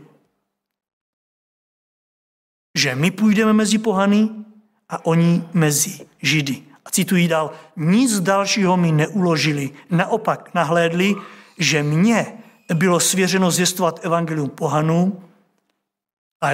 Že 2.77 2.95
my 2.95 3.11
půjdeme 3.11 3.53
mezi 3.53 3.77
pohany 3.77 4.29
a 4.91 5.05
oni 5.05 5.43
mezi 5.53 6.05
Židy. 6.21 6.63
A 6.85 6.89
cituji 6.91 7.27
dál, 7.27 7.51
nic 7.75 8.19
dalšího 8.19 8.77
mi 8.77 8.91
neuložili. 8.91 9.71
Naopak 9.89 10.53
nahlédli, 10.53 11.15
že 11.57 11.83
mně 11.83 12.37
bylo 12.73 12.99
svěřeno 12.99 13.51
zvěstovat 13.51 14.05
evangelium 14.05 14.49
pohanům 14.49 15.23
a 16.41 16.51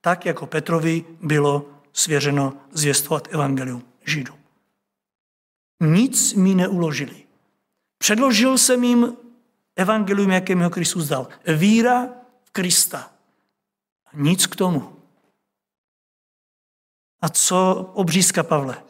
tak 0.00 0.26
jako 0.26 0.46
Petrovi 0.46 1.04
bylo 1.22 1.68
svěřeno 1.92 2.52
zvěstovat 2.72 3.28
evangelium 3.30 3.82
Židům. 4.06 4.36
Nic 5.80 6.34
mi 6.34 6.54
neuložili. 6.54 7.24
Předložil 7.98 8.58
jsem 8.58 8.84
jim 8.84 9.16
evangelium, 9.76 10.30
jaké 10.30 10.54
mi 10.54 10.64
ho 10.64 10.70
Kristus 10.70 11.08
dal. 11.08 11.28
Víra 11.46 12.08
v 12.44 12.50
Krista. 12.50 13.10
Nic 14.14 14.46
k 14.46 14.56
tomu. 14.56 14.97
A 17.20 17.28
co 17.28 17.90
obřízka 17.94 18.42
Pavle? 18.42 18.82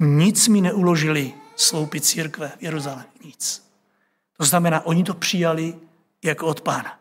Nic 0.00 0.48
mi 0.48 0.60
neuložili 0.60 1.34
sloupy 1.56 2.00
církve 2.00 2.52
v 2.58 2.62
Jeruzalém. 2.62 3.04
Nic. 3.24 3.72
To 4.36 4.44
znamená, 4.44 4.86
oni 4.86 5.04
to 5.04 5.14
přijali 5.14 5.74
jako 6.24 6.46
od 6.46 6.60
pána. 6.60 7.00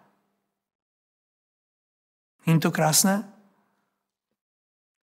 Není 2.45 2.59
to 2.59 2.71
krásné? 2.71 3.33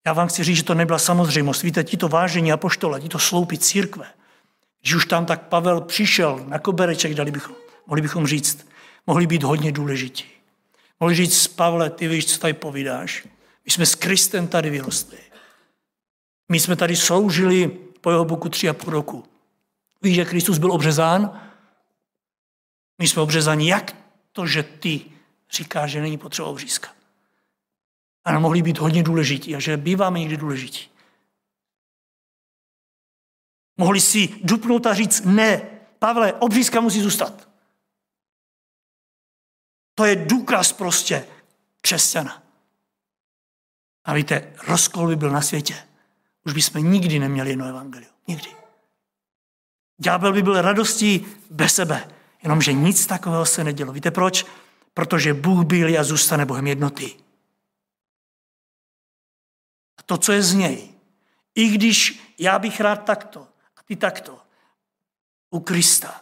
Já 0.05 0.13
vám 0.13 0.27
chci 0.27 0.43
říct, 0.43 0.57
že 0.57 0.63
to 0.63 0.73
nebyla 0.73 0.99
samozřejmost. 0.99 1.61
Víte, 1.61 1.83
tito 1.83 2.07
vážení 2.07 2.51
apoštole, 2.51 3.01
tito 3.01 3.19
sloupy 3.19 3.57
církve, 3.57 4.07
když 4.81 4.93
už 4.93 5.05
tam 5.05 5.25
tak 5.25 5.47
Pavel 5.47 5.81
přišel 5.81 6.43
na 6.47 6.59
kobereček, 6.59 7.13
dali 7.13 7.31
bychom, 7.31 7.55
mohli 7.87 8.01
bychom 8.01 8.27
říct, 8.27 8.67
mohli 9.07 9.27
být 9.27 9.43
hodně 9.43 9.71
důležití. 9.71 10.25
Mohli 10.99 11.15
říct, 11.15 11.47
Pavle, 11.47 11.89
ty 11.89 12.07
víš, 12.07 12.25
co 12.25 12.39
tady 12.39 12.53
povídáš. 12.53 13.27
My 13.65 13.71
jsme 13.71 13.85
s 13.85 13.95
Kristem 13.95 14.47
tady 14.47 14.69
vyrostli. 14.69 15.17
My 16.51 16.59
jsme 16.59 16.75
tady 16.75 16.95
sloužili 16.95 17.67
po 18.01 18.11
jeho 18.11 18.25
boku 18.25 18.49
tři 18.49 18.69
a 18.69 18.73
půl 18.73 18.93
roku. 18.93 19.25
Víš, 20.01 20.15
že 20.15 20.25
Kristus 20.25 20.57
byl 20.57 20.71
obřezán? 20.71 21.41
My 22.97 23.07
jsme 23.07 23.21
obřezáni. 23.21 23.69
Jak 23.69 23.95
to, 24.31 24.47
že 24.47 24.63
ty 24.63 25.05
říkáš, 25.51 25.91
že 25.91 26.01
není 26.01 26.17
potřeba 26.17 26.47
obřízka? 26.47 26.89
A 28.25 28.39
mohli 28.39 28.61
být 28.61 28.77
hodně 28.77 29.03
důležití 29.03 29.55
a 29.55 29.59
že 29.59 29.77
býváme 29.77 30.19
někdy 30.19 30.37
důležití. 30.37 30.89
Mohli 33.77 34.01
si 34.01 34.29
dupnout 34.43 34.85
a 34.85 34.93
říct, 34.93 35.21
ne, 35.25 35.61
Pavle, 35.99 36.33
obřízka 36.33 36.81
musí 36.81 37.01
zůstat. 37.01 37.49
To 39.95 40.05
je 40.05 40.15
důkaz 40.15 40.73
prostě 40.73 41.27
křesťana. 41.81 42.43
A 44.05 44.13
víte, 44.13 44.53
rozkol 44.67 45.07
by 45.07 45.15
byl 45.15 45.29
na 45.31 45.41
světě 45.41 45.90
už 46.45 46.53
bychom 46.53 46.91
nikdy 46.91 47.19
neměli 47.19 47.49
jedno 47.49 47.65
evangelium. 47.65 48.13
Nikdy. 48.27 48.49
Ďábel 49.97 50.33
by 50.33 50.41
byl 50.41 50.61
radostí 50.61 51.25
bez 51.49 51.75
sebe, 51.75 52.11
jenomže 52.43 52.73
nic 52.73 53.05
takového 53.05 53.45
se 53.45 53.63
nedělo. 53.63 53.93
Víte 53.93 54.11
proč? 54.11 54.45
Protože 54.93 55.33
Bůh 55.33 55.65
byl 55.65 55.99
a 55.99 56.03
zůstane 56.03 56.45
Bohem 56.45 56.67
jednoty. 56.67 57.15
A 59.97 60.03
to, 60.03 60.17
co 60.17 60.31
je 60.31 60.43
z 60.43 60.53
něj, 60.53 60.91
i 61.55 61.67
když 61.67 62.21
já 62.37 62.59
bych 62.59 62.79
rád 62.79 62.95
takto 62.95 63.47
a 63.77 63.83
ty 63.83 63.95
takto, 63.95 64.39
u 65.49 65.59
Krista, 65.59 66.21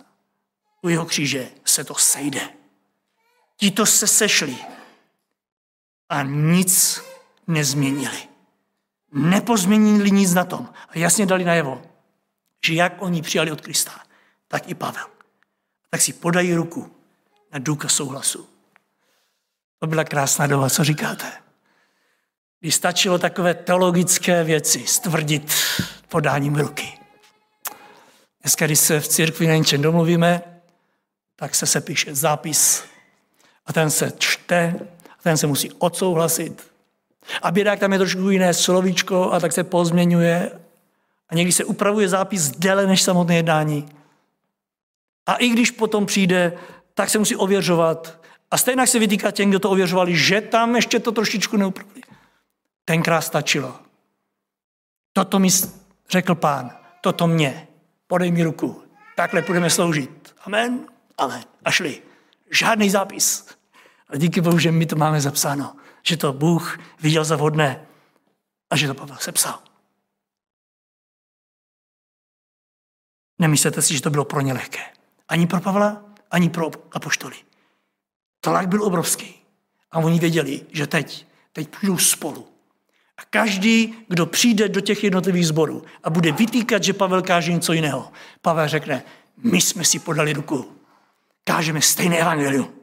u 0.82 0.90
jeho 0.90 1.06
kříže 1.06 1.52
se 1.66 1.84
to 1.84 1.96
sejde. 1.96 2.50
Tito 3.58 3.86
se 3.86 4.08
sešli 4.08 4.58
a 6.10 6.24
nic 6.24 7.02
nezměnili 7.48 8.29
nepozměnili 9.12 10.12
nic 10.12 10.34
na 10.34 10.44
tom. 10.44 10.70
A 10.90 10.98
jasně 10.98 11.26
dali 11.26 11.44
najevo, 11.44 11.82
že 12.66 12.74
jak 12.74 13.02
oni 13.02 13.22
přijali 13.22 13.52
od 13.52 13.62
Krista, 13.62 13.92
tak 14.48 14.70
i 14.70 14.76
Pavel. 14.76 15.06
Tak 15.90 16.02
si 16.02 16.14
podají 16.14 16.54
ruku 16.54 16.92
na 17.54 17.60
důkaz 17.60 17.94
souhlasu. 17.94 18.50
To 19.80 19.88
byla 19.88 20.04
krásná 20.04 20.48
doba, 20.48 20.70
co 20.70 20.84
říkáte? 20.84 21.32
Když 22.60 22.76
stačilo 22.76 23.20
takové 23.20 23.54
teologické 23.54 24.44
věci 24.44 24.88
stvrdit 24.88 25.54
podáním 26.08 26.56
ruky. 26.56 27.00
Dneska, 28.42 28.66
když 28.66 28.80
se 28.80 29.00
v 29.00 29.08
církvi 29.08 29.48
na 29.48 29.56
něčem 29.56 29.82
domluvíme, 29.82 30.42
tak 31.36 31.56
se 31.56 31.66
sepíše 31.66 32.16
zápis 32.16 32.84
a 33.66 33.74
ten 33.74 33.90
se 33.90 34.12
čte 34.18 34.76
a 35.20 35.22
ten 35.24 35.38
se 35.38 35.48
musí 35.48 35.72
odsouhlasit 35.72 36.69
a 37.42 37.52
bědák 37.52 37.80
tam 37.80 37.94
je 37.94 38.00
trošku 38.00 38.30
jiné 38.30 38.54
slovíčko 38.54 39.32
a 39.32 39.40
tak 39.40 39.54
se 39.54 39.64
pozměňuje. 39.64 40.52
A 41.30 41.36
někdy 41.36 41.52
se 41.52 41.64
upravuje 41.64 42.10
zápis 42.10 42.52
déle 42.52 42.88
než 42.88 43.02
samotné 43.02 43.36
jednání. 43.36 43.90
A 45.26 45.36
i 45.36 45.50
když 45.50 45.72
potom 45.72 46.06
přijde, 46.06 46.54
tak 46.94 47.10
se 47.10 47.20
musí 47.20 47.36
ověřovat. 47.36 48.20
A 48.52 48.58
stejně 48.58 48.88
se 48.88 49.00
vytýká 49.00 49.32
těm, 49.32 49.50
kdo 49.50 49.60
to 49.60 49.70
ověřovali, 49.70 50.16
že 50.16 50.42
tam 50.42 50.76
ještě 50.76 51.00
to 51.00 51.12
trošičku 51.12 51.58
neupravili. 51.58 52.02
Tenkrát 52.86 53.22
stačilo. 53.22 53.80
Toto 55.14 55.40
mi 55.40 55.48
řekl 56.10 56.36
pán, 56.36 56.72
toto 57.02 57.28
mě. 57.28 57.68
Podej 58.08 58.32
mi 58.32 58.44
ruku. 58.44 58.84
Takhle 59.16 59.42
budeme 59.42 59.70
sloužit. 59.70 60.36
Amen. 60.46 60.80
Amen. 61.18 61.44
A 61.66 61.72
šli. 61.72 62.02
Žádný 62.52 62.90
zápis. 62.90 63.46
A 64.10 64.18
díky 64.18 64.42
Bohu, 64.42 64.60
že 64.60 64.72
my 64.72 64.86
to 64.86 64.96
máme 64.96 65.22
zapsáno 65.22 65.76
že 66.10 66.18
to 66.18 66.34
Bůh 66.34 66.80
viděl 67.00 67.26
za 67.26 67.36
vhodné 67.36 67.86
a 68.70 68.76
že 68.76 68.88
to 68.88 68.94
Pavel 68.94 69.18
sepsal. 69.20 69.60
Nemyslete 73.40 73.82
si, 73.82 73.94
že 73.94 74.02
to 74.02 74.10
bylo 74.10 74.26
pro 74.26 74.42
ně 74.42 74.54
lehké. 74.54 74.82
Ani 75.28 75.48
pro 75.48 75.62
Pavla, 75.62 76.04
ani 76.32 76.50
pro 76.50 76.72
apoštoly. 76.92 77.36
Tlak 78.42 78.68
byl 78.68 78.84
obrovský. 78.84 79.36
A 79.92 80.00
oni 80.00 80.20
věděli, 80.20 80.66
že 80.72 80.88
teď, 80.88 81.28
teď 81.54 81.70
půjdou 81.80 81.98
spolu. 81.98 82.48
A 83.18 83.22
každý, 83.30 83.96
kdo 84.08 84.26
přijde 84.26 84.70
do 84.70 84.82
těch 84.82 85.04
jednotlivých 85.04 85.48
sborů 85.48 85.84
a 86.04 86.10
bude 86.10 86.32
vytýkat, 86.32 86.84
že 86.84 86.94
Pavel 86.94 87.22
káže 87.22 87.54
něco 87.54 87.74
jiného, 87.74 88.12
Pavel 88.42 88.68
řekne, 88.68 89.04
my 89.38 89.62
jsme 89.62 89.86
si 89.86 90.00
podali 90.00 90.34
ruku. 90.34 90.76
Kážeme 91.44 91.82
stejné 91.82 92.18
evangelium 92.18 92.79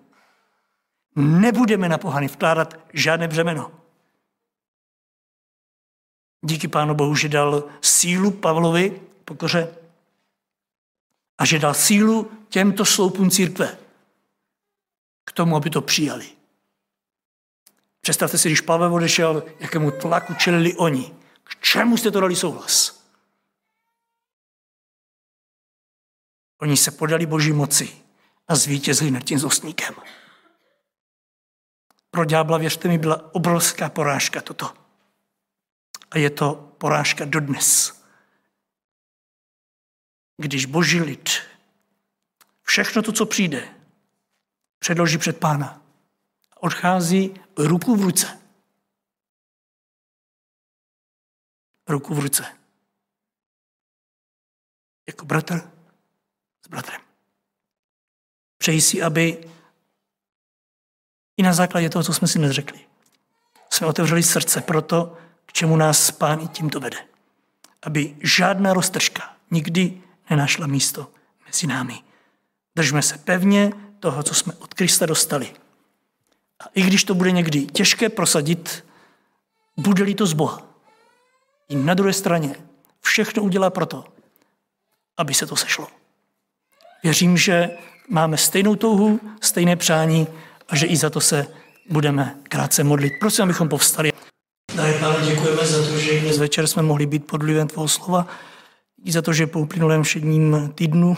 nebudeme 1.17 1.89
na 1.89 1.99
pohany 1.99 2.29
vkládat 2.29 2.75
žádné 2.93 3.29
břemeno. 3.29 3.73
Díky 6.45 6.69
Pánu 6.69 6.95
Bohu, 6.95 7.15
že 7.15 7.29
dal 7.29 7.65
sílu 7.81 8.31
Pavlovi 8.31 9.01
pokoře 9.25 9.75
A 11.39 11.45
že 11.45 11.59
dal 11.59 11.75
sílu 11.75 12.31
těmto 12.49 12.85
sloupům 12.85 13.31
církve 13.31 13.79
k 15.25 15.33
tomu, 15.33 15.57
aby 15.57 15.71
to 15.71 15.81
přijali. 15.83 16.27
Představte 18.01 18.39
si, 18.39 18.49
když 18.49 18.61
Pavel 18.61 18.95
odešel, 18.95 19.43
jakému 19.59 19.91
tlaku 19.91 20.35
čelili 20.35 20.77
oni. 20.77 21.15
K 21.45 21.61
čemu 21.61 21.97
jste 21.97 22.11
to 22.11 22.21
dali 22.21 22.37
souhlas? 22.37 23.05
Oni 26.61 26.77
se 26.77 26.91
podali 26.91 27.27
boží 27.27 27.53
moci 27.53 28.03
a 28.49 28.55
zvítězili 28.55 29.11
nad 29.11 29.21
tím 29.21 29.39
zostníkem. 29.39 29.95
Pro 32.17 32.25
ďábla, 32.25 32.59
věřte 32.59 32.89
mi, 32.89 32.99
byla 32.99 33.35
obrovská 33.35 33.89
porážka 33.91 34.41
toto. 34.41 34.75
A 36.11 36.19
je 36.19 36.31
to 36.31 36.55
porážka 36.79 37.25
dodnes. 37.25 38.01
Když 40.37 40.67
boží 40.67 41.01
lid 41.01 41.31
všechno 42.63 43.03
to, 43.03 43.13
co 43.13 43.27
přijde, 43.27 43.75
předloží 44.79 45.19
před 45.19 45.41
pána. 45.41 45.83
Odchází 46.61 47.41
ruku 47.59 47.97
v 47.97 48.03
ruce. 48.03 48.41
Ruku 51.89 52.15
v 52.15 52.19
ruce. 52.19 52.57
Jako 55.07 55.25
bratr 55.25 55.73
s 56.65 56.69
bratrem. 56.69 57.01
Přeji 58.59 58.81
si, 58.81 59.03
aby 59.03 59.56
i 61.37 61.43
na 61.43 61.53
základě 61.53 61.91
toho, 61.91 62.03
co 62.03 62.15
jsme 62.15 62.29
si 62.29 62.39
nezřekli, 62.39 62.81
jsme 63.71 63.87
otevřeli 63.87 64.23
srdce 64.23 64.61
pro 64.61 64.83
to, 64.83 65.17
k 65.47 65.53
čemu 65.53 65.77
nás 65.77 66.11
pán 66.11 66.41
i 66.41 66.49
tímto 66.49 66.81
vede. 66.81 66.99
Aby 67.83 68.17
žádná 68.23 68.73
roztržka 68.73 69.37
nikdy 69.51 70.01
nenašla 70.31 70.67
místo 70.67 71.11
mezi 71.47 71.67
námi. 71.67 72.03
Držme 72.77 73.03
se 73.03 73.19
pevně 73.19 73.73
toho, 74.01 74.23
co 74.23 74.35
jsme 74.35 74.53
od 74.59 74.75
Krista 74.75 75.07
dostali. 75.07 75.55
A 76.61 76.65
i 76.75 76.83
když 76.83 77.05
to 77.05 77.15
bude 77.15 77.31
někdy 77.31 77.67
těžké 77.67 78.09
prosadit, 78.09 78.85
bude-li 79.77 80.15
to 80.15 80.27
z 80.27 80.33
Boha. 80.33 80.63
I 81.69 81.77
na 81.77 81.95
druhé 81.95 82.13
straně 82.13 82.57
všechno 83.01 83.43
udělá 83.43 83.71
proto, 83.71 84.05
aby 85.17 85.35
se 85.35 85.47
to 85.47 85.57
sešlo. 85.57 85.89
Věřím, 87.03 87.37
že 87.37 87.71
máme 88.09 88.37
stejnou 88.37 88.77
touhu, 88.77 89.21
stejné 89.41 89.77
přání 89.77 90.27
a 90.69 90.77
že 90.77 90.87
i 90.87 90.97
za 90.97 91.11
to 91.11 91.21
se 91.21 91.47
budeme 91.91 92.39
krátce 92.43 92.85
modlit. 92.85 93.13
Prosím, 93.21 93.45
abychom 93.45 93.69
povstali. 93.69 94.13
Daj, 94.77 94.95
Pane, 95.01 95.27
děkujeme 95.27 95.67
za 95.67 95.91
to, 95.91 95.99
že 95.99 96.21
dnes 96.21 96.39
večer 96.39 96.67
jsme 96.67 96.83
mohli 96.83 97.07
být 97.07 97.27
pod 97.27 97.43
vlivem 97.43 97.69
Tvého 97.69 97.89
slova. 97.89 98.27
I 99.05 99.13
za 99.13 99.23
to, 99.23 99.33
že 99.33 99.47
po 99.47 99.61
uplynulém 99.61 100.03
všedním 100.03 100.73
týdnu 100.75 101.17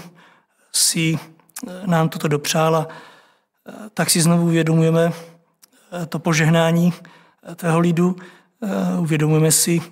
si 0.73 1.19
eh, 1.19 1.87
nám 1.87 2.09
toto 2.09 2.29
dopřála, 2.29 2.89
eh, 2.89 3.73
tak 3.95 4.11
si 4.11 4.21
znovu 4.21 4.45
uvědomujeme 4.45 5.13
eh, 5.13 6.07
to 6.07 6.19
požehnání 6.19 6.93
tvého 7.55 7.79
lidu. 7.79 8.17
Uvědomujeme 8.99 9.53
si, 9.53 9.83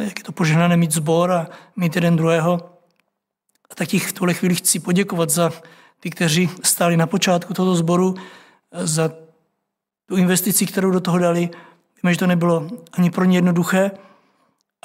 jak 0.00 0.18
je 0.18 0.24
to 0.24 0.32
požehnané 0.32 0.76
mít 0.76 0.92
zbor 0.92 1.32
a 1.32 1.48
mít 1.76 1.94
jeden 1.94 2.16
druhého. 2.16 2.78
A 3.70 3.74
tak 3.74 3.88
v 3.88 4.12
tuhle 4.12 4.34
chvíli 4.34 4.54
chci 4.54 4.78
poděkovat 4.78 5.30
za 5.30 5.52
ty, 6.00 6.10
kteří 6.10 6.50
stáli 6.62 6.96
na 6.96 7.06
počátku 7.06 7.54
tohoto 7.54 7.74
sboru, 7.74 8.14
za 8.72 9.10
tu 10.06 10.16
investici, 10.16 10.66
kterou 10.66 10.90
do 10.90 11.00
toho 11.00 11.18
dali. 11.18 11.50
Víme, 12.02 12.12
že 12.12 12.18
to 12.18 12.26
nebylo 12.26 12.68
ani 12.92 13.10
pro 13.10 13.24
ně 13.24 13.38
jednoduché. 13.38 13.90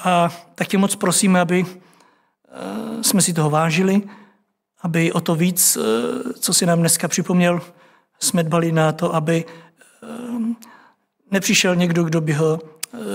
A 0.03 0.29
tak 0.55 0.67
tě 0.67 0.77
moc 0.77 0.95
prosíme, 0.95 1.41
aby 1.41 1.65
eh, 1.65 3.03
jsme 3.03 3.21
si 3.21 3.33
toho 3.33 3.49
vážili, 3.49 4.01
aby 4.81 5.11
o 5.11 5.21
to 5.21 5.35
víc, 5.35 5.77
eh, 5.77 6.33
co 6.33 6.53
si 6.53 6.65
nám 6.65 6.79
dneska 6.79 7.07
připomněl, 7.07 7.61
jsme 8.19 8.43
dbali 8.43 8.71
na 8.71 8.91
to, 8.91 9.15
aby 9.15 9.45
eh, 9.45 10.07
nepřišel 11.31 11.75
někdo, 11.75 12.03
kdo 12.03 12.21
by 12.21 12.33
ho 12.33 12.59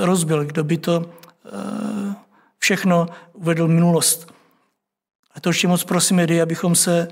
rozbil, 0.01 0.45
kdo 0.45 0.65
by 0.65 0.77
to 0.77 1.11
všechno 2.59 3.07
uvedl 3.33 3.69
minulost. 3.69 4.35
A 5.35 5.41
to 5.41 5.49
ještě 5.49 5.69
moc 5.69 5.85
prosím, 5.85 6.19
Jedy, 6.19 6.43
abychom 6.43 6.75
se 6.75 7.09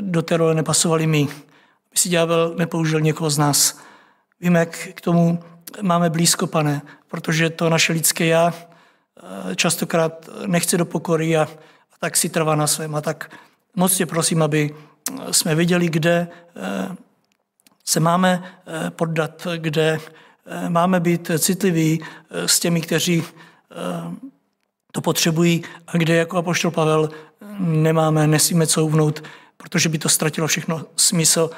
do 0.00 0.22
té 0.22 0.36
role 0.36 0.54
nepasovali 0.54 1.06
my. 1.06 1.28
Si 1.96 2.08
ďábel 2.08 2.54
nepoužil 2.56 3.00
někoho 3.00 3.30
z 3.30 3.38
nás. 3.38 3.78
Víme, 4.40 4.58
jak 4.58 4.88
k 4.94 5.00
tomu 5.00 5.38
máme 5.82 6.10
blízko, 6.10 6.46
pane, 6.46 6.82
protože 7.08 7.50
to 7.50 7.70
naše 7.70 7.92
lidské 7.92 8.26
já 8.26 8.52
eh, 8.52 9.56
častokrát 9.56 10.28
nechce 10.46 10.76
do 10.76 10.84
pokory 10.84 11.36
a, 11.36 11.42
a 11.42 11.96
tak 12.00 12.16
si 12.16 12.28
trvá 12.28 12.54
na 12.54 12.66
svém. 12.66 12.94
A 12.94 13.00
tak 13.00 13.30
moc 13.76 13.96
tě 13.96 14.06
prosím, 14.06 14.42
aby 14.42 14.70
eh, 14.74 15.32
jsme 15.32 15.54
viděli, 15.54 15.88
kde 15.88 16.28
eh, 16.56 16.96
se 17.84 18.00
máme 18.00 18.42
poddat, 18.90 19.46
kde 19.56 19.98
máme 20.68 21.00
být 21.00 21.30
citliví 21.38 22.02
s 22.30 22.60
těmi, 22.60 22.80
kteří 22.80 23.24
to 24.92 25.00
potřebují 25.00 25.64
a 25.86 25.96
kde 25.96 26.16
jako 26.16 26.36
apoštol 26.38 26.70
Pavel 26.70 27.10
nemáme, 27.58 28.26
nesmíme 28.26 28.66
couvnout, 28.66 29.22
protože 29.56 29.88
by 29.88 29.98
to 29.98 30.08
ztratilo 30.08 30.46
všechno 30.46 30.84
smysl 30.96 31.50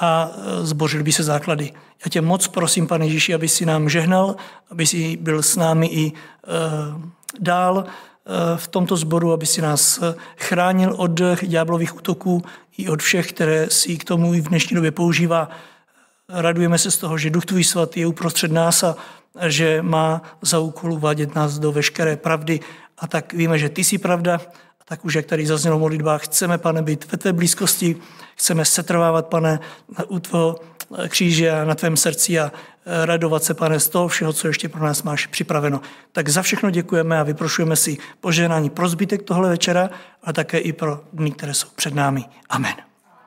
a 0.00 0.30
e, 0.30 0.66
zbořil 0.66 1.02
by 1.02 1.12
se 1.12 1.22
základy. 1.22 1.72
Já 2.04 2.08
tě 2.10 2.20
moc 2.20 2.48
prosím, 2.48 2.86
pane 2.86 3.06
Ježíši, 3.06 3.34
aby 3.34 3.48
si 3.48 3.66
nám 3.66 3.88
žehnal, 3.88 4.36
aby 4.70 4.86
si 4.86 5.16
byl 5.16 5.42
s 5.42 5.56
námi 5.56 5.86
i 5.86 6.06
e, 6.06 6.12
dál 7.40 7.84
e, 7.84 8.56
v 8.56 8.68
tomto 8.68 8.96
sboru, 8.96 9.32
aby 9.32 9.46
si 9.46 9.62
nás 9.62 10.00
chránil 10.36 10.94
od 10.96 11.20
ďáblových 11.42 11.96
útoků 11.96 12.42
i 12.78 12.88
od 12.88 13.02
všech, 13.02 13.32
které 13.32 13.70
si 13.70 13.96
k 13.96 14.04
tomu 14.04 14.34
i 14.34 14.40
v 14.40 14.48
dnešní 14.48 14.74
době 14.74 14.90
používá. 14.90 15.48
Radujeme 16.28 16.78
se 16.78 16.90
z 16.90 16.96
toho, 16.96 17.18
že 17.18 17.30
Duch 17.30 17.44
Tvůj 17.44 17.64
svatý 17.64 18.00
je 18.00 18.06
uprostřed 18.06 18.52
nás 18.52 18.82
a 18.82 18.96
že 19.46 19.82
má 19.82 20.22
za 20.42 20.58
úkol 20.58 20.92
uvádět 20.92 21.34
nás 21.34 21.58
do 21.58 21.72
veškeré 21.72 22.16
pravdy. 22.16 22.60
A 22.98 23.06
tak 23.06 23.32
víme, 23.32 23.58
že 23.58 23.68
Ty 23.68 23.84
jsi 23.84 23.98
pravda, 23.98 24.40
tak 24.84 25.04
už, 25.04 25.14
jak 25.14 25.26
tady 25.26 25.46
zaznělo 25.46 25.78
v 25.78 25.80
modlitbách, 25.80 26.24
chceme, 26.24 26.58
pane, 26.58 26.82
být 26.82 27.12
ve 27.12 27.18
tvé 27.18 27.32
blízkosti, 27.32 27.96
chceme 28.34 28.64
setrvávat, 28.64 29.26
pane, 29.26 29.60
u 30.08 30.18
tvého 30.18 30.60
kříže 31.08 31.50
a 31.50 31.64
na 31.64 31.74
tvém 31.74 31.96
srdci 31.96 32.40
a 32.40 32.52
e, 32.86 33.06
radovat 33.06 33.44
se, 33.44 33.54
pane, 33.54 33.80
z 33.80 33.88
toho 33.88 34.08
všeho, 34.08 34.32
co 34.32 34.48
ještě 34.48 34.68
pro 34.68 34.84
nás 34.84 35.02
máš 35.02 35.26
připraveno. 35.26 35.80
Tak 36.12 36.28
za 36.28 36.42
všechno 36.42 36.70
děkujeme 36.70 37.20
a 37.20 37.22
vyprošujeme 37.22 37.76
si 37.76 37.98
požehnání 38.20 38.70
pro 38.70 38.88
zbytek 38.88 39.22
tohle 39.22 39.48
večera 39.48 39.90
a 40.22 40.32
také 40.32 40.58
i 40.58 40.72
pro 40.72 41.00
dny, 41.12 41.30
které 41.30 41.54
jsou 41.54 41.68
před 41.76 41.94
námi. 41.94 42.24
Amen. 42.48 42.93